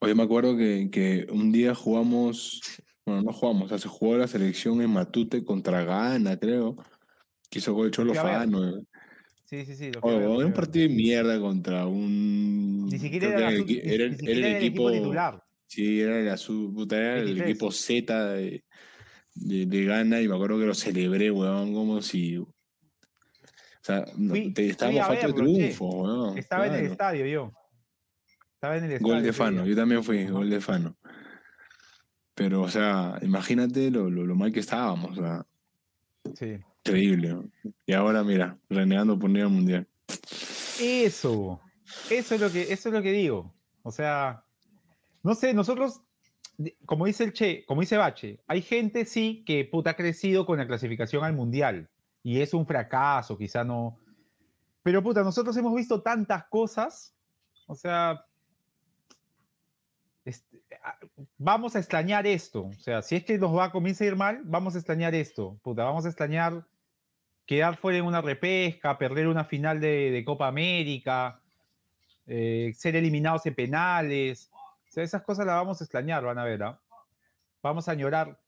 Oye, 0.02 0.14
me 0.14 0.24
acuerdo 0.24 0.58
que, 0.58 0.90
que 0.92 1.28
un 1.32 1.54
día 1.54 1.74
jugamos, 1.74 2.60
bueno, 3.06 3.22
no 3.22 3.32
jugamos, 3.32 3.64
o 3.64 3.70
sea, 3.70 3.78
se 3.78 3.88
jugó 3.88 4.18
la 4.18 4.28
selección 4.28 4.82
en 4.82 4.90
Matute 4.90 5.46
contra 5.46 5.86
Ghana, 5.86 6.38
creo. 6.38 6.76
Que 7.50 7.60
hizo 7.60 7.74
gol 7.74 7.86
el 7.86 7.92
Cholo. 7.94 8.14
Fano. 8.14 8.84
Sí, 9.52 9.66
sí, 9.66 9.76
sí. 9.76 9.92
lo 9.92 10.00
Oye, 10.04 10.46
un 10.46 10.54
partido 10.54 10.88
de 10.88 10.96
mierda 10.96 11.38
contra 11.42 11.86
un. 11.86 12.86
Ni 12.88 12.98
siquiera 12.98 13.28
era, 13.28 13.50
el 13.50 13.66
ni- 13.66 13.80
era, 13.84 13.88
ni 13.90 13.94
era 13.98 14.16
siquiera 14.18 14.48
el 14.48 14.56
equipo. 14.56 14.92
titular. 14.92 15.44
Sí, 15.68 16.00
era, 16.00 16.22
la 16.22 16.38
sub- 16.38 16.74
puta, 16.74 16.96
era 16.98 17.18
el 17.18 17.26
23. 17.26 17.50
equipo 17.50 17.70
Z 17.72 18.26
de, 18.34 18.64
de, 19.36 19.66
de 19.66 19.86
Ghana 19.86 20.22
y 20.22 20.30
me 20.30 20.36
acuerdo 20.36 20.58
que 20.58 20.66
lo 20.68 20.74
celebré, 20.74 21.30
weón, 21.32 21.74
como 21.74 22.02
si. 22.02 22.38
O 22.38 22.48
sea, 23.82 24.06
Fui- 24.06 24.54
te, 24.54 24.70
estábamos 24.70 25.02
a 25.02 25.06
faltos 25.08 25.36
de 25.36 25.42
triunfo, 25.42 25.86
weón. 25.90 26.38
Estaba 26.38 26.68
en 26.68 26.74
el 26.76 26.86
estadio 26.86 27.26
yo. 27.26 27.52
Estaba 28.54 28.78
en 28.78 28.86
el 28.86 28.92
estadio. 28.94 29.14
Gol 29.16 29.24
de 29.24 29.34
Fano, 29.34 29.66
yo 29.66 29.76
también 29.76 30.02
fui, 30.02 30.26
gol 30.28 30.50
de 30.50 30.62
Fano. 30.62 30.96
Pero, 32.36 32.62
o 32.62 32.70
sea, 32.70 33.20
imagínate 33.22 33.92
lo, 33.92 34.10
lo, 34.10 34.26
lo 34.26 34.36
mal 34.36 34.54
que 34.54 34.62
estábamos, 34.62 35.18
o 35.18 35.22
sea, 35.22 35.46
Sí. 36.36 36.58
Increíble. 36.86 37.38
Y 37.86 37.94
ahora, 37.94 38.24
mira, 38.24 38.58
renegando 38.70 39.18
por 39.18 39.30
al 39.30 39.50
mundial. 39.50 39.88
Eso. 40.80 41.60
Eso 42.10 42.36
es 42.36 42.42
lo 42.42 42.52
que, 42.52 42.74
eso 42.74 42.90
es 42.90 42.94
lo 42.96 43.02
que 43.02 43.12
digo. 43.12 43.54
O 43.84 43.92
sea, 43.92 44.44
no 45.24 45.36
sé, 45.36 45.54
nosotros, 45.54 46.02
como 46.86 47.06
dice 47.06 47.24
el 47.24 47.34
Che, 47.34 47.66
como 47.66 47.82
dice 47.82 47.98
Bache, 47.98 48.40
hay 48.48 48.62
gente 48.62 49.06
sí 49.06 49.44
que 49.46 49.66
puta 49.66 49.92
ha 49.92 49.96
crecido 49.96 50.46
con 50.46 50.58
la 50.58 50.68
clasificación 50.68 51.24
al 51.24 51.34
mundial. 51.34 51.90
Y 52.24 52.42
es 52.42 52.54
un 52.54 52.66
fracaso, 52.66 53.38
quizá 53.38 53.64
no. 53.64 53.98
Pero 54.84 55.02
puta, 55.04 55.24
nosotros 55.24 55.56
hemos 55.58 55.76
visto 55.76 56.02
tantas 56.02 56.46
cosas. 56.46 57.16
O 57.68 57.76
sea. 57.76 58.26
este, 60.26 60.64
vamos 61.38 61.76
a 61.76 61.80
extrañar 61.80 62.28
esto. 62.28 62.66
O 62.66 62.74
sea, 62.74 63.02
si 63.02 63.16
es 63.16 63.24
que 63.24 63.38
nos 63.38 63.56
va 63.56 63.66
a 63.66 63.72
comienza 63.72 64.04
a 64.04 64.08
ir 64.08 64.16
mal, 64.16 64.42
vamos 64.44 64.76
a 64.76 64.78
extrañar 64.78 65.16
esto. 65.16 65.60
Puta, 65.64 65.84
vamos 65.84 66.06
a 66.06 66.10
extrañar 66.10 66.66
quedar 67.46 67.78
fuera 67.78 67.98
en 68.00 68.06
una 68.06 68.22
repesca, 68.22 68.98
perder 68.98 69.28
una 69.28 69.44
final 69.46 69.80
de, 69.80 70.12
de 70.12 70.24
Copa 70.26 70.48
América, 70.48 71.42
eh, 72.28 72.72
ser 72.76 72.96
eliminados 72.96 73.46
en 73.46 73.56
penales. 73.56 74.50
O 74.54 74.92
sea, 74.94 75.04
esas 75.04 75.22
cosas 75.24 75.46
las 75.46 75.56
vamos 75.56 75.82
a 75.82 75.84
extrañar, 75.84 76.24
van 76.24 76.38
a 76.38 76.44
ver. 76.46 76.64
¿ah? 76.64 76.80
Vamos 77.62 77.88
a 77.88 77.92
añorar. 77.92 78.40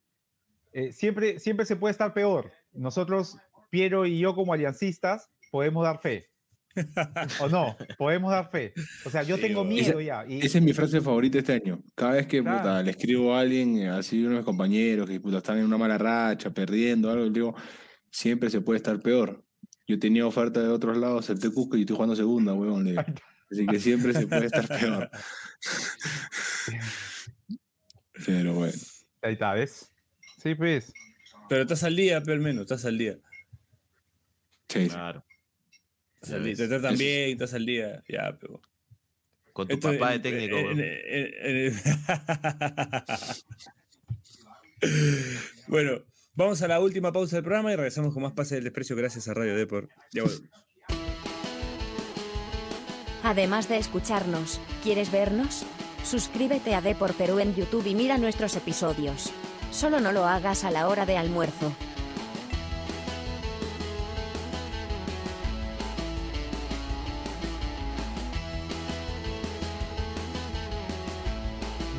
Eh, 0.71 0.91
siempre, 0.91 1.39
siempre 1.39 1.65
se 1.65 1.75
puede 1.75 1.91
estar 1.91 2.13
peor. 2.13 2.51
Nosotros, 2.73 3.37
Piero 3.69 4.05
y 4.05 4.19
yo 4.19 4.35
como 4.35 4.53
aliancistas, 4.53 5.29
podemos 5.51 5.83
dar 5.83 5.99
fe. 5.99 6.29
¿O 7.39 7.47
no? 7.49 7.75
Podemos 7.99 8.31
dar 8.31 8.49
fe. 8.49 8.73
O 9.05 9.09
sea, 9.11 9.21
yo 9.21 9.35
Sí, 9.35 9.43
tengo 9.43 9.63
miedo 9.63 10.01
ya. 10.01 10.25
y- 10.27 10.39
Esa 10.43 10.57
es 10.57 10.63
mi 10.63 10.73
frase 10.73 11.01
favorita 11.01 11.37
este 11.37 11.53
año. 11.53 11.79
Cada 11.93 12.13
vez 12.13 12.25
que 12.27 12.41
Claro. 12.41 12.57
puta, 12.59 12.81
le 12.81 12.91
escribo 12.91 13.35
a 13.35 13.41
alguien, 13.41 13.77
eh, 13.77 13.89
así 13.89 14.19
uno 14.21 14.31
de 14.31 14.35
mis 14.37 14.45
compañeros 14.45 15.07
que 15.07 15.19
puta, 15.19 15.37
están 15.37 15.59
en 15.59 15.65
una 15.65 15.77
mala 15.77 15.99
racha, 15.99 16.49
perdiendo, 16.51 17.11
algo, 17.11 17.29
digo, 17.29 17.55
siempre 18.13 18.49
se 18.49 18.61
puede 18.61 18.77
estar 18.77 19.01
peor. 19.01 19.43
Yo 19.87 19.99
tenía 19.99 20.25
oferta 20.25 20.61
de 20.61 20.69
otros 20.69 20.95
lados, 20.97 21.29
el 21.29 21.39
Cusco 21.51 21.75
y 21.75 21.81
estoy 21.81 21.95
jugando 21.95 22.15
segunda, 22.15 22.53
huevón. 22.53 22.85
le 22.85 22.91
digo. 22.91 23.03
Así 23.51 23.65
que 23.67 23.79
siempre 23.79 24.13
se 24.13 24.25
puede 24.27 24.45
estar 24.45 24.67
peor. 24.67 25.09
Pero 28.25 28.53
bueno. 28.53 28.73
Ahí 29.21 29.33
está, 29.33 29.53
¿ves? 29.53 29.91
Sí, 30.41 30.55
pues. 30.55 30.93
Pero 31.49 31.63
estás 31.63 31.83
al 31.83 31.95
día, 31.95 32.21
pero 32.21 32.33
al 32.33 32.39
menos, 32.39 32.61
estás 32.63 32.85
al 32.85 32.97
día. 32.97 33.17
Sí. 34.69 34.87
Claro. 34.87 35.25
Estás 36.15 36.31
al 36.33 36.43
día. 36.45 36.55
Te 36.55 36.67
tratan 36.67 36.93
Eso- 36.93 37.03
bien, 37.03 37.29
estás 37.31 37.53
al 37.53 37.65
día. 37.65 38.03
Ya, 38.07 38.37
pero. 38.39 38.61
Con 39.51 39.67
tu 39.67 39.73
Esto 39.75 39.91
papá 39.91 40.11
de 40.11 40.19
técnico, 40.19 40.57
en- 40.57 40.65
weón. 40.65 40.79
en- 40.79 41.33
en- 41.45 41.73
bueno, 45.67 46.03
vamos 46.35 46.61
a 46.61 46.67
la 46.67 46.79
última 46.79 47.11
pausa 47.11 47.37
del 47.37 47.43
programa 47.43 47.71
y 47.73 47.75
regresamos 47.75 48.13
con 48.13 48.23
más 48.23 48.33
Pase 48.33 48.55
del 48.55 48.63
Desprecio 48.63 48.95
gracias 48.95 49.27
a 49.27 49.33
Radio 49.33 49.55
Deport. 49.55 49.89
Ya 50.11 50.23
volvemos. 50.23 50.49
Además 53.23 53.69
de 53.69 53.77
escucharnos, 53.77 54.59
¿quieres 54.83 55.09
vernos? 55.11 55.65
Suscríbete 56.03 56.75
a 56.75 56.81
Depor 56.81 57.13
Perú 57.13 57.39
en 57.39 57.55
YouTube 57.55 57.87
y 57.87 57.95
mira 57.95 58.17
nuestros 58.17 58.57
episodios. 58.57 59.31
Solo 59.71 60.01
no 60.01 60.11
lo 60.11 60.25
hagas 60.25 60.65
a 60.65 60.71
la 60.71 60.89
hora 60.89 61.05
de 61.05 61.17
almuerzo. 61.17 61.73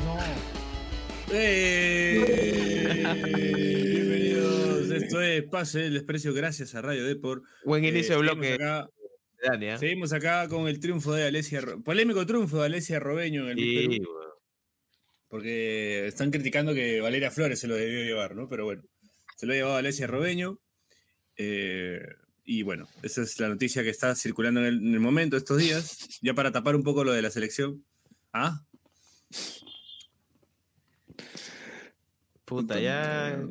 No. 0.05 0.15
¡Eh! 1.33 2.45
Esto 4.95 5.21
es 5.21 5.43
Pase 5.43 5.79
del 5.79 5.93
Desprecio 5.93 6.33
gracias 6.33 6.75
a 6.75 6.81
Radio 6.81 7.05
Deport. 7.05 7.43
Buen 7.63 7.83
Eh, 7.85 7.89
inicio 7.89 8.15
de 8.15 8.21
bloque, 8.21 8.53
acá- 8.53 8.89
Dani, 9.43 9.67
¿ah? 9.69 9.77
Seguimos 9.77 10.13
acá 10.13 10.47
con 10.47 10.67
el 10.67 10.79
triunfo 10.79 11.13
de 11.13 11.25
Alesia, 11.27 11.61
polémico 11.83 12.25
triunfo 12.25 12.59
de 12.59 12.65
Alesia 12.65 12.99
Robeño 12.99 13.43
en 13.49 13.57
el 13.57 13.63
Sí, 13.63 13.87
Perú, 13.99 14.09
porque 15.27 16.07
están 16.07 16.31
criticando 16.31 16.73
que 16.73 17.01
Valeria 17.01 17.29
Flores 17.31 17.59
se 17.59 17.67
lo 17.67 17.75
debió 17.75 18.03
llevar, 18.03 18.35
¿no? 18.35 18.47
Pero 18.49 18.65
bueno, 18.65 18.83
se 19.37 19.45
lo 19.45 19.53
ha 19.53 19.55
llevado 19.55 19.75
Alesia 19.75 20.07
Robeño. 20.07 20.59
eh, 21.37 21.99
y 22.45 22.61
bueno, 22.63 22.87
esa 23.03 23.23
es 23.23 23.39
la 23.39 23.49
noticia 23.49 23.83
que 23.83 23.89
está 23.89 24.15
circulando 24.15 24.59
en 24.61 24.67
el, 24.67 24.77
en 24.87 24.93
el 24.93 24.99
momento, 24.99 25.35
estos 25.35 25.57
días, 25.57 26.19
ya 26.21 26.33
para 26.33 26.51
tapar 26.51 26.75
un 26.75 26.83
poco 26.83 27.03
lo 27.03 27.11
de 27.11 27.21
la 27.21 27.29
selección. 27.31 27.83
¿Ah? 28.31 28.61
Puta, 32.45 32.79
ya. 32.79 33.43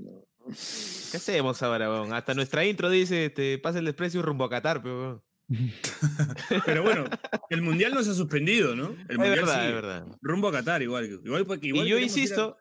¿Qué 1.15 1.19
hacemos 1.19 1.63
ahora, 1.63 1.89
weón? 1.89 2.13
Hasta 2.13 2.35
nuestra 2.35 2.65
intro 2.65 2.91
dice, 2.91 3.27
este, 3.27 3.57
pasa 3.61 3.79
el 3.79 3.85
desprecio 3.85 4.21
rumbo 4.21 4.43
a 4.45 4.51
Qatar, 4.51 4.83
pero 4.83 4.99
weón. 5.01 5.23
Pero 6.67 6.83
bueno, 6.83 7.05
el 7.51 7.63
mundial 7.63 7.93
no 7.95 8.03
se 8.03 8.11
ha 8.11 8.15
suspendido, 8.15 8.75
¿no? 8.75 8.89
El 8.89 9.07
Es 9.11 9.17
mundial 9.19 9.35
verdad, 9.41 9.55
sigue. 9.57 9.69
es 9.69 9.75
verdad. 9.75 10.07
Rumbo 10.23 10.49
a 10.49 10.53
Qatar, 10.53 10.83
igual. 10.83 11.21
Igual, 11.25 11.47
porque- 11.47 11.69
igual 11.69 11.87
y 11.87 11.91
yo 11.91 11.97
a- 11.99 12.01
insisto, 12.01 12.57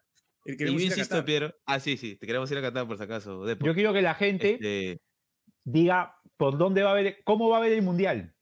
eh, 0.45 0.54
y 0.60 0.66
yo 0.66 0.68
a 0.68 0.70
insisto, 0.72 1.01
Qatar. 1.16 1.26
Piero. 1.26 1.56
Ah, 1.66 1.80
sí, 1.80 1.97
sí, 1.97 2.16
te 2.18 2.28
queremos 2.28 2.51
ir 2.51 2.58
a 2.58 2.62
Qatar 2.62 2.86
por 2.86 2.97
si 2.97 3.04
acaso. 3.04 3.43
Depo. 3.45 3.66
Yo 3.66 3.74
quiero 3.74 3.91
que 3.93 4.01
la 4.01 4.14
gente 4.16 4.56
Este, 4.56 5.01
diga 5.64 6.18
por 6.38 6.58
dónde 6.58 6.84
va 6.84 6.91
a 6.91 6.95
ver, 6.95 7.20
cómo 7.24 7.49
va 7.49 7.58
a 7.58 7.62
ver 7.62 7.72
el 7.72 7.82
mundial. 7.82 8.36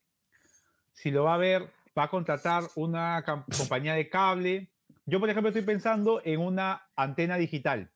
Si 0.92 1.12
lo 1.12 1.24
va 1.24 1.36
a 1.36 1.38
ver, 1.38 1.70
va 1.98 2.04
a 2.06 2.10
contratar 2.10 2.64
una 2.76 3.24
compañía 3.58 3.94
de 3.94 4.10
cable. 4.10 4.74
Yo, 5.06 5.20
por 5.20 5.30
ejemplo, 5.30 5.50
estoy 5.50 5.64
pensando 5.64 6.20
en 6.26 6.40
una 6.40 6.82
antena 6.96 7.38
digital. 7.38 7.91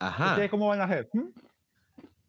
Ajá. 0.00 0.30
¿Ustedes 0.30 0.50
cómo 0.50 0.66
van 0.66 0.80
a 0.80 0.84
hacer? 0.84 1.08
¿Mm? 1.12 1.28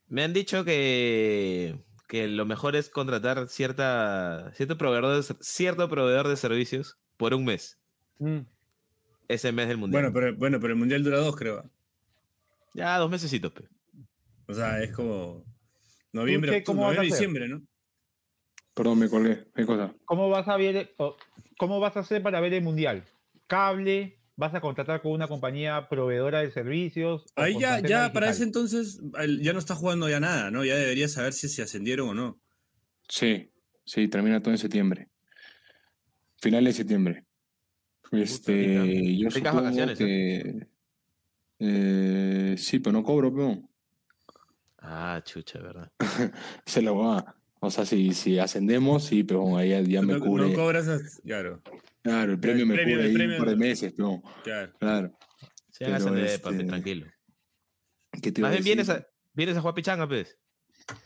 Me 0.10 0.24
han 0.24 0.34
dicho 0.34 0.66
que, 0.66 1.80
que 2.08 2.28
lo 2.28 2.46
mejor 2.46 2.76
es 2.76 2.90
contratar 2.90 3.48
cierta, 3.48 4.52
cierto, 4.54 4.78
proveedor 4.78 5.16
de, 5.16 5.36
cierto 5.40 5.90
proveedor 5.90 6.28
de 6.28 6.36
servicios 6.36 6.98
por 7.16 7.34
un 7.34 7.46
mes. 7.46 7.80
Mm. 8.20 8.42
Ese 9.30 9.54
mes 9.54 9.70
del 9.70 9.78
mundial. 9.78 10.04
Bueno 10.04 10.14
pero, 10.14 10.36
bueno, 10.38 10.60
pero 10.60 10.74
el 10.74 10.80
mundial 10.80 11.04
dura 11.04 11.20
dos, 11.20 11.36
creo. 11.38 11.64
Ya, 12.74 12.98
dos 12.98 13.10
mesecitos, 13.10 13.54
pe. 13.54 13.64
O 14.48 14.54
sea, 14.54 14.84
es 14.84 14.92
como 14.92 15.46
noviembre, 16.12 16.52
qué? 16.52 16.64
¿Cómo 16.64 16.82
vas 16.82 16.92
a 16.92 16.96
noviembre, 16.96 17.16
hacer? 17.16 17.30
diciembre, 17.30 17.48
¿no? 17.48 17.66
Perdón, 18.74 19.00
me 19.00 19.10
colgué. 19.10 19.48
¿Qué 19.56 19.66
cosa? 19.66 19.94
¿Cómo 20.04 20.30
vas 20.30 20.48
a 20.50 20.58
ver, 20.58 20.94
cómo 21.58 21.80
vas 21.80 21.96
a 21.96 22.02
hacer 22.02 22.22
para 22.22 22.42
ver 22.42 22.54
el 22.54 22.64
mundial? 22.64 23.06
¿Cable? 23.48 24.21
¿Vas 24.42 24.56
a 24.56 24.60
contratar 24.60 25.04
con 25.04 25.12
una 25.12 25.28
compañía 25.28 25.88
proveedora 25.88 26.40
de 26.40 26.50
servicios? 26.50 27.26
Ahí 27.36 27.60
ya, 27.60 27.80
ya 27.80 28.12
para 28.12 28.32
ese 28.32 28.42
entonces 28.42 29.00
ya 29.40 29.54
no 29.54 29.60
está 29.60 29.76
jugando 29.76 30.10
ya 30.10 30.20
nada, 30.20 30.50
¿no? 30.50 30.66
Ya 30.66 30.76
debería 30.78 31.08
saber 31.08 31.34
si 31.34 31.48
se 31.48 31.62
ascendieron 31.62 32.10
o 32.10 32.14
no. 32.16 32.40
Sí, 33.08 33.52
sí, 33.86 34.08
termina 34.08 34.40
todo 34.40 34.52
en 34.52 34.58
septiembre. 34.58 35.10
Final 36.42 36.64
de 36.64 36.74
septiembre. 36.74 37.26
Este, 38.12 38.52
rica. 38.52 39.24
yo 39.26 39.30
supongo 39.30 39.56
vacaciones, 39.58 39.98
que... 40.00 40.68
eh, 41.60 42.56
sí, 42.58 42.80
pero 42.80 42.94
no 42.94 43.04
cobro, 43.04 43.32
peón. 43.32 43.70
Ah, 44.80 45.22
chucha, 45.24 45.60
¿verdad? 45.60 45.92
Se 46.66 46.82
lo 46.82 46.98
va. 46.98 47.36
O 47.60 47.70
sea, 47.70 47.86
si, 47.86 48.16
si 48.16 48.40
ascendemos, 48.40 49.04
sí, 49.04 49.24
pero 49.24 49.56
ahí 49.56 49.70
ya, 49.70 49.82
ya 49.82 50.02
me 50.02 50.14
no, 50.14 50.20
cubre. 50.20 50.48
no 50.50 50.56
cobras, 50.56 50.88
as- 50.88 51.22
claro, 51.24 51.62
Claro, 52.04 52.32
el 52.34 52.40
premio 52.40 52.66
me 52.66 52.76
premio, 52.76 52.96
cubre 52.96 53.08
ahí 53.10 53.14
premio. 53.14 53.36
un 53.36 53.40
par 53.44 53.50
de 53.50 53.56
meses, 53.58 53.94
peón. 53.94 54.22
claro. 54.44 54.74
Claro. 54.80 55.18
Se 55.72 55.86
ascender, 55.86 56.26
este, 56.26 56.40
papi, 56.40 56.66
tranquilo. 56.66 57.08
¿Qué 58.22 58.32
te 58.32 58.42
iba 58.42 58.50
Más 58.50 58.58
bien 58.58 58.64
vienes 58.64 58.90
a, 58.90 59.06
vienes 59.34 59.58
a 59.58 59.62
jugar 59.62 59.76
pichanga, 59.76 60.08
pues. 60.08 60.38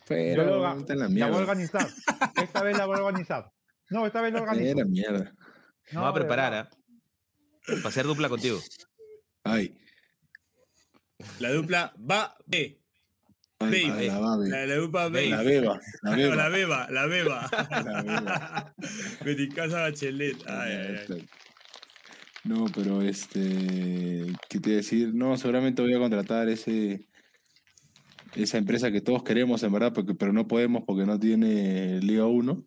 Pero 0.08 0.44
Yo 0.44 0.50
lo- 0.60 0.80
está 0.80 0.94
en 0.94 1.00
la 1.00 1.06
La 1.06 1.10
voy 1.10 1.22
a 1.22 1.26
mierda. 1.28 1.38
organizar. 1.40 1.88
Esta 2.42 2.64
vez 2.64 2.78
la 2.78 2.86
voy 2.86 2.98
a 2.98 3.04
organizar. 3.04 3.52
No, 3.90 4.06
esta 4.08 4.22
vez 4.22 4.34
la 4.34 4.42
organizo. 4.42 4.72
Era 4.78 4.86
mierda. 4.86 5.36
Me 5.92 6.00
voy 6.00 6.04
a 6.10 6.12
de 6.12 6.20
preparar. 6.20 6.54
¿ah? 6.54 6.70
Para 7.68 7.88
hacer 7.90 8.06
dupla 8.06 8.30
contigo. 8.30 8.60
Ay. 9.44 9.78
La 11.40 11.52
dupla 11.52 11.94
va 12.10 12.36
B. 12.46 12.82
La 13.60 13.68
babe. 13.68 14.50
La, 14.50 14.66
la 14.66 14.76
dupla 14.76 15.08
B. 15.10 15.30
La 15.30 15.42
beba. 15.42 15.80
La 16.02 16.12
No, 16.12 16.18
beba. 16.18 16.36
la 16.36 16.50
beba, 16.50 16.88
la 16.92 17.06
beba. 17.06 17.50
La 17.70 18.02
beba. 18.04 18.76
Beticasa 19.26 19.82
Bachelet. 19.82 20.38
Ay, 20.48 20.72
ay, 20.74 20.98
ay. 21.10 21.26
No, 22.44 22.66
pero 22.74 23.02
este. 23.02 24.26
¿Qué 24.50 24.60
te 24.60 24.70
iba 24.70 24.76
a 24.76 24.82
decir? 24.82 25.14
No, 25.16 25.38
seguramente 25.38 25.82
voy 25.82 25.94
a 25.94 26.00
contratar 26.00 26.50
ese. 26.50 27.08
Esa 28.36 28.58
empresa 28.58 28.92
que 28.92 29.00
todos 29.00 29.24
queremos, 29.24 29.64
en 29.64 29.72
verdad, 29.72 29.94
porque, 29.94 30.14
pero 30.14 30.34
no 30.34 30.46
podemos 30.46 30.84
porque 30.86 31.06
no 31.06 31.18
tiene 31.18 32.02
Liga 32.02 32.26
1. 32.26 32.66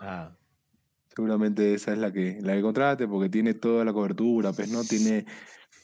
Ah, 0.00 0.36
Seguramente 1.08 1.72
esa 1.74 1.92
es 1.92 1.98
la 1.98 2.12
que, 2.12 2.38
la 2.42 2.54
que 2.54 2.60
contrate, 2.60 3.08
porque 3.08 3.30
tiene 3.30 3.54
toda 3.54 3.84
la 3.86 3.94
cobertura, 3.94 4.52
pues, 4.52 4.70
¿no? 4.70 4.84
Tiene, 4.84 5.24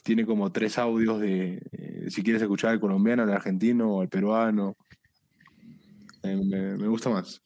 tiene 0.03 0.25
como 0.25 0.51
tres 0.51 0.77
audios 0.77 1.19
de 1.19 1.59
si 2.09 2.23
quieres 2.23 2.41
escuchar 2.41 2.71
al 2.71 2.79
colombiano, 2.79 3.23
al 3.23 3.31
argentino 3.31 3.95
o 3.95 4.01
al 4.01 4.09
peruano. 4.09 4.75
Eh, 6.23 6.35
me, 6.35 6.77
me 6.77 6.87
gusta 6.87 7.09
más. 7.09 7.41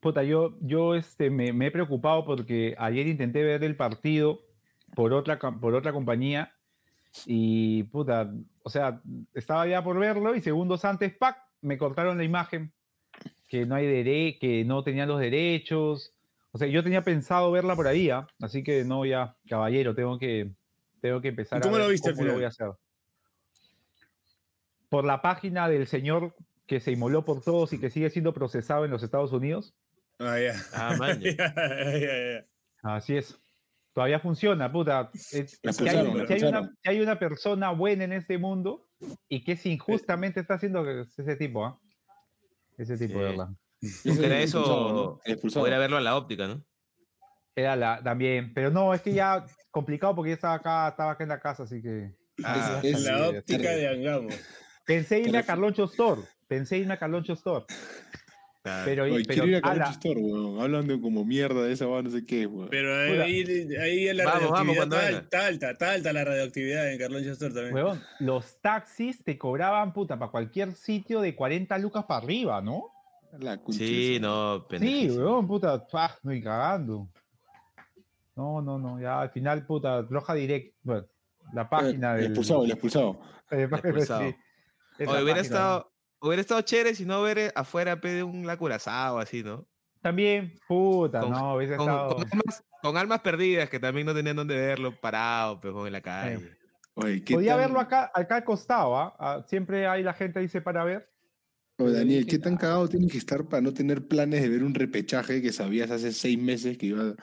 Puta, 0.00 0.24
yo, 0.24 0.58
yo 0.60 0.94
este, 0.94 1.30
me, 1.30 1.52
me 1.52 1.68
he 1.68 1.70
preocupado 1.70 2.24
porque 2.24 2.74
ayer 2.78 3.06
intenté 3.06 3.42
ver 3.44 3.62
el 3.62 3.76
partido 3.76 4.40
por 4.94 5.12
otra, 5.12 5.38
por 5.38 5.74
otra 5.74 5.92
compañía 5.92 6.52
y, 7.26 7.84
puta, 7.84 8.32
o 8.62 8.70
sea, 8.70 9.00
estaba 9.34 9.66
ya 9.66 9.84
por 9.84 9.98
verlo 9.98 10.34
y 10.34 10.40
segundos 10.40 10.84
antes, 10.84 11.14
¡pac! 11.16 11.36
me 11.60 11.78
cortaron 11.78 12.18
la 12.18 12.24
imagen, 12.24 12.72
que 13.48 13.66
no 13.66 13.74
hay 13.74 13.86
dere 13.86 14.38
que 14.38 14.64
no 14.64 14.82
tenían 14.82 15.08
los 15.08 15.20
derechos. 15.20 16.12
O 16.50 16.58
sea, 16.58 16.66
yo 16.66 16.82
tenía 16.82 17.02
pensado 17.02 17.52
verla 17.52 17.76
por 17.76 17.86
ahí, 17.86 18.10
¿ah? 18.10 18.26
así 18.40 18.62
que 18.62 18.84
no, 18.84 19.06
ya, 19.06 19.36
caballero, 19.48 19.94
tengo 19.94 20.18
que, 20.18 20.50
tengo 21.00 21.20
que 21.20 21.28
empezar 21.28 21.58
¿Y 21.58 21.62
cómo 21.62 21.76
a 21.76 21.78
lo 21.78 21.84
ver 21.84 21.92
viste 21.92 22.10
al 22.10 22.16
cómo 22.16 22.26
lo 22.26 22.34
voy 22.34 22.44
a 22.44 22.48
hacer. 22.48 22.72
Por 24.92 25.06
la 25.06 25.22
página 25.22 25.70
del 25.70 25.86
señor 25.86 26.36
que 26.66 26.78
se 26.78 26.92
inmoló 26.92 27.24
por 27.24 27.40
todos 27.40 27.72
y 27.72 27.80
que 27.80 27.88
sigue 27.88 28.10
siendo 28.10 28.34
procesado 28.34 28.84
en 28.84 28.90
los 28.90 29.02
Estados 29.02 29.32
Unidos. 29.32 29.74
Ah, 30.18 30.38
ya. 30.38 30.54
Ah, 30.74 30.94
man, 30.98 31.18
ya. 31.18 31.30
Ya, 31.56 31.98
ya, 31.98 32.34
ya. 32.34 32.44
Así 32.82 33.16
es. 33.16 33.38
Todavía 33.94 34.20
funciona, 34.20 34.70
puta. 34.70 35.08
Es- 35.14 35.58
si, 35.62 35.66
hay, 35.66 35.72
si 35.72 35.88
hay 36.34 36.42
una, 36.44 36.70
si 36.82 36.90
hay 36.90 37.00
una 37.00 37.18
persona 37.18 37.70
buena 37.70 38.04
en 38.04 38.12
este 38.12 38.36
mundo 38.36 38.86
y 39.30 39.42
que 39.44 39.56
si 39.56 39.72
injustamente 39.72 40.40
está 40.40 40.54
haciendo 40.54 40.86
es 40.86 41.18
ese 41.18 41.36
tipo, 41.36 41.64
¿ah? 41.64 41.80
Ese 42.76 42.98
tipo, 42.98 43.18
de 43.18 43.30
Sí. 43.30 43.36
verdad. 43.36 43.48
Porque 44.04 44.26
era 44.26 44.40
expulsado, 44.42 44.88
eso, 44.90 45.20
expulsado. 45.24 45.64
verlo 45.64 45.96
a 45.96 46.00
la 46.02 46.16
óptica, 46.16 46.46
¿no? 46.48 46.62
Era 47.56 47.76
la, 47.76 48.02
también. 48.02 48.52
Pero 48.52 48.70
no, 48.70 48.92
es 48.92 49.00
que 49.00 49.14
ya 49.14 49.46
complicado 49.70 50.14
porque 50.14 50.32
ya 50.32 50.34
estaba 50.34 50.54
acá, 50.56 50.88
estaba 50.88 51.12
acá 51.12 51.22
en 51.24 51.28
la 51.30 51.40
casa, 51.40 51.62
así 51.62 51.80
que. 51.80 52.14
Ah, 52.44 52.80
Es- 52.82 52.94
es- 52.98 53.04
La 53.04 53.28
óptica 53.30 53.70
de 53.70 53.88
Angamo. 53.88 54.28
Pensé 54.84 55.20
irme 55.20 55.38
a 55.38 55.42
Carloncho 55.44 55.84
Store. 55.84 56.22
Pensé 56.48 56.78
irme 56.78 56.94
a 56.94 56.98
Carloncho 56.98 57.32
Store. 57.34 57.64
claro. 58.62 58.82
Pero, 58.84 59.04
Oye, 59.04 59.24
pero 59.26 59.42
quiero 59.42 59.46
ir 59.48 59.56
a 59.56 59.60
Carloncho 59.60 59.90
Store, 59.92 60.20
weón. 60.20 60.60
Hablan 60.60 60.86
de 60.86 61.00
como 61.00 61.24
mierda 61.24 61.62
de 61.62 61.72
esa, 61.72 61.86
weón, 61.86 62.04
no 62.04 62.10
sé 62.10 62.24
qué, 62.26 62.46
weón. 62.46 62.68
Pero 62.70 62.94
ahí, 63.22 63.42
ahí 63.80 64.12
la 64.12 64.24
Vamos, 64.24 64.50
vamos, 64.50 64.76
radioactividad 64.76 64.76
cuando 64.76 65.00
está, 65.00 65.46
alta, 65.46 65.70
está 65.70 65.90
alta 65.92 66.12
la 66.12 66.24
radioactividad 66.24 66.92
en 66.92 66.98
Carlón 66.98 67.24
Chastor 67.24 67.52
también. 67.54 67.74
huevón, 67.74 68.02
los 68.20 68.60
taxis 68.60 69.22
te 69.24 69.38
cobraban, 69.38 69.92
puta, 69.92 70.18
para 70.18 70.30
cualquier 70.30 70.72
sitio 70.74 71.20
de 71.20 71.34
40 71.34 71.78
lucas 71.78 72.04
para 72.04 72.22
arriba, 72.24 72.60
¿no? 72.60 72.88
La 73.38 73.58
Sí, 73.70 74.18
no, 74.20 74.58
Sí, 74.58 74.64
pendejísimo. 74.68 75.24
weón, 75.24 75.46
puta, 75.46 75.86
pah, 75.86 76.18
no 76.22 76.32
y 76.34 76.42
cagando. 76.42 77.08
No, 78.36 78.62
no, 78.62 78.78
no, 78.78 79.00
ya 79.00 79.20
al 79.22 79.30
final, 79.30 79.64
puta, 79.66 80.02
roja 80.02 80.34
direct, 80.34 80.74
bueno, 80.82 81.06
la 81.52 81.68
página 81.68 82.12
El 82.12 82.16
del. 82.16 82.26
expulsado, 82.26 82.64
el 82.64 82.70
expulsado. 82.70 83.20
eh, 83.50 83.68
expulsado. 83.70 84.30
sí, 84.30 84.36
Oye, 85.10 85.22
hubiera 85.22 85.40
página, 85.40 85.56
estado, 85.56 85.92
hubiera 86.20 86.40
estado 86.40 86.60
chévere 86.62 86.94
si 86.94 87.04
no 87.04 87.22
ver 87.22 87.52
afuera 87.54 88.00
pe, 88.00 88.10
de 88.10 88.22
un 88.22 88.46
la 88.46 88.56
Curazao 88.56 89.18
así, 89.18 89.42
¿no? 89.42 89.66
También, 90.00 90.54
puta, 90.66 91.20
Con- 91.20 91.30
no, 91.30 91.54
hubiese 91.54 91.76
Con, 91.76 91.88
estado. 91.88 92.16
con 92.16 92.24
almas, 92.32 92.64
con 92.82 92.96
almas 92.96 93.20
perdidas 93.20 93.68
que 93.70 93.78
también 93.78 94.06
no 94.06 94.14
tenían 94.14 94.36
dónde 94.36 94.56
verlo, 94.56 94.98
parado, 95.00 95.60
pero 95.60 95.86
en 95.86 95.92
la 95.92 96.00
calle. 96.00 96.56
Oye, 96.94 97.22
¿qué 97.24 97.34
Podía 97.34 97.52
tan- 97.52 97.60
verlo 97.60 97.80
acá, 97.80 98.10
acá 98.14 98.36
al 98.36 98.44
costado, 98.44 98.96
¿ah? 98.98 99.14
Ah, 99.18 99.44
Siempre 99.46 99.86
hay 99.86 100.02
la 100.02 100.12
gente 100.12 100.40
dice 100.40 100.60
para 100.60 100.84
ver. 100.84 101.08
Oye, 101.78 101.92
Daniel, 101.94 102.26
¿qué 102.26 102.38
tan 102.38 102.56
cagado 102.56 102.88
tiene 102.88 103.06
que 103.08 103.16
estar 103.18 103.44
para 103.48 103.62
no 103.62 103.72
tener 103.72 104.06
planes 104.06 104.42
de 104.42 104.48
ver 104.48 104.62
un 104.62 104.74
repechaje 104.74 105.40
que 105.40 105.52
sabías 105.52 105.90
hace 105.90 106.12
seis 106.12 106.38
meses 106.38 106.76
que 106.76 106.86
iba 106.86 107.14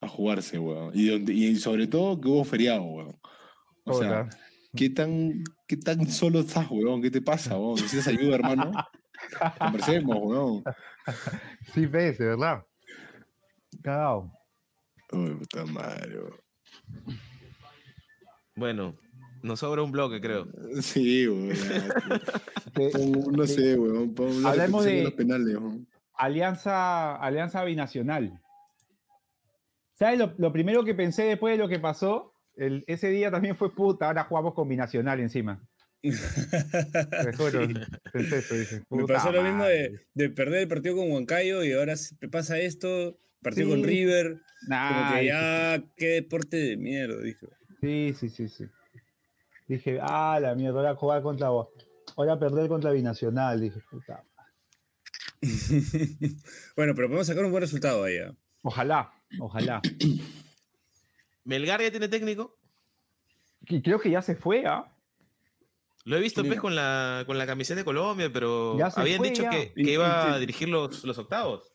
a 0.00 0.08
jugarse, 0.08 0.58
weón? 0.58 0.90
Y, 0.94 1.08
donde, 1.08 1.32
y 1.32 1.56
sobre 1.56 1.86
todo 1.86 2.20
que 2.20 2.28
hubo 2.28 2.44
feriado, 2.44 2.82
weón. 2.82 3.18
O 3.84 3.94
sea, 3.94 4.24
Puta. 4.24 4.38
¿Qué 4.76 4.90
tan, 4.90 5.42
¿qué 5.66 5.76
tan 5.76 6.06
solo 6.08 6.40
estás, 6.40 6.70
weón? 6.70 7.02
¿Qué 7.02 7.10
te 7.10 7.20
pasa, 7.22 7.56
weón? 7.58 7.74
¿Necesitas 7.76 8.08
ayuda, 8.08 8.36
hermano? 8.36 8.72
Conversemos, 9.58 10.16
weón. 10.20 10.64
Sí, 11.74 11.86
ves, 11.86 12.18
de 12.18 12.26
verdad. 12.26 12.64
Cagado. 13.82 14.30
Uy, 15.12 15.34
puta 15.36 15.64
madre, 15.66 16.18
weón. 16.18 16.40
Bueno, 18.54 18.94
nos 19.42 19.60
sobra 19.60 19.82
un 19.82 19.92
bloque, 19.92 20.20
creo. 20.20 20.46
Sí, 20.80 21.26
weón. 21.28 21.56
no 23.32 23.46
sé, 23.46 23.76
weón. 23.78 24.14
Hablemos 24.46 24.84
de- 24.84 25.04
los 25.04 25.12
penales, 25.14 25.56
weón. 25.56 25.86
Alianza, 26.14 27.16
alianza 27.16 27.62
binacional. 27.64 28.40
¿Sabes? 29.94 30.18
Lo, 30.18 30.34
lo 30.38 30.52
primero 30.52 30.82
que 30.84 30.94
pensé 30.94 31.24
después 31.24 31.52
de 31.54 31.58
lo 31.62 31.68
que 31.68 31.78
pasó, 31.78 32.32
el- 32.56 32.84
ese 32.86 33.08
día 33.10 33.30
también 33.30 33.56
fue 33.56 33.74
puta, 33.74 34.06
ahora 34.06 34.24
jugamos 34.24 34.54
con 34.54 34.68
binacional 34.68 35.20
encima. 35.20 35.62
Te 36.02 37.32
juro, 37.36 37.62
eso, 38.14 38.54
dije, 38.54 38.82
Me 38.90 39.04
pasó 39.06 39.32
lo 39.32 39.42
mismo 39.42 39.64
de, 39.64 40.30
perder 40.30 40.62
el 40.62 40.68
partido 40.68 40.96
con 40.96 41.10
Huancayo 41.10 41.64
y 41.64 41.72
ahora 41.72 41.94
pasa 42.30 42.58
esto, 42.58 43.18
partido 43.42 43.70
con 43.70 43.80
Sí. 43.80 43.86
River, 43.86 44.26
como 44.32 44.40
Nah, 44.68 45.08
que 45.08 45.20
dije, 45.20 45.26
ya, 45.26 45.84
qué 45.96 46.06
deporte 46.06 46.56
de 46.56 46.76
mierda, 46.76 47.20
dije. 47.20 47.46
Sí, 47.80 48.14
sí, 48.18 48.28
sí, 48.28 48.48
sí. 48.48 48.64
Dije, 49.68 49.98
ah, 50.00 50.38
la 50.40 50.54
mierda, 50.54 50.78
ahora 50.78 50.94
jugar 50.94 51.22
contra 51.22 51.48
vos. 51.48 51.68
Ahora 52.16 52.38
perder 52.38 52.68
contra 52.68 52.92
binacional, 52.92 53.60
dije, 53.60 53.80
puta. 53.90 54.22
bueno, 56.76 56.94
pero 56.94 57.08
podemos 57.08 57.26
sacar 57.26 57.44
un 57.44 57.50
buen 57.50 57.62
resultado 57.62 58.04
ahí. 58.04 58.18
¿ah? 58.18 58.32
Ojalá, 58.62 59.12
ojalá. 59.40 59.82
¿Melgar 61.46 61.80
ya 61.80 61.90
tiene 61.90 62.08
técnico? 62.08 62.56
Y 63.62 63.80
creo 63.82 63.98
que 63.98 64.10
ya 64.10 64.20
se 64.22 64.36
fue, 64.36 64.64
¿ah? 64.66 64.92
Lo 66.04 66.16
he 66.16 66.20
visto 66.20 66.44
pues, 66.44 66.60
con 66.60 66.74
la, 66.76 67.24
con 67.26 67.36
la 67.38 67.46
camiseta 67.46 67.80
de 67.80 67.84
Colombia, 67.84 68.30
pero 68.32 68.78
Ya 68.78 68.90
se 68.90 69.00
habían 69.00 69.18
fue, 69.18 69.30
dicho 69.30 69.44
que, 69.50 69.72
Y- 69.74 69.84
que 69.84 69.90
y 69.90 69.94
iba 69.94 70.34
a 70.34 70.38
dirigir 70.38 70.68
los, 70.68 71.02
los 71.04 71.18
octavos. 71.18 71.72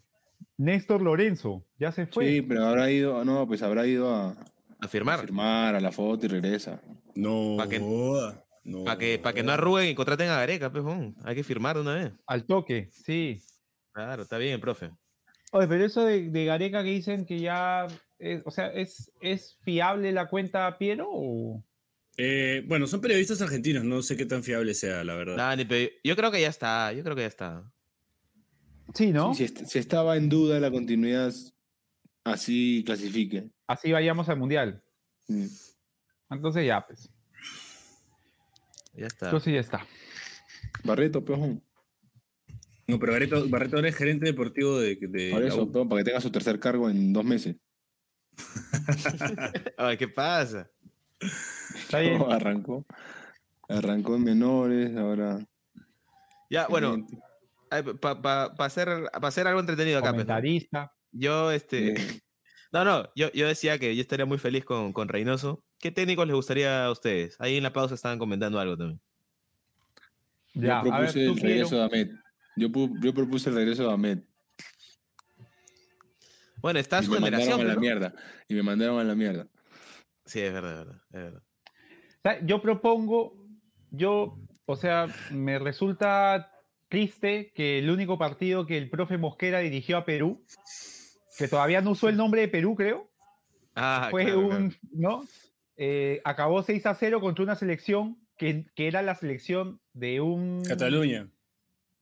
Néstor 0.58 1.02
Lorenzo, 1.02 1.66
ya 1.78 1.92
se 1.92 2.06
fue. 2.08 2.26
Sí, 2.28 2.42
pero 2.42 2.66
habrá 2.66 2.90
ido, 2.92 3.26
no, 3.26 3.46
pues 3.48 3.62
habrá 3.62 3.86
ido 3.88 4.14
a, 4.14 4.30
A 4.30 4.36
a 4.82 4.88
firmar. 4.88 5.20
firmar 5.20 5.76
a 5.76 5.82
la 5.82 5.92
foto 5.92 6.26
y 6.28 6.30
regresa. 6.30 6.82
No, 7.16 7.56
Pa' 7.58 7.68
que- 7.68 7.80
no. 7.80 8.84
Para 8.86 8.98
que, 8.98 9.20
pa' 9.20 9.34
que 9.34 9.44
no 9.44 9.52
arruguen 9.52 9.90
y 9.90 9.96
contraten 9.96 10.30
a 10.30 10.36
Gareca, 10.38 10.72
pues, 10.72 10.84
bon, 10.84 11.16
hay 11.26 11.36
que 11.36 11.44
firmar 11.44 11.76
de 11.76 11.82
una 11.82 11.96
vez. 11.96 12.14
Al 12.28 12.46
toque, 12.46 12.88
sí. 12.92 13.42
Claro, 13.92 14.22
está 14.24 14.38
bien, 14.38 14.62
profe. 14.62 14.92
Oye, 15.52 15.68
pero 15.68 15.84
eso 15.84 16.06
de, 16.06 16.30
de 16.30 16.46
Gareca 16.46 16.84
que 16.84 16.92
dicen 16.92 17.26
que 17.26 17.40
ya, 17.40 17.88
es- 18.22 18.42
o 18.46 18.52
sea, 18.52 18.68
¿es, 18.68 19.12
¿es 19.22 19.58
fiable 19.64 20.12
la 20.12 20.28
cuenta 20.30 20.78
Piero 20.78 21.08
o...? 21.10 21.64
Eh, 22.18 22.64
bueno, 22.68 22.88
son 22.88 23.02
periodistas 23.02 23.42
argentinos, 23.42 23.84
no 23.86 24.02
sé 24.02 24.16
qué 24.18 24.26
tan 24.26 24.44
fiable 24.44 24.74
sea, 24.74 25.04
la 25.04 25.16
verdad. 25.16 25.38
Dani, 25.38 25.66
pero 25.66 25.90
yo 26.04 26.16
creo 26.16 26.30
que 26.32 26.42
ya 26.42 26.50
está, 26.50 26.92
yo 26.94 27.04
creo 27.04 27.16
que 27.16 27.22
ya 27.24 27.28
está. 27.28 27.72
Sí, 28.94 29.12
¿no? 29.12 29.34
Sí, 29.34 29.38
si, 29.40 29.44
est- 29.46 29.66
si 29.66 29.80
estaba 29.80 30.18
en 30.18 30.28
duda 30.30 30.60
la 30.60 30.70
continuidad, 30.70 31.34
así 32.26 32.84
clasifique. 32.86 33.50
Así 33.68 33.92
vayamos 33.92 34.28
al 34.30 34.38
Mundial. 34.38 34.84
Mm. 35.30 35.46
Entonces 36.32 36.66
ya, 36.66 36.86
pues. 36.86 37.10
Ya 38.94 39.08
está. 39.08 39.28
Entonces 39.28 39.54
ya 39.54 39.60
está. 39.62 39.88
Barreto, 40.84 41.24
peón. 41.24 41.64
No, 42.88 43.00
pero 43.00 43.14
Barreto, 43.14 43.48
Barreto 43.48 43.78
ahora 43.78 43.88
es 43.88 43.96
gerente 43.96 44.26
deportivo 44.26 44.78
de, 44.80 44.98
de 45.00 45.32
Por 45.32 45.44
eso, 45.46 45.72
peón, 45.72 45.88
para 45.88 46.02
que 46.02 46.06
tenga 46.06 46.20
su 46.20 46.30
tercer 46.30 46.60
cargo 46.60 46.90
en 46.90 47.14
dos 47.14 47.24
meses. 47.24 47.56
Ay, 49.78 49.98
¿qué 49.98 50.08
pasa? 50.08 50.70
Está 51.76 52.00
bien. 52.00 52.20
No, 52.20 52.32
arrancó. 52.32 52.86
Arrancó 53.70 54.16
en 54.16 54.24
menores, 54.24 54.96
ahora. 54.98 55.40
Ya, 56.50 56.68
bueno, 56.68 57.08
para 58.02 58.46
hacer, 58.58 59.10
pa 59.12 59.28
hacer 59.28 59.48
algo 59.48 59.60
entretenido 59.60 60.00
acá, 60.00 60.14
pues, 60.14 60.26
¿no? 60.26 60.34
Comentarista. 60.34 60.92
yo, 61.12 61.52
este, 61.52 61.94
no, 62.74 62.84
no, 62.84 63.10
yo, 63.16 63.32
yo 63.32 63.48
decía 63.48 63.80
que 63.80 63.96
yo 63.96 64.02
estaría 64.02 64.26
muy 64.26 64.38
feliz 64.38 64.66
con, 64.66 64.92
con 64.92 65.08
Reynoso. 65.08 65.64
¿Qué 65.80 65.92
técnicos 65.92 66.28
les 66.28 66.36
gustaría 66.36 66.86
a 66.86 66.92
ustedes? 66.92 67.38
Ahí 67.40 67.58
en 67.58 67.64
la 67.64 67.74
pausa 67.74 67.96
estaban 67.96 68.20
comentando 68.20 68.60
algo 68.60 68.78
también. 68.78 69.00
Ya, 70.54 70.84
yo 70.84 70.94
a 70.94 71.00
ver, 71.00 71.12
propuse 71.12 71.26
tú 71.26 71.34
el 71.34 71.40
regreso 71.40 71.70
Piero. 71.70 71.90
de 71.90 72.00
Ahmed. 72.02 72.10
Yo 73.02 73.14
propuse 73.14 73.50
el 73.50 73.56
regreso 73.56 73.84
de 73.88 73.94
Ahmed. 73.94 74.20
Bueno, 76.62 76.80
está 76.80 77.00
Y 77.02 77.06
su 77.06 77.12
me 77.12 77.20
mandaron 77.20 77.46
generación, 77.46 77.70
a 77.72 77.74
la 77.74 77.80
mierda. 77.80 78.14
Y 78.48 78.54
me 78.54 78.64
mandaron 78.64 79.00
a 79.00 79.04
la 79.04 79.16
mierda. 79.16 79.48
Sí, 80.26 80.40
es 80.40 80.54
verdad, 80.54 80.72
es 80.72 80.78
verdad, 80.86 81.02
es 81.12 81.22
verdad. 81.22 81.44
O 81.44 82.22
sea, 82.24 82.46
Yo 82.46 82.62
propongo, 82.62 83.36
yo, 83.90 84.38
o 84.66 84.76
sea, 84.76 85.08
me 85.32 85.60
resulta 85.60 86.52
triste 86.88 87.52
que 87.56 87.80
el 87.80 87.90
único 87.90 88.18
partido 88.18 88.66
que 88.66 88.78
el 88.78 88.90
profe 88.90 89.18
Mosquera 89.18 89.60
dirigió 89.60 89.98
a 89.98 90.06
Perú, 90.06 90.44
que 91.38 91.48
todavía 91.48 91.82
no 91.82 91.92
usó 91.92 92.10
el 92.10 92.18
nombre 92.18 92.42
de 92.42 92.48
Perú, 92.48 92.76
creo, 92.76 93.10
Ah, 93.74 94.08
fue 94.12 94.26
claro, 94.26 94.40
un, 94.42 94.48
claro. 94.50 94.72
¿no? 94.92 95.24
eh, 95.78 96.20
acabó 96.26 96.62
6 96.62 96.86
a 96.86 96.94
0 96.94 97.22
contra 97.22 97.44
una 97.46 97.56
selección 97.56 98.18
que, 98.38 98.66
que 98.76 98.88
era 98.88 99.02
la 99.02 99.16
selección 99.16 99.80
de 99.94 100.20
un... 100.20 100.64
Cataluña. 100.68 101.30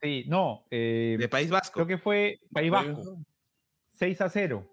Sí, 0.01 0.25
no, 0.27 0.65
eh, 0.71 1.15
De 1.19 1.29
País 1.29 1.49
Vasco. 1.49 1.73
creo 1.75 1.87
que 1.87 1.97
fue 1.99 2.39
País 2.51 2.71
Vasco. 2.71 3.19
6 3.99 4.21
a 4.21 4.29
0. 4.29 4.65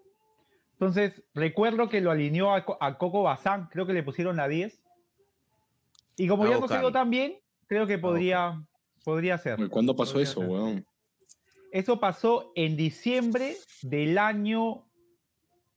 Entonces, 0.73 1.21
recuerdo 1.33 1.89
que 1.89 1.99
lo 2.01 2.11
alineó 2.11 2.53
a, 2.53 2.63
a 2.79 2.97
Coco 2.97 3.23
Bazán, 3.23 3.67
creo 3.69 3.85
que 3.85 3.91
le 3.93 4.03
pusieron 4.03 4.37
la 4.37 4.47
10. 4.47 4.81
Y 6.15 6.27
como 6.29 6.45
A 6.45 6.49
ya 6.49 6.59
no 6.59 6.67
dio 6.67 6.91
tan 6.93 7.09
bien, 7.09 7.37
creo 7.67 7.85
que 7.87 7.97
podría, 7.97 8.63
podría 9.03 9.37
ser. 9.37 9.67
¿Cuándo 9.69 9.93
pasó 9.95 10.13
Podría 10.13 10.29
eso, 10.29 10.39
ser. 10.39 10.49
weón? 10.49 10.85
Eso 11.71 11.99
pasó 11.99 12.53
en 12.55 12.77
diciembre 12.77 13.57
del 13.81 14.17
año 14.17 14.85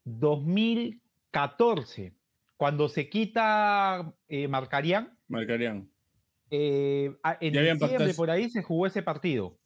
2014, 0.04 2.14
cuando 2.56 2.88
se 2.88 3.08
quita 3.08 4.12
eh, 4.28 4.46
Marcarián. 4.48 5.16
Marcarían. 5.28 5.88
eh, 6.50 7.14
en 7.40 7.52
Ya 7.52 7.74
diciembre 7.74 8.14
por 8.14 8.30
ahí 8.30 8.48
se 8.50 8.62
jugó 8.62 8.86
ese 8.86 9.02
partido. 9.02 9.56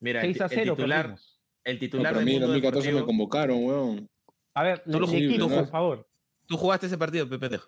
Mira, 0.00 0.20
el, 0.22 0.32
6 0.34 0.40
a 0.42 0.48
ti- 0.48 0.54
0 0.58 0.70
el 0.72 0.76
titular, 0.76 1.00
perdimos. 1.02 1.39
El 1.64 1.74
No, 1.76 1.80
titular 1.80 2.14
del 2.16 2.24
mí 2.24 2.32
en 2.32 2.40
mundo 2.40 2.46
2014 2.52 2.92
me 2.92 3.04
convocaron, 3.04 3.64
weón. 3.64 4.08
A 4.54 4.62
ver, 4.62 4.82
Tú 4.84 4.90
lo 4.92 4.98
el 4.98 5.04
jugaste, 5.04 5.26
equipo, 5.26 5.48
¿no? 5.48 5.54
por 5.56 5.68
favor. 5.70 6.08
Tú 6.46 6.56
jugaste 6.56 6.86
ese 6.86 6.98
partido, 6.98 7.28
Pepe. 7.28 7.60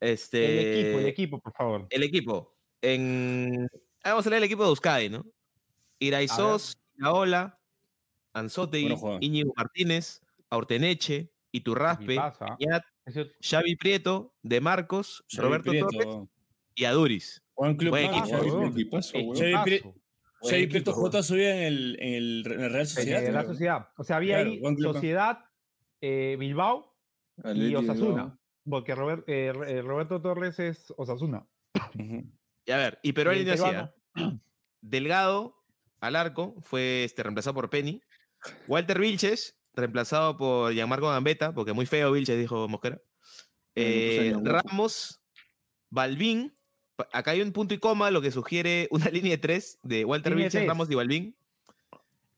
Este, 0.00 0.44
El 0.44 0.58
equipo, 0.82 0.98
el 1.00 1.06
equipo, 1.06 1.40
por 1.40 1.52
favor. 1.54 1.86
el 1.90 2.02
equipo. 2.02 2.56
En... 2.82 3.68
ah, 4.04 4.10
Vamos 4.10 4.26
a 4.26 4.30
leer 4.30 4.38
el 4.42 4.46
equipo 4.46 4.62
de 4.62 4.68
Euskadi, 4.68 5.08
¿no? 5.08 5.24
Iraizos, 5.98 6.76
Iraola, 6.96 7.58
Anzotegui, 8.34 8.94
Bueno. 8.94 9.18
Íñigo 9.20 9.52
Martínez, 9.56 10.20
Aurteneche, 10.50 11.32
Iturraspe, 11.50 12.18
¿ah? 12.18 12.56
Iñat, 12.58 12.82
Ese- 13.06 13.32
Xavi 13.40 13.74
Prieto, 13.76 14.34
De 14.42 14.60
Marcos, 14.60 15.24
Xavi 15.28 15.42
Roberto 15.46 15.70
Prieto, 15.70 15.88
Torres 15.88 16.28
y 16.74 16.84
Aduris. 16.84 17.42
Club 17.56 17.88
Buen 17.90 18.04
equipo. 18.04 18.26
Xavi 18.28 19.54
Pri- 19.64 19.82
Prieto 20.40 20.90
weón. 20.92 20.96
jugó 20.96 21.10
todavía 21.10 21.56
en 21.56 21.62
el, 21.62 21.96
en 22.00 22.14
el 22.14 22.46
en 22.46 22.60
la 22.62 22.68
Real 22.68 22.80
En 22.80 22.86
Sociedad. 22.86 23.22
la 23.32 23.40
creo. 23.40 23.52
sociedad. 23.52 23.88
O 23.96 24.04
sea, 24.04 24.16
había 24.16 24.36
Claro, 24.44 24.50
ahí. 24.50 24.76
Sociedad, 24.82 25.38
eh, 26.00 26.36
Bilbao 26.38 26.96
y 27.54 27.74
Osasuna. 27.74 28.38
Porque 28.68 28.94
Robert- 28.94 29.24
eh, 29.28 29.52
eh, 29.66 29.82
Roberto 29.82 30.20
Torres 30.20 30.58
es 30.58 30.92
Osasuna. 30.96 31.46
Y 32.66 32.70
a 32.70 32.76
ver, 32.76 32.98
y 33.02 33.12
Perú 33.14 33.32
Y 33.32 33.44
peruano, 33.44 33.92
Delgado 34.80 35.56
al 36.00 36.16
arco 36.16 36.54
fue 36.60 37.04
este, 37.04 37.22
reemplazado 37.22 37.54
por 37.54 37.70
Penny. 37.70 38.00
Walter 38.68 39.00
Vilches, 39.00 39.58
reemplazado 39.74 40.36
por 40.36 40.72
Gianmarco 40.72 41.08
Gambetta, 41.08 41.52
porque 41.54 41.72
muy 41.72 41.86
feo 41.86 42.12
Vilches, 42.12 42.38
dijo 42.38 42.68
Mosquera. 42.68 43.00
Eh. 43.74 44.34
Ramos, 44.42 45.20
Balvin. 45.90 46.54
Acá 47.12 47.30
hay 47.32 47.42
un 47.42 47.52
punto 47.52 47.74
y 47.74 47.78
coma, 47.78 48.10
lo 48.10 48.20
que 48.20 48.30
sugiere 48.30 48.88
una 48.90 49.10
línea 49.10 49.32
de 49.32 49.38
tres 49.38 49.78
de 49.82 50.04
Walter 50.04 50.32
Línea 50.32 50.46
Vilches, 50.46 50.60
tres. 50.60 50.68
Ramos 50.68 50.90
y 50.90 50.94
Balvin. 50.94 51.36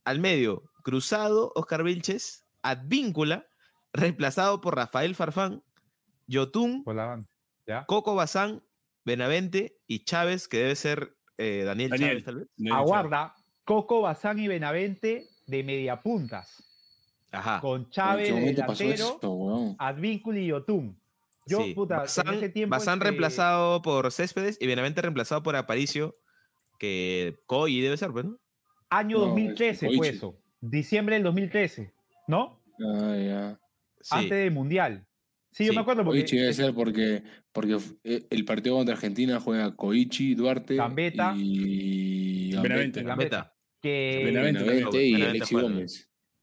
Al 0.05 0.19
medio, 0.19 0.65
Cruzado, 0.83 1.53
Oscar 1.55 1.83
Vilches. 1.83 2.45
Advíncula, 2.63 3.47
reemplazado 3.93 4.61
por 4.61 4.77
Rafael 4.77 5.15
Farfán. 5.15 5.63
Yotun. 6.27 6.85
Coco 7.87 8.15
Bazán, 8.15 8.63
Benavente 9.05 9.79
y 9.87 10.05
Chávez, 10.05 10.47
que 10.47 10.59
debe 10.59 10.77
ser 10.77 11.17
eh, 11.39 11.63
Daniel, 11.65 11.91
Daniel. 11.91 12.11
Chávez, 12.11 12.25
tal 12.25 12.37
vez. 12.37 12.49
Aguarda, 12.73 13.35
Coco, 13.65 14.03
Bazán 14.03 14.39
y 14.39 14.49
Benavente 14.49 15.29
de 15.47 15.65
mediapuntas. 15.65 16.63
Ajá. 17.33 17.61
Con 17.61 17.83
¿En 17.83 17.91
Chávez 17.91 18.57
delantero? 18.57 19.77
Advíncula 19.79 20.39
y 20.39 20.47
Yotun. 20.49 21.00
Yo, 21.51 21.63
Sí. 21.65 21.75
puta, 21.75 21.95
en 21.97 22.01
Bazán, 22.03 22.35
ese 22.35 22.49
tiempo. 22.49 22.71
Bazán 22.71 22.95
este, 22.95 23.05
reemplazado 23.05 23.83
por 23.83 24.11
Céspedes 24.13 24.57
y 24.61 24.67
Benavente 24.67 25.03
reemplazado 25.03 25.43
por 25.43 25.57
Aparicio, 25.57 26.15
que 26.79 27.41
Coy 27.47 27.81
debe 27.81 27.97
ser, 27.97 28.11
pues, 28.13 28.25
¿no? 28.25 28.39
Año 28.89 29.19
No, 29.19 29.27
2013 29.27 29.87
este, 29.87 29.97
fue 29.99 30.09
eso. 30.09 30.39
Diciembre 30.61 31.17
del 31.17 31.25
2013. 31.25 31.93
¿No? 32.29 32.63
Ah, 32.83 33.17
ya. 33.17 33.61
Sí. 34.01 34.15
Antes 34.17 34.31
del 34.39 34.51
Mundial. 34.53 35.07
Sí, 35.53 35.65
yo 35.67 35.73
me 35.73 35.81
acuerdo 35.81 36.05
porque. 36.05 36.21
Koichi 36.21 36.37
debe 36.39 36.53
ser 36.53 36.73
porque, 36.75 37.23
porque 37.53 37.77
eh, 38.05 38.25
el 38.31 38.45
partido 38.45 38.77
contra 38.77 38.95
Argentina 38.95 39.41
juega 39.41 39.75
Koichi, 39.75 40.35
Duarte 40.37 40.77
Gambetta. 40.77 41.35
y 41.37 42.55
Benavente. 42.57 43.03
Gambetta. 43.03 43.53
que, 43.83 44.23
Benavente 44.27 44.63
Benavente 44.63 45.05
y 45.05 45.13
Benavente 45.15 45.39
Alexi 45.39 45.55
juega. 45.55 45.87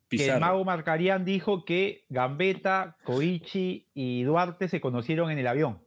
Que 0.10 0.30
el 0.30 0.40
mago 0.40 0.64
Marcarián 0.64 1.26
dijo 1.26 1.66
que 1.66 2.06
Gambetta, 2.10 2.96
Koichi 3.04 3.88
y 3.94 4.24
Duarte 4.24 4.68
se 4.68 4.80
conocieron 4.80 5.32
en 5.32 5.38
el 5.40 5.48
avión. 5.48 5.80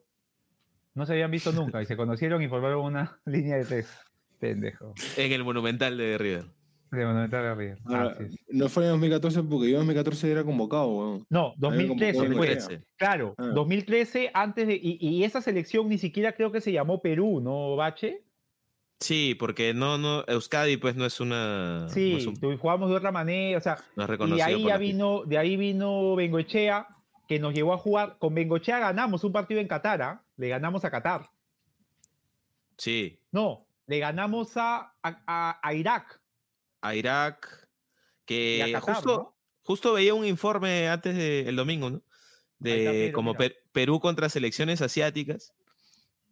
No 0.95 1.07
se 1.07 1.13
habían 1.13 1.31
visto 1.31 1.53
nunca 1.53 1.81
y 1.83 1.87
se 1.87 1.97
conocieron 1.97 2.43
y 2.43 2.49
formaron 2.49 2.85
una 2.85 3.19
línea 3.27 3.57
de 3.57 3.65
tres. 3.65 3.89
Pendejo. 4.39 4.95
En 5.17 5.33
el 5.33 5.45
Monumental 5.45 5.97
de 5.97 6.17
River. 6.19 6.45
De 6.91 7.05
Monumental 7.05 7.43
de 7.45 7.55
River. 7.55 7.79
No 8.49 8.69
fue 8.69 8.85
en 8.85 8.91
2014 8.91 9.43
porque 9.45 9.67
yo 9.71 9.77
en 9.81 9.87
2014 9.87 10.33
era 10.33 10.45
convocado, 10.45 10.89
weón. 10.89 11.27
No, 11.31 11.55
2013 11.59 12.19
convocado 12.19 12.37
fue. 12.39 12.53
en 12.53 12.59
2013. 12.59 12.87
Claro, 12.97 13.35
Ah. 13.39 13.47
2013 13.55 14.31
antes 14.35 14.67
de. 14.67 14.75
Y, 14.75 14.99
y 15.01 15.25
esa 15.25 15.41
selección 15.41 15.89
ni 15.89 15.99
siquiera 15.99 16.33
creo 16.33 16.51
que 16.51 16.61
se 16.61 16.73
llamó 16.73 17.01
Perú, 17.01 17.41
¿no, 17.41 17.77
Bache? 17.77 18.25
Sí, 19.01 19.35
porque 19.35 19.73
no, 19.73 19.97
no, 19.97 20.25
Euskadi 20.29 20.77
pues 20.77 20.95
no 20.95 21.07
es 21.07 21.21
una... 21.21 21.81
no 21.85 21.89
Sí, 21.89 22.17
es, 22.17 22.27
un- 22.27 22.39
tu- 22.39 22.57
jugamos 22.59 22.91
de 22.91 22.97
otra 22.97 23.11
manera, 23.11 23.57
o 23.59 23.61
sea, 23.63 23.79
no 23.97 24.37
y 24.37 24.41
ahí 24.43 24.63
ya 24.65 24.77
vino, 24.77 25.23
de 25.25 25.39
ahí 25.39 25.57
vino 25.57 26.15
Bengoechea, 26.17 26.87
que 27.27 27.39
nos 27.39 27.55
llevó 27.55 27.73
a 27.73 27.79
jugar. 27.79 28.17
Con 28.19 28.35
Bengoechea 28.35 28.79
ganamos 28.79 29.25
un 29.25 29.33
partido 29.33 29.59
en 29.61 29.69
Qatar, 29.69 30.03
¿ah? 30.03 30.23
le 30.37 30.49
ganamos 30.49 30.85
a 30.85 30.91
Qatar. 30.91 31.31
Sí, 32.77 33.19
No, 33.33 33.67
le 33.87 33.99
ganamos 33.99 34.57
a, 34.57 34.95
a, 35.03 35.23
a- 35.27 35.61
a 35.63 35.75
Irak. 35.75 36.21
a 36.83 36.95
Irak, 36.95 37.69
que 38.27 38.59
Y 38.59 38.61
a 38.61 38.81
Qatar, 38.81 38.95
justo, 38.97 39.17
¿no? 39.17 39.37
justo 39.63 39.93
veía 39.95 40.15
un 40.15 40.27
informe 40.27 40.89
antes 40.89 41.17
del 41.17 41.57
domingo, 41.57 41.91
¿no? 41.91 42.03
De 42.59 43.11
como. 43.15 43.35
Per- 43.35 43.57
Perú 43.73 43.99
contra 44.01 44.29
selecciones 44.29 44.83
asiáticas 44.83 45.55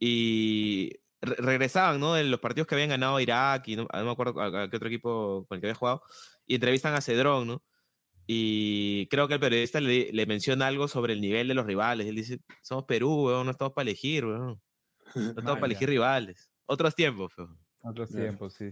y 0.00 0.90
re- 1.20 1.36
regresaban, 1.38 2.00
¿no? 2.00 2.14
De 2.14 2.24
los 2.24 2.40
partidos 2.40 2.66
que 2.66 2.74
habían 2.74 2.90
ganado 2.90 3.20
Irak 3.20 3.68
y 3.68 3.76
no, 3.76 3.86
no 3.92 4.04
me 4.04 4.10
acuerdo 4.10 4.40
a, 4.40 4.64
a 4.64 4.70
qué 4.70 4.76
otro 4.76 4.88
equipo 4.88 5.46
con 5.48 5.56
el 5.56 5.60
que 5.60 5.66
había 5.68 5.74
jugado 5.74 6.02
y 6.46 6.54
entrevistan 6.56 6.94
a 6.94 7.00
Cedrón, 7.00 7.46
¿no? 7.48 7.64
Y 8.26 9.06
creo 9.08 9.26
que 9.26 9.34
el 9.34 9.40
periodista 9.40 9.80
le, 9.80 10.12
le 10.12 10.26
menciona 10.26 10.66
algo 10.66 10.86
sobre 10.86 11.14
el 11.14 11.20
nivel 11.22 11.48
de 11.48 11.54
los 11.54 11.64
rivales. 11.66 12.06
Él 12.06 12.16
dice, 12.16 12.40
somos 12.62 12.84
Perú, 12.84 13.26
weón, 13.26 13.46
no 13.46 13.52
estamos 13.52 13.72
para 13.72 13.84
elegir, 13.88 14.24
weón. 14.26 14.60
No 15.14 15.30
estamos 15.30 15.54
para 15.54 15.66
elegir 15.66 15.88
rivales. 15.88 16.50
Otros 16.66 16.94
tiempos, 16.94 17.32
weón. 17.38 17.58
Otros 17.82 18.10
tiempos, 18.10 18.52
sí. 18.54 18.70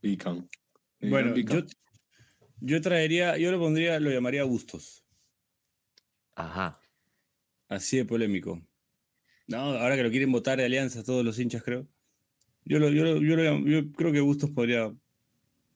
Pican. 0.00 0.48
Bueno, 1.00 1.34
pican. 1.34 1.66
yo, 1.66 1.66
yo 2.60 2.80
traería, 2.80 3.36
yo 3.36 3.50
lo 3.50 3.58
pondría, 3.58 4.00
lo 4.00 4.10
llamaría 4.10 4.44
Bustos. 4.44 5.04
Ajá. 6.34 6.80
Así 7.68 7.98
de 7.98 8.04
polémico. 8.06 8.60
No, 9.50 9.58
ahora 9.76 9.96
que 9.96 10.02
lo 10.04 10.10
quieren 10.10 10.30
votar 10.30 10.58
de 10.58 10.64
alianza 10.64 11.02
todos 11.02 11.24
los 11.24 11.38
hinchas, 11.38 11.62
creo. 11.62 11.86
Yo, 12.64 12.78
lo, 12.78 12.88
yo, 12.90 13.02
lo- 13.04 13.20
yo, 13.20 13.36
lo 13.36 13.58
yo 13.66 13.92
creo 13.92 14.12
que 14.12 14.20
Bustos 14.20 14.50
podría 14.50 14.92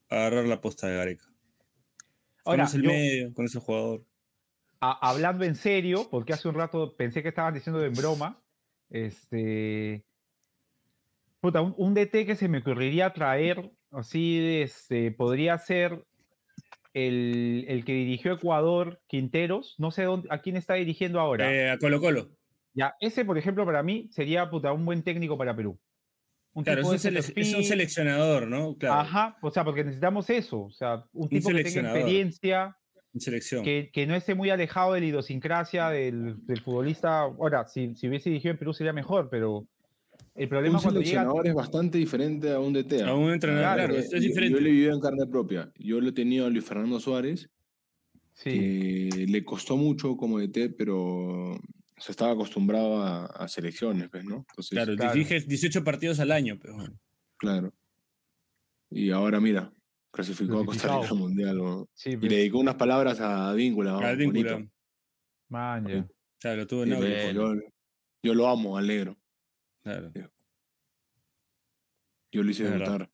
agarrar 0.09 0.45
la 0.47 0.61
posta 0.61 0.87
de 0.87 0.97
Gareca. 0.97 1.25
Ahora, 2.45 2.67
el 2.73 2.83
medio, 2.83 3.35
con 3.35 3.47
ese 3.47 3.59
jugador. 3.59 4.05
a- 4.81 5.11
hablando 5.11 5.45
en 5.45 5.55
serio, 5.57 6.07
porque 6.11 6.35
hace 6.35 6.47
un 6.49 6.55
rato 6.55 6.95
pensé 6.97 7.23
que 7.23 7.31
estaban 7.31 7.55
diciendo 7.55 7.83
en 7.85 7.95
broma, 7.95 8.41
este, 8.91 10.05
puta, 11.41 11.61
un, 11.63 11.75
un 11.77 11.95
DT 11.95 12.27
que 12.27 12.37
se 12.37 12.49
me 12.49 12.59
ocurriría 12.59 13.13
traer, 13.13 13.73
así, 13.91 14.39
este, 14.61 15.11
podría 15.11 15.59
ser 15.59 16.05
el, 16.93 17.65
el 17.67 17.85
que 17.85 17.95
dirigió 17.95 18.35
Ecuador, 18.35 19.01
Quinteros, 19.09 19.75
no 19.79 19.91
sé 19.91 20.05
dónde, 20.05 20.29
a 20.31 20.39
quién 20.43 20.57
está 20.57 20.75
dirigiendo 20.75 21.19
ahora. 21.19 21.53
Eh, 21.53 21.71
a 21.71 21.79
Colo 21.79 22.01
Colo. 22.01 22.29
Ya, 22.75 22.95
ese, 23.01 23.25
por 23.25 23.39
ejemplo, 23.39 23.65
para 23.65 23.83
mí 23.83 24.09
sería, 24.11 24.51
puta, 24.51 24.73
un 24.73 24.85
buen 24.85 25.03
técnico 25.03 25.39
para 25.39 25.55
Perú. 25.55 25.79
Un 26.53 26.65
Claro, 26.65 26.81
es 26.93 27.03
tipo 27.03 27.13
un, 27.21 27.43
es 27.43 27.55
un 27.55 27.65
seleccionador, 27.65 28.47
¿no? 28.47 28.77
Claro, 28.77 29.01
Ajá, 29.01 29.37
o 29.43 29.51
sea, 29.51 29.65
porque 29.65 29.83
necesitamos 29.85 30.29
eso, 30.31 30.63
o 30.65 30.71
sea, 30.71 31.05
un 31.13 31.29
tipo 31.29 31.49
que 31.49 31.55
tenga 31.55 31.59
seleccionador. 31.71 31.99
experiencia, 31.99 32.77
selección. 33.17 33.65
que, 33.65 33.91
que 33.93 34.07
no 34.07 34.15
esté 34.15 34.35
muy 34.35 34.51
alejado 34.51 34.93
de 34.95 35.01
la 35.01 35.07
idiosincrasia 35.07 35.89
del, 35.91 36.37
del 36.47 36.61
futbolista. 36.61 37.21
Ahora, 37.23 37.67
si, 37.67 37.95
si 37.97 38.09
hubiese 38.09 38.31
dirigido 38.31 38.53
en 38.53 38.59
Perú 38.59 38.73
sería 38.73 38.93
mejor, 38.93 39.29
pero 39.31 39.67
el 40.37 40.49
problema 40.49 40.79
Un 40.79 40.83
cuando 40.83 41.01
llega. 41.01 41.11
seleccionador 41.23 41.47
es 41.49 41.55
bastante 41.55 41.99
diferente 41.99 42.53
a 42.53 42.61
un 42.61 42.73
DT. 42.73 43.03
A 43.03 43.15
un 43.15 43.33
entrenador, 43.33 43.77
Claro, 43.87 43.97
es, 43.97 44.11
yo- 44.13 44.19
diferente. 44.21 44.59
Yo 44.59 44.61
le 44.65 44.71
viví 44.71 44.87
en 44.87 45.01
carne 45.01 45.27
propia. 45.27 45.73
Yo 45.77 46.01
lo 46.01 46.09
he 46.09 46.13
tenido 46.13 46.47
a 46.47 46.51
Luis 46.51 46.65
Fernando 46.65 46.99
Suárez, 47.01 47.51
Sí, 48.33 48.51
que 49.13 49.27
le 49.29 49.45
costó 49.45 49.77
mucho 49.77 50.17
como 50.17 50.39
DT, 50.41 50.71
pero 50.77 51.57
se 51.97 52.11
estaba 52.13 52.33
acostumbrado 52.33 53.03
a, 53.03 53.27
a 53.27 53.49
selecciones, 53.49 54.09
pues, 54.11 54.25
¿no? 54.25 54.45
Entonces, 54.49 54.71
claro, 54.71 54.97
claro. 54.97 55.13
diriges 55.13 55.47
18 55.47 55.85
partidos 55.85 56.21
al 56.21 56.33
año. 56.33 56.59
Pero, 56.61 56.75
bueno. 56.75 56.99
claro. 57.37 57.73
Y 58.91 59.11
ahora, 59.11 59.41
mira, 59.41 59.73
clasificó 60.11 60.61
a 60.61 60.67
Costa 60.67 60.89
Rica 60.97 61.11
al 61.11 61.19
Mundial. 61.19 61.57
¿no? 61.59 61.89
sí, 61.95 62.11
Y 62.11 62.17
pues, 62.17 62.31
le 62.31 62.39
dedicó 62.39 62.59
unas 62.59 62.77
palabras 62.77 63.21
a 63.21 63.53
Víncula. 63.53 63.93
¿no? 63.93 63.99
Advíncula. 64.01 64.53
Bonito. 64.55 64.73
man, 65.49 65.87
ya. 65.87 66.07
Claro, 66.39 66.67
tuvo 66.67 66.85
Sí, 66.85 66.91
yo, 67.35 67.55
yo 68.23 68.35
lo 68.35 68.49
amo, 68.49 68.77
al 68.77 68.87
negro. 68.87 69.17
Claro. 69.83 70.13
Yo 72.31 72.43
lo 72.43 72.51
hice 72.51 72.65
verdad. 72.65 72.79
debutar. 72.87 73.11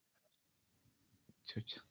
Chucha. 1.45 1.83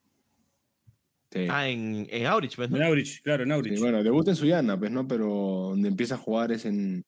Sí. 1.32 1.48
Ah, 1.50 1.68
en, 1.70 2.08
en 2.10 2.26
Aurich, 2.26 2.56
pues, 2.56 2.70
¿no? 2.72 2.78
En 2.78 2.84
Aurich, 2.84 3.22
claro, 3.22 3.44
en 3.44 3.50
Sí, 3.50 3.54
Aurich. 3.54 3.80
bueno, 3.80 4.02
debuta 4.04 4.32
en 4.32 4.36
Suyana, 4.36 4.78
pues, 4.80 4.90
¿no? 4.92 5.08
Pero 5.08 5.28
donde 5.70 5.88
empieza 5.88 6.16
a 6.16 6.18
jugar 6.18 6.52
es 6.52 6.66
en. 6.66 7.06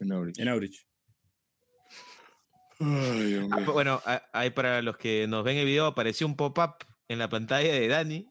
En 0.00 0.12
Aurich. 0.12 0.38
En 0.38 0.48
Aurich. 0.48 0.86
Ay, 2.80 3.22
Dios 3.28 3.48
Ah, 3.52 3.60
mío. 3.60 3.72
bueno, 3.72 4.00
ahí 4.32 4.50
para 4.50 4.82
los 4.82 4.96
que 4.96 5.26
nos 5.28 5.44
ven 5.44 5.56
el 5.58 5.66
video, 5.66 5.86
apareció 5.86 6.26
un 6.26 6.34
pop-up 6.36 6.76
en 7.08 7.18
la 7.18 7.28
pantalla 7.28 7.72
de 7.72 7.88
Dani. 7.88 8.26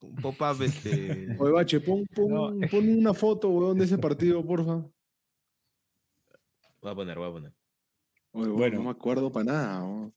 Un 0.00 0.14
pop-up, 0.16 0.60
este. 0.62 1.28
Oye, 1.40 1.52
Bache, 1.52 1.80
pon, 1.80 2.04
pon, 2.14 2.28
No. 2.60 2.68
pon 2.68 2.88
una 2.98 3.14
foto, 3.14 3.48
weón, 3.50 3.78
de 3.78 3.84
ese 3.84 3.98
partido, 3.98 4.44
porfa. 4.44 4.84
Voy 6.80 6.92
a 6.92 6.94
poner, 6.94 7.18
voy 7.18 7.28
a 7.28 7.32
poner. 7.32 7.52
Oye, 8.32 8.48
Bueno. 8.50 8.76
no 8.78 8.84
me 8.84 8.90
acuerdo 8.90 9.30
para 9.30 9.44
nada. 9.44 9.84
weón. 9.84 10.14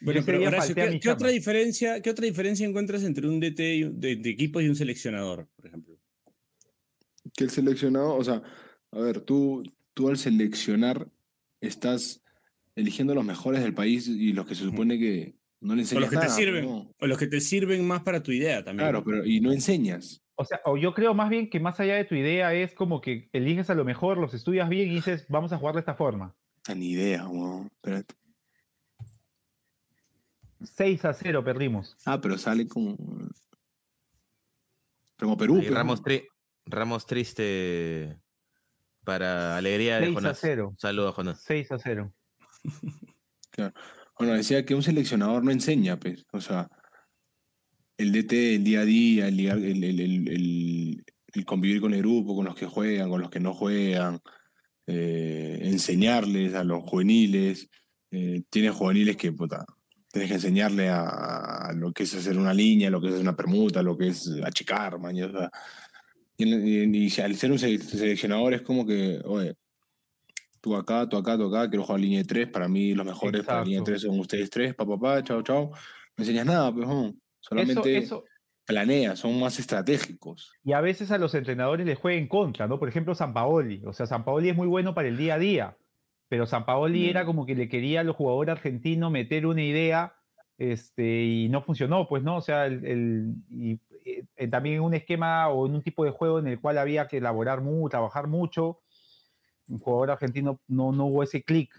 Bueno, 0.00 0.22
pero 0.24 0.42
Horacio, 0.46 0.74
¿qué, 0.74 1.10
otra 1.10 1.28
diferencia, 1.28 2.00
¿qué 2.00 2.10
otra 2.10 2.24
diferencia 2.26 2.66
encuentras 2.66 3.02
entre 3.02 3.26
un 3.26 3.40
DT 3.40 3.76
y 3.76 3.84
un- 3.84 4.00
de, 4.00 4.16
de 4.16 4.30
equipos 4.30 4.62
y 4.62 4.68
un 4.68 4.76
seleccionador, 4.76 5.48
por 5.56 5.66
ejemplo? 5.66 5.98
Que 7.36 7.44
el 7.44 7.50
seleccionado, 7.50 8.14
o 8.14 8.24
sea, 8.24 8.42
a 8.92 8.98
ver, 9.00 9.20
tú, 9.20 9.62
tú 9.94 10.08
al 10.08 10.16
seleccionar 10.16 11.08
estás 11.60 12.22
eligiendo 12.76 13.14
los 13.14 13.24
mejores 13.24 13.62
del 13.62 13.74
país 13.74 14.06
y 14.08 14.32
los 14.32 14.46
que 14.46 14.54
se 14.54 14.62
supone 14.64 14.98
que 14.98 15.34
no 15.60 15.74
le 15.74 15.80
O 15.80 15.82
enseñas 15.82 16.00
los 16.02 16.10
que 16.10 16.16
te 16.16 16.22
nada, 16.22 16.36
sirven, 16.36 16.64
¿no? 16.64 16.94
o 16.98 17.06
los 17.06 17.18
que 17.18 17.26
te 17.26 17.40
sirven 17.40 17.86
más 17.86 18.02
para 18.02 18.22
tu 18.22 18.30
idea 18.30 18.62
también. 18.64 18.88
Claro, 18.88 19.02
pero 19.04 19.24
y 19.26 19.40
no 19.40 19.52
enseñas. 19.52 20.22
O 20.36 20.44
sea, 20.44 20.60
o 20.64 20.76
yo 20.76 20.94
creo 20.94 21.14
más 21.14 21.28
bien 21.30 21.50
que 21.50 21.58
más 21.58 21.80
allá 21.80 21.96
de 21.96 22.04
tu 22.04 22.14
idea 22.14 22.54
es 22.54 22.72
como 22.72 23.00
que 23.00 23.28
eliges 23.32 23.68
a 23.70 23.74
lo 23.74 23.84
mejor, 23.84 24.18
los 24.18 24.34
estudias 24.34 24.68
bien 24.68 24.88
y 24.88 24.94
dices, 24.94 25.26
vamos 25.28 25.52
a 25.52 25.58
jugar 25.58 25.74
de 25.74 25.80
esta 25.80 25.94
forma. 25.96 26.36
Puta, 26.62 26.76
Ni 26.76 26.90
idea, 26.92 27.26
weón. 27.26 27.66
Espérate. 27.66 28.14
6 30.62 31.04
a 31.04 31.12
0 31.14 31.44
perdimos. 31.44 31.96
Ah, 32.04 32.20
pero 32.20 32.36
sale 32.38 32.66
como. 32.66 32.96
Como 35.18 35.36
Perú. 35.36 35.56
Pues, 35.56 35.70
Ramos, 35.70 36.02
tri- 36.02 36.26
Ramos 36.66 37.06
triste 37.06 38.18
para 39.04 39.56
alegría 39.56 39.96
de 39.98 40.06
6 40.06 40.10
a 40.16 40.20
Jonás. 40.20 40.38
0. 40.40 40.74
Saludos, 40.78 41.14
Jonás. 41.14 41.42
6 41.46 41.72
a 41.72 41.78
0. 41.78 42.12
Bueno, 44.20 44.34
decía 44.34 44.64
que 44.64 44.74
un 44.74 44.82
seleccionador 44.82 45.44
no 45.44 45.50
enseña, 45.52 45.98
pues. 45.98 46.26
O 46.32 46.40
sea, 46.40 46.68
el 47.96 48.10
DT, 48.12 48.54
el 48.56 48.64
día 48.64 48.80
a 48.80 48.84
día, 48.84 49.28
el, 49.28 49.36
día- 49.36 49.52
el, 49.52 49.64
el- 49.84 50.00
el- 50.00 50.28
el- 50.28 51.04
el 51.34 51.44
convivir 51.44 51.80
con 51.80 51.92
el 51.94 52.00
grupo, 52.00 52.34
con 52.36 52.44
los 52.46 52.54
que 52.56 52.66
juegan, 52.66 53.08
con 53.10 53.20
los 53.20 53.30
que 53.30 53.38
no 53.40 53.54
juegan, 53.54 54.20
eh, 54.86 55.58
enseñarles 55.62 56.54
a 56.54 56.64
los 56.64 56.82
juveniles. 56.84 57.68
Eh, 58.10 58.42
tienes 58.50 58.72
juveniles 58.74 59.16
que, 59.16 59.30
puta, 59.32 59.64
tienes 60.10 60.28
que 60.30 60.34
enseñarle 60.36 60.88
a, 60.88 61.68
a 61.68 61.72
lo 61.72 61.92
que 61.92 62.04
es 62.04 62.14
hacer 62.14 62.36
una 62.38 62.54
línea, 62.54 62.90
lo 62.90 63.00
que 63.00 63.08
es 63.08 63.12
hacer 63.14 63.22
una 63.22 63.36
permuta, 63.36 63.82
lo 63.82 63.96
que 63.96 64.08
es 64.08 64.30
achicar, 64.44 64.98
man, 64.98 65.14
y, 65.16 65.22
o 65.22 65.30
sea, 65.30 65.50
y, 66.36 66.46
y- 67.06 67.20
al 67.20 67.34
ser 67.36 67.50
un 67.52 67.58
sele- 67.58 67.78
seleccionador 67.80 68.54
es 68.54 68.62
como 68.62 68.86
que, 68.86 69.20
oye, 69.24 69.54
tú 70.60 70.74
acá, 70.76 71.08
tú 71.08 71.16
acá, 71.16 71.36
tú 71.36 71.46
acá, 71.54 71.68
quiero 71.68 71.84
jugar 71.84 72.00
línea 72.00 72.18
de 72.20 72.24
tres, 72.24 72.48
para 72.48 72.68
mí 72.68 72.94
los 72.94 73.06
mejores 73.06 73.44
para 73.44 73.62
línea 73.64 73.78
de 73.78 73.82
Exacto. 73.82 73.90
tres 73.90 74.02
son 74.02 74.18
ustedes 74.20 74.50
tres, 74.50 74.74
pa, 74.74 74.86
pa, 74.86 74.98
pa, 74.98 75.22
chao, 75.22 75.42
chao. 75.42 75.70
No 76.16 76.22
enseñas 76.24 76.46
nada, 76.46 76.72
pues, 76.72 76.86
no. 76.86 77.08
Eso, 77.08 77.14
solamente 77.40 77.96
eso, 77.98 78.24
planeas, 78.64 79.18
son 79.20 79.38
más 79.38 79.58
estratégicos. 79.58 80.52
y 80.64 80.72
a 80.72 80.80
veces 80.80 81.10
a 81.10 81.18
los 81.18 81.34
entrenadores 81.34 81.86
les 81.86 81.98
juega 81.98 82.18
en 82.18 82.28
contra, 82.28 82.66
¿no? 82.66 82.78
Por 82.78 82.88
ejemplo, 82.88 83.14
San 83.14 83.32
Paoli. 83.32 83.82
O 83.86 83.92
sea, 83.92 84.06
San 84.06 84.24
Paoli 84.24 84.48
es 84.50 84.56
muy 84.56 84.66
bueno 84.66 84.94
para 84.94 85.08
el 85.08 85.16
día 85.16 85.34
a 85.34 85.38
día, 85.38 85.76
pero 86.28 86.46
San 86.46 86.66
Paoli 86.66 87.06
Mm. 87.06 87.10
era 87.10 87.24
como 87.24 87.46
que 87.46 87.54
le 87.54 87.68
quería 87.68 88.00
a 88.00 88.04
los 88.04 88.16
jugadores 88.16 88.52
argentinos 88.52 89.10
meter 89.10 89.46
una 89.46 89.62
idea 89.62 90.14
este, 90.58 91.22
y 91.24 91.48
no 91.48 91.62
funcionó, 91.62 92.08
pues, 92.08 92.22
¿no? 92.24 92.36
O 92.36 92.40
sea, 92.40 92.66
el, 92.66 92.84
el- 92.84 93.34
y, 93.50 93.80
eh, 94.36 94.48
también 94.48 94.76
en 94.76 94.82
un 94.82 94.94
esquema 94.94 95.48
o 95.48 95.66
en 95.66 95.74
un 95.76 95.82
tipo 95.82 96.04
de 96.04 96.10
juego 96.10 96.38
en 96.40 96.48
el 96.48 96.60
cual 96.60 96.78
había 96.78 97.06
que 97.06 97.18
elaborar 97.18 97.60
mucho, 97.60 97.90
trabajar 97.90 98.26
mucho, 98.26 98.80
un 99.68 99.78
jugador 99.78 100.10
argentino 100.12 100.60
no, 100.66 100.90
no 100.92 101.06
hubo 101.06 101.22
ese 101.22 101.42
clic. 101.44 101.70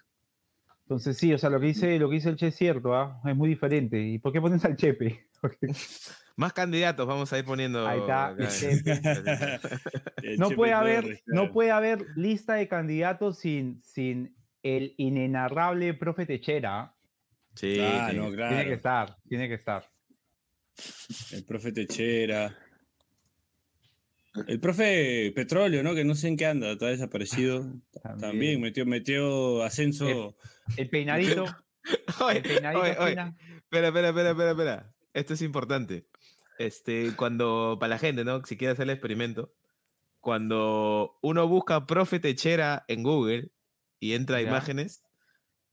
Entonces 0.84 1.18
sí, 1.18 1.34
o 1.34 1.38
sea, 1.38 1.50
lo 1.50 1.60
que 1.60 1.68
dice, 1.68 2.00
lo 2.00 2.10
que 2.10 2.16
dice 2.16 2.30
el 2.30 2.36
Che 2.38 2.47
es 2.47 2.56
cierto, 2.56 2.95
¿ah? 2.95 3.20
es 3.26 3.36
muy 3.36 3.50
diferente. 3.50 4.00
¿Y 4.02 4.18
por 4.18 4.32
qué 4.32 4.41
pones 4.41 4.64
al 4.66 4.76
Chepe? 4.76 5.28
Más 6.38 6.54
candidatos 6.54 7.06
vamos 7.06 7.32
a 7.34 7.38
ir 7.38 7.45
poniendo. 7.45 7.86
Ahí 7.86 8.00
está, 8.00 8.34
no 10.38 10.47
Chepe 10.47 10.56
puede 10.56 10.74
haber, 10.74 11.22
no 11.26 11.52
puede 11.52 11.72
haber 11.72 12.06
lista 12.16 12.54
de 12.56 12.68
candidatos 12.70 13.38
sin, 13.39 13.82
sin 13.84 14.36
el 14.64 14.93
inenarrable 14.97 15.93
profe 15.93 16.26
Techera. 16.26 16.95
Sí, 17.55 17.80
Ah, 17.82 18.10
Tiene 18.12 18.66
que 18.66 18.74
estar, 18.74 19.18
tiene 19.28 19.47
que 19.47 19.55
estar. 19.55 19.89
El 21.32 21.43
profe 21.45 21.72
Techera. 21.72 22.55
El 24.47 24.60
profe 24.60 25.32
Petróleo, 25.36 25.84
¿no? 25.84 25.95
Que 25.95 26.05
no 26.05 26.16
sé 26.16 26.28
en 26.28 26.38
qué 26.38 26.45
anda, 26.45 26.72
está 26.72 26.88
desaparecido. 26.88 27.66
También 28.20 28.62
metió, 28.62 28.86
metió 28.86 29.64
ascenso. 29.64 30.36
El 30.78 30.89
peinadito, 30.89 31.45
Oye, 32.22 32.38
el 32.38 32.43
peinadito 32.43 32.82
oye, 32.82 32.95
oye, 32.99 33.10
fina. 33.10 33.36
Espera, 33.57 33.88
espera, 33.88 34.10
espera, 34.10 34.30
espera, 34.32 34.51
espera. 34.51 34.93
Esto 35.14 35.34
es 35.34 35.41
importante. 35.41 36.05
Este, 36.60 37.16
cuando, 37.16 37.78
para 37.80 37.91
la 37.91 37.97
gente, 37.97 38.24
¿no? 38.24 38.43
Si 38.45 38.57
quiere 38.57 38.74
hacer 38.74 38.84
el 38.84 38.89
experimento, 38.91 39.53
cuando 40.20 41.18
uno 41.22 41.47
busca 41.47 41.86
profe 41.88 42.20
Techera 42.20 42.86
en 42.88 43.03
Google 43.03 43.49
y 44.00 44.14
entra 44.14 44.38
a 44.38 44.41
imágenes, 44.41 45.04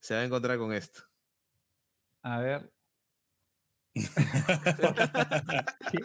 se 0.01 0.14
va 0.14 0.20
a 0.20 0.24
encontrar 0.24 0.59
con 0.59 0.72
esto. 0.72 1.03
A 2.22 2.41
ver. 2.41 2.70
¿Qué? 5.91 5.99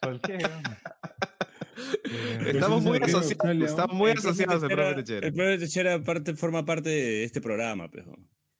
¿Por 0.00 0.20
qué? 0.20 0.38
Eh, 2.04 2.50
Estamos 2.54 2.82
muy, 2.82 2.98
asociados, 2.98 3.70
estamos 3.70 3.96
muy 3.96 4.10
asociados 4.10 4.62
al 4.62 4.68
profe 4.68 4.94
Techera- 4.94 4.96
Techera. 4.96 5.26
El 5.28 5.32
profe 5.34 5.58
Techera 5.58 6.02
parte, 6.04 6.34
forma 6.34 6.64
parte 6.64 6.90
de 6.90 7.24
este 7.24 7.40
programa, 7.40 7.88
pero. 7.90 8.14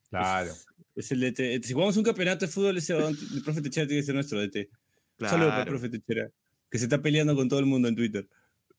Claro. 0.09 0.51
Es 0.95 1.11
el 1.11 1.19
DT. 1.21 1.61
Si 1.65 1.73
jugamos 1.73 1.95
un 1.97 2.03
campeonato 2.03 2.45
de 2.45 2.51
fútbol, 2.51 2.77
ese 2.77 2.97
el 2.97 3.43
profe 3.43 3.61
Techera 3.61 3.87
tiene 3.87 4.01
que 4.01 4.05
ser 4.05 4.15
nuestro 4.15 4.39
DT. 4.39 4.69
Saludos 5.19 5.29
para 5.29 5.43
el 5.43 5.49
Claro, 5.49 5.71
profe 5.71 5.89
Techera, 5.89 6.29
que 6.69 6.77
se 6.79 6.85
está 6.85 7.01
peleando 7.01 7.35
con 7.35 7.47
todo 7.47 7.59
el 7.59 7.65
mundo 7.67 7.87
en 7.87 7.95
Twitter. 7.95 8.27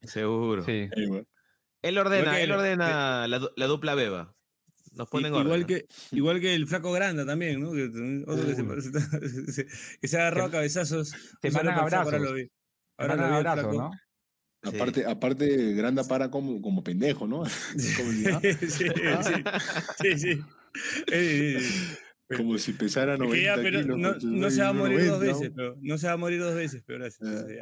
seguro. 0.02 0.64
Sí. 0.64 0.88
Él 1.82 1.98
ordena, 1.98 2.40
él 2.40 2.50
ordena 2.52 3.26
la, 3.26 3.50
la 3.56 3.66
dupla 3.66 3.94
beba. 3.94 4.34
Nos 4.94 5.08
ponen 5.08 5.34
igual, 5.34 5.60
¿no? 5.60 5.66
que, 5.66 5.86
igual 6.12 6.40
que 6.40 6.54
el 6.54 6.66
flaco 6.66 6.92
Granda 6.92 7.24
también, 7.24 7.60
¿no? 7.60 7.72
Que, 7.72 7.84
otro 8.26 8.46
que, 8.46 8.54
se, 8.54 9.52
se 9.52 9.66
que 10.00 10.08
se 10.08 10.16
ha 10.18 10.20
agarrado 10.20 10.48
a 10.48 10.50
cabezazos. 10.50 11.12
Te 11.40 11.50
mandan 11.50 11.74
flaco, 11.74 11.82
Ahora 11.82 12.00
abrazos. 12.00 12.20
lo 12.20 12.32
vi. 12.34 12.46
Te 12.46 12.52
Ahora 12.98 13.16
lo 13.16 13.22
vi 13.22 13.28
al 13.28 13.34
abrazo, 13.34 13.70
flaco. 13.70 13.82
¿no? 13.82 13.90
Sí. 14.64 14.76
Aparte, 14.76 15.06
aparte, 15.06 15.74
Granda 15.74 16.04
para 16.04 16.30
como, 16.30 16.62
como 16.62 16.84
pendejo, 16.84 17.26
¿no? 17.26 17.38
Como, 17.96 18.12
si, 18.12 18.26
ah, 18.28 18.40
sí, 18.42 18.54
sí, 18.68 18.88
sí, 19.98 20.18
sí. 20.18 20.40
Eh, 21.10 21.58
como 22.36 22.56
si 22.56 22.72
pesara 22.72 23.14
es 23.14 23.20
que 23.20 23.26
90 23.26 23.42
ya, 23.44 23.56
pero 23.60 23.80
kilos. 23.82 23.98
no, 23.98 24.14
no 24.22 24.50
se 24.50 24.62
va 24.62 24.68
a 24.68 24.72
morir 24.72 25.04
dos 25.04 25.20
1,90, 25.20 25.26
veces, 25.26 25.52
pero 25.54 25.76
no 25.80 25.98
se 25.98 26.06
va 26.06 26.12
a 26.12 26.16
morir 26.16 26.40
dos 26.40 26.54
veces, 26.54 26.82
pero 26.86 27.00
gracias. 27.00 27.28
Eh. 27.28 27.60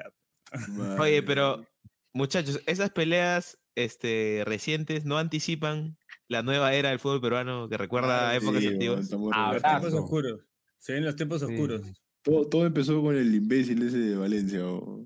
¿no? 0.69 0.95
Oye, 0.97 1.23
pero 1.23 1.67
muchachos, 2.13 2.61
esas 2.67 2.91
peleas 2.91 3.59
este, 3.85 4.43
recientes 4.47 5.05
no 5.05 5.19
anticipan 5.19 5.97
la 6.29 6.43
nueva 6.43 6.75
era 6.75 6.91
del 6.91 6.99
fútbol 6.99 7.21
peruano 7.21 7.69
que 7.69 7.77
recuerda 7.77 8.31
Claro, 8.31 8.39
épocas 8.43 8.61
Sí, 8.63 8.69
antiguas. 8.69 9.11
Ah, 9.33 9.51
Los 9.55 9.63
tiempos 9.63 9.95
oscuros. 9.95 10.41
Se 10.79 10.93
ven 10.95 11.05
los 11.05 11.17
tiempos 11.17 11.41
Sí. 11.41 11.47
oscuros. 11.47 11.83
todo, 12.23 12.47
todo 12.49 12.67
empezó 12.67 13.01
con 13.03 13.17
el 13.17 13.35
imbécil 13.35 13.83
ese 13.87 13.99
de 13.99 14.17
Valencia. 14.17 14.65
o- 14.67 15.05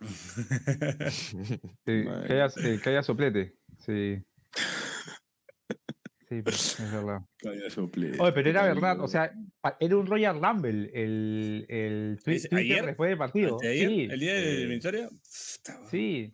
Sí, 1.10 1.82
que 1.84 2.32
haya, 2.32 2.46
eh, 2.64 2.80
que 2.82 2.90
haya 2.90 3.02
soplete. 3.02 3.54
Sí. 3.78 4.18
Sí, 6.28 6.34
es 6.44 6.92
verdad. 6.92 7.20
Calla, 7.38 7.70
sople. 7.70 8.12
Oye, 8.18 8.32
pero 8.32 8.50
era 8.50 8.64
verdad, 8.64 9.00
o 9.00 9.06
sea, 9.06 9.32
era 9.78 9.96
un 9.96 10.06
Royal 10.06 10.40
Rumble 10.42 10.90
el, 10.92 11.66
el 11.68 12.16
¿Es 12.16 12.24
Twitter 12.24 12.58
ayer? 12.58 12.86
después 12.86 13.08
del 13.10 13.18
partido. 13.18 13.58
Sí, 13.60 13.68
¿El 14.10 14.18
día 14.18 14.34
de 14.34 14.64
la 14.64 14.70
victoria? 14.70 15.08
sí. 15.90 16.32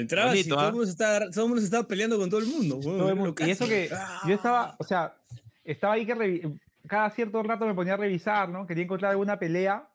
Entraba 0.00 0.28
y 0.34 0.38
Bonito, 0.38 0.54
todo, 0.54 0.64
¿ah? 0.64 0.66
el 0.68 0.72
mundo 0.72 0.86
se 0.86 0.92
estaba, 0.92 1.18
todo 1.30 1.44
el 1.44 1.48
mundo 1.48 1.60
se 1.60 1.64
estaba 1.66 1.88
peleando 1.88 2.18
con 2.18 2.30
todo 2.30 2.40
el 2.40 2.46
mundo. 2.46 2.78
Todo 2.80 2.94
el 2.96 3.04
era 3.06 3.14
mundo- 3.14 3.34
y 3.46 3.50
eso 3.50 3.66
que 3.66 3.88
Ah. 3.92 4.20
yo 4.26 4.34
estaba, 4.34 4.76
o 4.78 4.84
sea, 4.84 5.14
estaba 5.64 5.94
ahí 5.94 6.06
que 6.06 6.58
cada 6.86 7.10
cierto 7.10 7.42
rato 7.42 7.66
me 7.66 7.74
ponía 7.74 7.94
a 7.94 7.96
revisar, 7.96 8.48
¿no? 8.48 8.66
Quería 8.66 8.84
encontrar 8.84 9.10
alguna 9.12 9.38
pelea, 9.38 9.88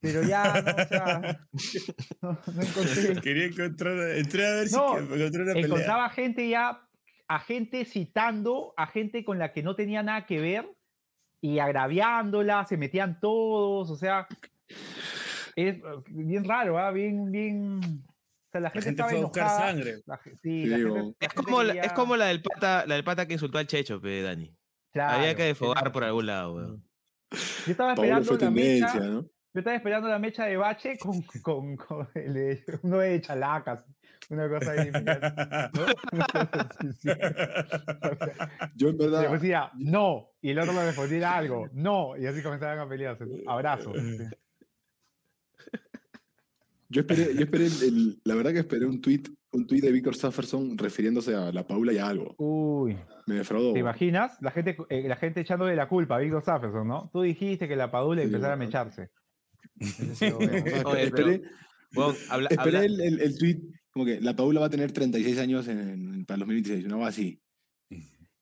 pero 0.00 0.22
ya, 0.22 0.62
no, 0.62 0.70
o 0.82 0.86
sea, 0.88 1.40
no, 2.22 2.38
no 2.54 2.62
encontré. 2.62 3.20
Quería 3.20 3.44
encontrar, 3.46 3.98
entré 4.16 4.46
a 4.46 4.50
ver 4.56 4.70
No, 4.72 4.96
si 4.96 5.04
encontré 5.04 5.42
una 5.42 5.52
pelea. 5.52 5.66
Encontraba 5.66 6.08
gente 6.10 6.48
ya, 6.48 6.80
a 7.28 7.40
gente 7.40 7.84
citando, 7.84 8.72
a 8.76 8.86
gente 8.86 9.24
con 9.24 9.38
la 9.38 9.52
que 9.52 9.62
no 9.62 9.74
tenía 9.76 10.02
nada 10.02 10.24
que 10.26 10.40
ver 10.40 10.68
y 11.40 11.58
agraviándola, 11.58 12.64
se 12.64 12.76
metían 12.76 13.20
todos, 13.20 13.90
o 13.90 13.96
sea, 13.96 14.26
es 15.54 15.76
bien 16.08 16.44
raro, 16.44 16.78
¿ah? 16.78 16.90
bien, 16.90 17.30
bien, 17.30 17.80
O 18.48 18.50
sea, 18.50 18.60
la 18.62 18.64
La 18.68 18.70
gente, 18.70 18.84
gente 18.86 19.02
estaba 19.02 19.10
fue 19.10 19.18
a 19.18 19.22
buscar 19.22 19.42
enojada. 19.44 19.68
sangre. 19.70 19.94
La 20.06 20.20
sí, 20.24 20.30
Sí, 20.42 20.64
la 20.66 20.76
gente- 20.78 21.16
Es 21.20 21.32
como, 21.34 21.62
la, 21.62 21.74
es 21.74 21.92
como 21.92 22.16
la 22.16 22.26
del 22.26 22.42
pata, 22.42 22.84
la 22.86 22.94
del 22.94 23.04
pata 23.04 23.26
que 23.26 23.34
insultó 23.34 23.58
al 23.58 23.66
Checho, 23.66 24.00
pe, 24.00 24.22
Dani. 24.22 24.54
Había 24.94 25.18
claro, 25.20 25.36
que 25.36 25.42
desfogar 25.44 25.92
por 25.92 26.02
algún 26.04 26.26
lado, 26.26 26.54
weón. 26.54 26.84
Yo 27.30 27.70
estaba 27.72 27.92
esperando 27.92 28.24
fue 28.24 28.38
la 28.38 28.50
mecha. 28.50 28.94
¿no? 29.00 29.22
Yo 29.54 29.60
estaba 29.60 29.76
esperando 29.76 30.08
la 30.08 30.18
mecha 30.18 30.46
de 30.46 30.56
bache 30.56 30.96
con, 30.98 31.20
con, 31.42 31.76
con 31.76 32.08
el 32.14 32.32
de- 32.34 32.64
uno 32.82 32.98
de 32.98 33.20
chalacas. 33.20 33.84
Una 34.30 34.48
cosa 34.48 34.72
ahí. 34.72 34.90
¿no? 34.90 35.00
Sí, 37.00 37.08
Yo 38.76 38.88
en 38.88 38.98
le 38.98 39.06
verdad, 39.08 39.30
decía 39.32 39.70
no, 39.76 40.30
y 40.40 40.50
el 40.50 40.58
otro 40.58 40.72
le 40.72 40.86
respondía 40.86 41.36
algo, 41.36 41.68
no, 41.72 42.16
y 42.16 42.26
así 42.26 42.42
comenzaban 42.42 42.78
a 42.78 42.88
pelearse. 42.88 43.24
¿no? 43.26 43.52
Yo 46.90 47.02
esperé, 47.02 47.34
yo 47.34 47.40
esperé 47.40 47.66
el- 47.66 47.82
el- 47.82 48.20
la 48.24 48.34
verdad 48.34 48.52
que 48.52 48.60
esperé 48.60 48.86
un 48.86 49.00
tweet, 49.00 49.22
un 49.52 49.66
tweet 49.66 49.80
de 49.82 49.92
Víctor 49.92 50.16
Safferson 50.16 50.76
refiriéndose 50.78 51.34
a 51.34 51.52
la 51.52 51.66
Paula 51.66 51.92
y 51.92 51.98
a 51.98 52.06
algo. 52.08 52.34
Uy, 52.38 52.96
Me 53.26 53.34
defraudó. 53.36 53.74
¿te 53.74 53.80
imaginas? 53.80 54.38
La 54.40 54.50
gente, 54.50 54.76
eh, 54.88 55.06
la 55.06 55.16
gente 55.16 55.40
echándole 55.42 55.76
la 55.76 55.86
culpa 55.88 56.16
a 56.16 56.18
Víctor 56.18 56.42
Safferson, 56.42 56.88
¿no? 56.88 57.10
Tú 57.12 57.20
dijiste 57.22 57.68
que 57.68 57.76
la 57.76 57.90
Padula 57.90 58.22
Sí, 58.22 58.26
empezara 58.28 58.54
a 58.54 58.56
mecharse. 58.56 59.10
Sí. 60.14 60.30
No, 60.30 60.38
Oye, 60.88 61.02
esperé, 61.04 61.42
habla- 62.30 62.48
esperé 62.50 62.76
habla- 62.78 62.84
el, 62.84 63.00
el, 63.00 63.20
el 63.20 63.38
tweet 63.38 63.60
como 63.90 64.04
que 64.06 64.20
la 64.20 64.34
Paula 64.34 64.60
va 64.60 64.66
a 64.66 64.70
tener 64.70 64.92
36 64.92 65.38
años 65.38 65.68
en, 65.68 65.78
en- 65.80 66.24
para 66.24 66.36
el 66.36 66.40
2026, 66.40 66.84
una 66.86 66.96
cosa 66.96 67.08
así. 67.08 67.40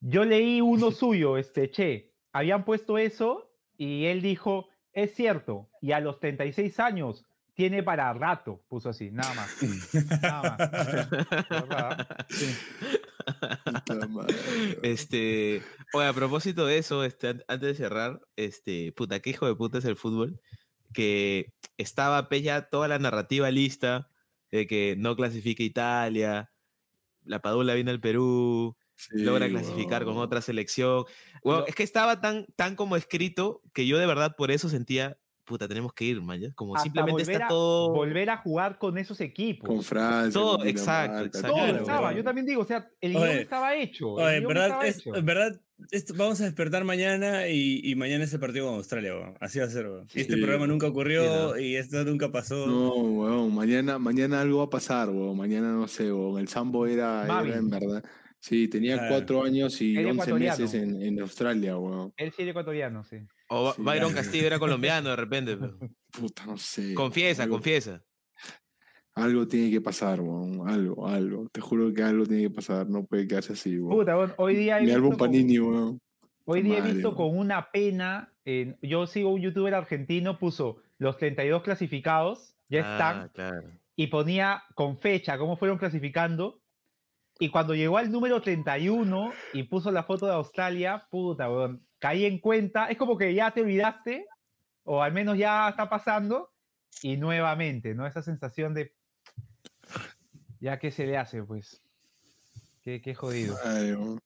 Yo 0.01 0.25
leí 0.25 0.61
uno 0.61 0.93
suyo, 0.93 1.37
este, 1.37 1.71
che, 1.71 2.13
habían 2.33 2.65
puesto 2.65 2.97
eso 2.99 3.51
y 3.77 4.05
él 4.05 4.23
dijo, 4.23 4.69
es 4.93 5.15
cierto, 5.15 5.69
y 5.81 5.93
a 5.93 6.01
los 6.01 6.21
36 6.21 6.79
años 6.79 7.25
tiene 7.57 7.83
para 7.83 8.13
rato, 8.13 8.63
puso 8.69 8.91
así, 8.91 9.11
nada 9.11 9.35
más. 9.35 9.51
Nada 10.23 11.69
más. 11.69 12.07
Sí. 12.29 12.55
Este, 14.83 15.63
oye, 15.93 16.07
a 16.07 16.13
propósito 16.13 16.67
de 16.67 16.79
eso, 16.79 17.03
este, 17.05 17.29
an- 17.29 17.45
antes 17.49 17.69
de 17.69 17.75
cerrar, 17.75 18.21
este, 18.37 18.93
puta, 18.93 19.21
qué 19.21 19.31
hijo 19.31 19.47
de 19.47 19.55
puta 19.57 19.79
es 19.79 19.85
el 19.85 19.97
fútbol, 19.97 20.41
que 20.93 21.53
estaba 21.77 22.29
pe, 22.29 22.43
ya 22.43 22.69
toda 22.69 22.89
la 22.89 22.99
narrativa 22.99 23.51
lista 23.51 24.09
de 24.51 24.67
que 24.67 24.95
no 24.99 25.17
clasifica 25.17 25.63
Italia, 25.63 26.53
la 27.25 27.41
Padula 27.41 27.75
viene 27.75 27.91
al 27.91 28.01
Perú, 28.01 28.77
Sí, 28.99 29.19
logra 29.25 29.47
clasificar 29.51 30.05
con 30.05 30.17
otra 30.17 30.41
selección. 30.41 31.05
Weón, 31.43 31.61
Pero- 31.61 31.67
es 31.67 31.75
que 31.75 31.83
estaba 31.83 32.21
tan, 32.23 32.47
tan 32.57 32.77
como 32.77 32.97
escrito 32.97 33.61
que 33.75 33.87
yo 33.87 33.99
de 33.99 34.07
verdad 34.07 34.35
por 34.37 34.51
eso 34.51 34.71
sentía, 34.71 35.19
puta, 35.47 35.67
tenemos 35.69 35.93
que 35.95 36.05
ir, 36.05 36.21
man, 36.21 36.41
ya, 36.41 36.53
como 36.55 36.75
Hasta 36.75 36.83
simplemente 36.85 37.13
volver 37.23 37.31
está 37.35 37.45
a, 37.47 37.49
todo... 37.49 37.93
volver 37.95 38.31
a 38.31 38.37
jugar 38.39 38.79
con 38.79 38.99
esos 38.99 39.21
equipos. 39.21 39.69
Con 39.69 39.83
Francia. 39.83 40.33
Todo, 40.39 40.59
con 40.59 40.67
exacto, 40.69 41.25
exacto. 41.25 41.49
Todo 41.49 41.57
Claro, 41.65 41.79
estaba, 41.79 42.13
yo 42.13 42.25
también 42.25 42.47
digo, 42.47 42.63
o 42.63 42.67
sea, 42.67 42.89
el 43.01 43.13
guion 43.13 43.29
estaba 43.29 43.75
hecho. 43.77 44.11
Oye, 44.13 44.37
en 44.37 44.47
verdad, 44.49 44.67
estaba 44.67 44.87
es- 44.87 44.99
hecho. 44.99 45.15
en 45.17 45.25
verdad 45.25 45.61
esto- 45.93 46.15
vamos 46.17 46.41
a 46.41 46.45
despertar 46.45 46.85
mañana 46.85 47.49
y, 47.49 47.81
y 47.85 47.95
mañana 47.95 48.25
es 48.25 48.33
el 48.35 48.41
partido 48.41 48.67
con 48.67 48.75
Australia, 48.77 49.15
weón. 49.15 49.35
Así 49.41 49.59
va 49.61 49.67
a 49.67 49.71
ser, 49.71 49.87
weón. 49.87 50.07
Y 50.15 50.21
este 50.21 50.35
Sí, 50.35 50.41
programa 50.41 50.67
nunca 50.67 50.89
ocurrió 50.89 51.55
Sí, 51.55 51.63
y 51.63 51.77
esto 51.77 52.03
nunca 52.05 52.31
pasó. 52.33 52.67
No, 52.67 52.95
weón, 52.95 53.55
mañana, 53.55 53.99
mañana 53.99 54.41
algo 54.41 54.59
va 54.59 54.65
a 54.65 54.71
pasar, 54.71 55.11
weón. 55.11 55.37
Mañana 55.37 55.71
no 55.73 55.87
sé, 55.87 56.13
weón. 56.13 56.41
El 56.41 56.49
Sambo 56.49 56.87
era, 56.87 57.25
era 57.25 57.57
en 57.57 57.71
verdad. 57.71 58.03
Sí, 58.41 58.69
tenía 58.69 58.95
Claro. 58.97 59.11
cuatro 59.15 59.43
años 59.45 59.81
y 59.81 59.97
Era 59.97 60.11
11 60.11 60.23
ecuatoriano. 60.23 60.59
meses 60.59 60.75
en, 60.83 61.03
en 61.03 61.21
Australia, 61.21 61.77
weón. 61.79 62.13
Él 62.17 62.33
sí 62.33 62.43
era 62.43 62.51
ecuatoriano, 62.53 63.03
sí. 63.05 63.17
O 63.49 63.73
Sí, 63.73 63.83
Byron. 63.83 64.13
Castillo 64.13 64.47
era 64.47 64.59
colombiano 64.59 65.11
de 65.11 65.17
repente. 65.17 65.57
pero- 65.57 65.79
Puta, 66.11 66.47
no 66.47 66.57
sé. 66.57 66.95
Confiesa, 66.95 67.43
algo, 67.45 67.57
confiesa. 67.57 68.03
Algo 69.15 69.49
tiene 69.49 69.71
que 69.71 69.81
pasar, 69.81 70.21
weón. 70.21 70.69
Algo, 70.69 71.07
algo. 71.09 71.49
Te 71.51 71.61
juro 71.61 71.93
que 71.93 72.03
algo 72.03 72.27
tiene 72.27 72.43
que 72.45 72.51
pasar. 72.51 72.89
No 72.89 73.05
puede 73.05 73.27
quedarse 73.27 73.55
así, 73.55 73.79
weón. 73.79 73.99
Puta, 73.99 74.15
bueno, 74.17 74.35
hoy 74.37 74.57
día 74.57 74.77
he 74.77 74.81
Mi 74.81 74.87
visto 74.87 74.97
álbum 74.97 75.11
con- 75.11 75.19
Panini, 75.19 75.59
weón. 75.59 76.01
Hoy 76.45 76.63
día 76.63 76.79
he 76.79 76.83
visto 76.93 77.11
weón. 77.11 77.17
con 77.31 77.39
una 77.39 77.71
pena, 77.71 78.33
en- 78.45 78.79
yo 78.83 79.07
sigo 79.07 79.31
un 79.31 79.41
youtuber 79.41 79.75
argentino, 79.75 80.39
puso 80.39 80.77
los 80.99 81.17
32 81.17 81.63
clasificados, 81.63 82.55
ya 82.69 82.81
están, 82.81 83.17
Ah, 83.19 83.31
claro. 83.33 83.69
y 83.97 84.07
ponía 84.09 84.63
con 84.75 84.99
fecha 84.99 85.39
cómo 85.39 85.57
fueron 85.57 85.79
clasificando, 85.79 86.61
y 87.39 87.49
cuando 87.51 87.75
llegó 87.75 87.99
al 87.99 88.11
número 88.13 88.41
31 88.41 89.33
y 89.53 89.65
puso 89.65 89.91
la 89.91 90.05
foto 90.05 90.27
de 90.27 90.33
Australia, 90.33 91.07
puta, 91.11 91.51
weón, 91.51 91.86
caí 91.99 92.25
en 92.25 92.39
cuenta, 92.39 92.87
es 92.87 92.97
como 92.97 93.17
que 93.17 93.35
ya 93.35 93.53
te 93.53 93.63
olvidaste, 93.63 94.27
o 94.85 95.03
al 95.03 95.13
menos 95.13 95.39
ya 95.39 95.69
está 95.69 95.89
pasando, 95.89 96.53
y 97.03 97.17
nuevamente, 97.17 97.95
¿no? 97.95 98.07
Esa 98.07 98.23
sensación 98.23 98.75
de, 98.75 98.93
ya 100.61 100.79
que 100.79 100.91
se 100.91 101.07
le 101.07 101.17
hace, 101.17 101.43
pues, 101.43 101.83
qué, 102.83 103.01
qué 103.01 103.15
jodido. 103.15 103.57
Ay. 103.65 103.93
Un, 103.93 104.21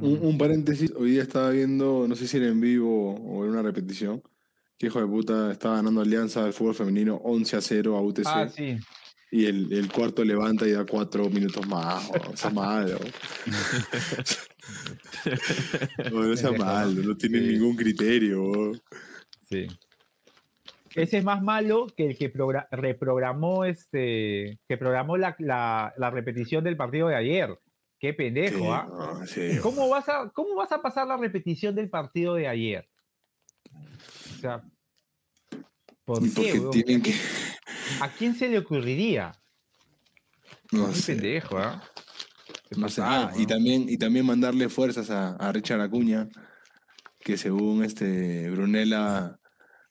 un, 0.00 0.18
un 0.22 0.38
paréntesis, 0.38 0.92
hoy 0.96 1.12
día 1.12 1.22
estaba 1.22 1.50
viendo, 1.50 2.06
no 2.08 2.16
sé 2.16 2.26
si 2.26 2.38
era 2.38 2.48
en 2.48 2.60
vivo 2.60 3.14
o 3.14 3.44
en 3.44 3.50
una 3.52 3.62
repetición, 3.62 4.20
que 4.76 4.86
hijo 4.86 5.00
de 5.00 5.06
puta 5.06 5.52
estaba 5.52 5.76
ganando 5.76 6.00
Alianza 6.00 6.42
del 6.42 6.54
fútbol 6.54 6.74
femenino 6.74 7.16
11 7.16 7.56
a 7.56 7.60
0 7.60 7.96
a 7.96 8.00
UTC. 8.00 8.26
Ah, 8.26 8.48
sí. 8.48 8.78
Y 9.30 9.46
el, 9.46 9.72
el 9.72 9.92
cuarto 9.92 10.24
levanta 10.24 10.66
y 10.66 10.72
da 10.72 10.84
cuatro 10.84 11.28
minutos 11.30 11.64
más. 11.68 12.10
Está 12.32 12.50
mal, 12.50 12.86
weón. 12.86 13.12
No, 16.12 16.22
no 16.22 16.36
sea 16.36 16.50
Pendejo, 16.50 16.64
mal, 16.70 17.06
no 17.06 17.16
tiene 17.16 17.38
Sí. 17.40 17.46
ningún 17.48 17.76
criterio. 17.76 18.72
Sí. 19.48 19.66
Ese 20.94 21.18
es 21.18 21.24
más 21.24 21.42
malo 21.42 21.86
que 21.96 22.06
el 22.06 22.18
que 22.18 22.32
progra- 22.32 22.66
reprogramó 22.70 23.64
este, 23.64 24.58
que 24.68 24.76
programó 24.76 25.16
la, 25.16 25.36
la- 25.38 25.92
la 25.96 26.10
repetición 26.10 26.64
del 26.64 26.76
partido 26.76 27.08
de 27.08 27.16
ayer. 27.16 27.58
Qué 27.98 28.14
pendejo, 28.14 28.58
Sí, 28.58 28.64
¿ah? 28.66 28.88
no, 28.90 29.26
sí, 29.26 29.58
¿Cómo 29.62 29.88
vas 29.88 30.08
a, 30.08 30.30
cómo 30.34 30.54
vas 30.56 30.72
a 30.72 30.80
pasar 30.82 31.06
la 31.06 31.16
repetición 31.18 31.74
del 31.74 31.90
partido 31.90 32.34
de 32.34 32.48
ayer? 32.48 32.88
O 34.36 34.40
sea, 34.40 34.64
¿por 36.04 36.20
qué, 36.32 36.60
tienen 36.72 37.02
que. 37.02 37.14
¿A 38.00 38.08
quién 38.08 38.34
se 38.34 38.48
le 38.48 38.58
ocurriría? 38.58 39.32
No 40.72 40.88
Qué 40.88 40.94
sé. 40.94 41.12
pendejo, 41.14 41.58
¿ah? 41.58 41.84
No 42.76 42.88
sé. 42.88 43.02
Ah, 43.04 43.32
y 43.36 43.46
también, 43.46 43.86
y 43.88 43.96
también 43.98 44.24
mandarle 44.26 44.68
fuerzas 44.68 45.10
a, 45.10 45.36
a 45.36 45.52
Richard 45.52 45.80
Acuña, 45.80 46.28
que 47.18 47.36
según 47.36 47.82
este 47.84 48.48
Brunella 48.50 49.38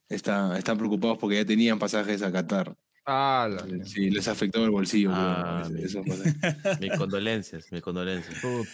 está, 0.07 0.57
están 0.57 0.77
preocupados 0.77 1.17
porque 1.19 1.35
ya 1.37 1.45
tenían 1.45 1.77
pasajes 1.79 2.21
a 2.21 2.31
Qatar. 2.31 2.75
Ah, 3.05 3.49
la- 3.49 3.85
Sí, 3.85 4.09
les 4.11 4.27
afectó 4.27 4.63
el 4.63 4.69
bolsillo. 4.71 5.09
Ah, 5.13 5.63
pasajes. 5.63 5.95
Mis 6.79 6.97
condolencias, 6.97 7.71
mis 7.71 7.81
condolencias. 7.81 8.39
puta. 8.39 8.69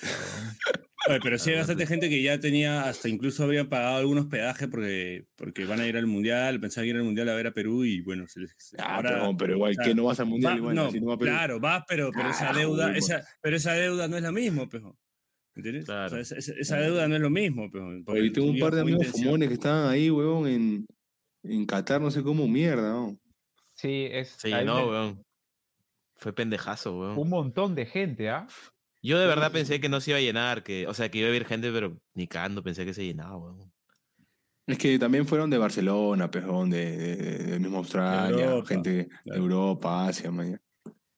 Oye, 1.08 1.20
pero 1.22 1.38
sí 1.38 1.52
hay 1.52 1.58
bastante 1.58 1.84
pues. 1.84 1.90
gente 1.90 2.10
que 2.10 2.22
ya 2.24 2.40
tenía, 2.40 2.84
hasta 2.90 3.08
incluso 3.10 3.44
habían 3.44 3.70
pagado 3.70 3.98
algunos 3.98 4.26
peajes 4.26 4.68
porque, 4.68 5.28
porque 5.36 5.66
van 5.66 5.80
a 5.80 5.88
ir 5.88 5.98
al 5.98 6.08
mundial, 6.08 6.60
pensaban 6.60 6.90
ir 6.90 6.96
al 6.96 7.04
mundial 7.04 7.30
a 7.30 7.36
ver 7.36 7.48
a 7.48 7.52
Perú 7.54 7.84
y 7.86 8.02
bueno, 8.02 8.28
se 8.28 8.40
les. 8.40 8.74
Ah, 8.80 8.96
ahora- 8.96 9.10
pero, 9.12 9.38
pero 9.38 9.54
igual, 9.56 9.72
o 9.72 9.74
sea, 9.76 9.84
que 9.86 9.94
no 9.96 10.04
vas 10.06 10.20
al 10.20 10.26
mundial 10.28 10.54
Va- 10.54 10.58
igual, 10.58 10.76
no, 10.76 10.92
si 10.92 11.00
no 11.00 11.08
va 11.08 11.14
a 11.14 11.18
Perú. 11.18 11.32
claro, 11.32 11.60
vas, 11.60 11.84
pero, 11.88 12.12
pero 12.12 12.30
esa 12.30 12.52
deuda, 12.54 12.96
esa, 12.98 13.24
pero 13.42 13.56
esa 13.58 13.74
deuda 13.74 14.08
no 14.08 14.18
es 14.18 14.24
lo 14.24 14.32
mismo, 14.32 14.68
pejo. 14.68 14.98
¿Entiendes? 15.56 15.84
O 15.84 15.86
sea, 15.86 16.08
Claro. 16.08 16.22
esa, 16.22 16.36
esa- 16.38 16.54
esa 16.60 16.78
deuda 16.80 17.08
no 17.08 17.16
es 17.16 17.22
lo 17.22 17.30
mismo, 17.30 17.70
pejo. 17.72 17.88
Oye, 18.08 18.30
tengo 18.32 18.50
un 18.50 18.60
par 18.60 18.74
de 18.76 18.82
amigos 18.82 19.02
intención. 19.06 19.26
fumones 19.26 19.48
que 19.50 19.54
estaban 19.54 19.90
ahí, 19.90 20.10
weón, 20.10 20.48
en, 20.48 20.86
en 21.44 21.66
Qatar, 21.66 22.02
no 22.02 22.10
sé 22.12 22.24
cómo 22.24 22.48
mierda, 22.48 22.90
¿no? 22.90 23.18
Sí, 23.76 24.08
es 24.12 24.30
Sí, 24.38 24.52
no, 24.66 24.88
weón. 24.88 25.22
Fue 26.16 26.34
pendejazo, 26.34 26.98
weón. 27.00 27.18
un 27.20 27.30
montón 27.30 27.76
de 27.76 27.86
gente, 27.86 28.30
¿ah? 28.30 28.48
Yo 29.06 29.20
de 29.20 29.28
verdad 29.28 29.52
pensé 29.52 29.80
que 29.80 29.88
no 29.88 30.02
se 30.02 30.12
iba 30.12 30.18
a 30.18 30.22
llenar, 30.22 30.64
que, 30.64 30.88
o 30.88 30.94
sea, 30.96 31.12
que 31.12 31.20
iba 31.20 31.28
a 31.28 31.30
haber 31.30 31.46
gente, 31.46 31.72
pero 31.72 31.96
ni 32.16 32.28
cagando 32.28 32.64
pensé 32.64 32.86
que 32.86 32.94
se 32.94 33.06
llenaba, 33.06 33.38
weón. 33.38 33.72
Es 34.66 34.80
que 34.80 34.98
también 34.98 35.28
fueron 35.28 35.52
de 35.52 35.60
Barcelona, 35.60 36.32
pejón, 36.32 36.72
de, 36.72 37.38
de, 37.38 37.60
mismo 37.60 37.78
Australia, 37.78 38.46
Europa, 38.46 38.68
gente 38.68 38.90
de. 38.90 39.10
Europa, 39.26 40.08
Asia, 40.08 40.32
man. 40.32 40.60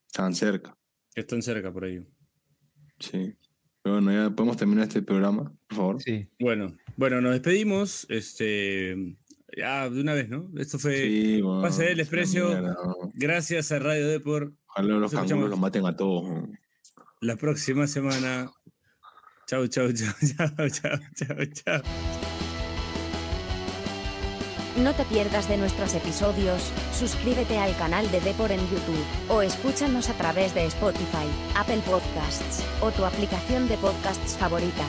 Estaban 0.06 0.36
cerca, 0.36 0.78
están 1.16 1.42
cerca 1.42 1.72
por 1.72 1.86
ahí. 1.86 2.06
sí. 3.00 3.34
Pero 3.82 4.02
bueno, 4.02 4.12
ya 4.12 4.36
podemos 4.36 4.58
terminar 4.58 4.88
este 4.90 5.02
programa, 5.02 5.54
por 5.68 5.78
favor. 5.78 6.02
Sí. 6.02 6.28
Bueno, 6.42 6.76
bueno, 6.98 7.22
nos 7.22 7.32
despedimos. 7.32 8.06
Este, 8.10 9.16
ya 9.56 9.90
de 9.90 10.02
una 10.02 10.14
vez, 10.14 10.28
¿no? 10.28 10.52
Esto 10.58 10.78
fue 10.78 11.04
Sí, 11.04 11.42
weón, 11.42 11.62
Pase 11.62 11.86
del 11.86 11.98
desprecio. 11.98 12.50
gracias 13.14 13.72
a 13.72 13.80
Radio 13.80 14.10
Depor. 14.10 14.54
Ojalá 14.68 14.96
los 14.96 15.14
canguros 15.14 15.50
los 15.50 15.60
maten 15.60 15.86
a 15.86 15.96
todos. 15.96 16.26
weón. 16.26 16.60
La 17.20 17.36
próxima 17.36 17.88
semana. 17.88 18.52
Chau, 19.48 19.66
chau, 19.68 19.92
chau, 19.92 20.14
chau, 20.38 20.70
chau, 20.70 21.00
chau, 21.16 21.46
chau. 21.52 21.82
No 24.78 24.94
te 24.94 25.04
pierdas 25.06 25.50
de 25.50 25.58
nuestros 25.58 25.96
episodios, 25.96 26.72
suscríbete 26.94 27.58
al 27.58 27.76
canal 27.78 28.12
de 28.12 28.22
Depor 28.22 28.52
en 28.52 28.60
YouTube, 28.70 29.04
o 29.30 29.42
escúchanos 29.42 30.10
a 30.10 30.14
través 30.14 30.54
de 30.54 30.66
Spotify, 30.68 31.26
Apple 31.56 31.82
Podcasts, 31.84 32.64
o 32.82 32.92
tu 32.92 33.04
aplicación 33.04 33.68
de 33.68 33.78
podcasts 33.78 34.38
favorita. 34.38 34.86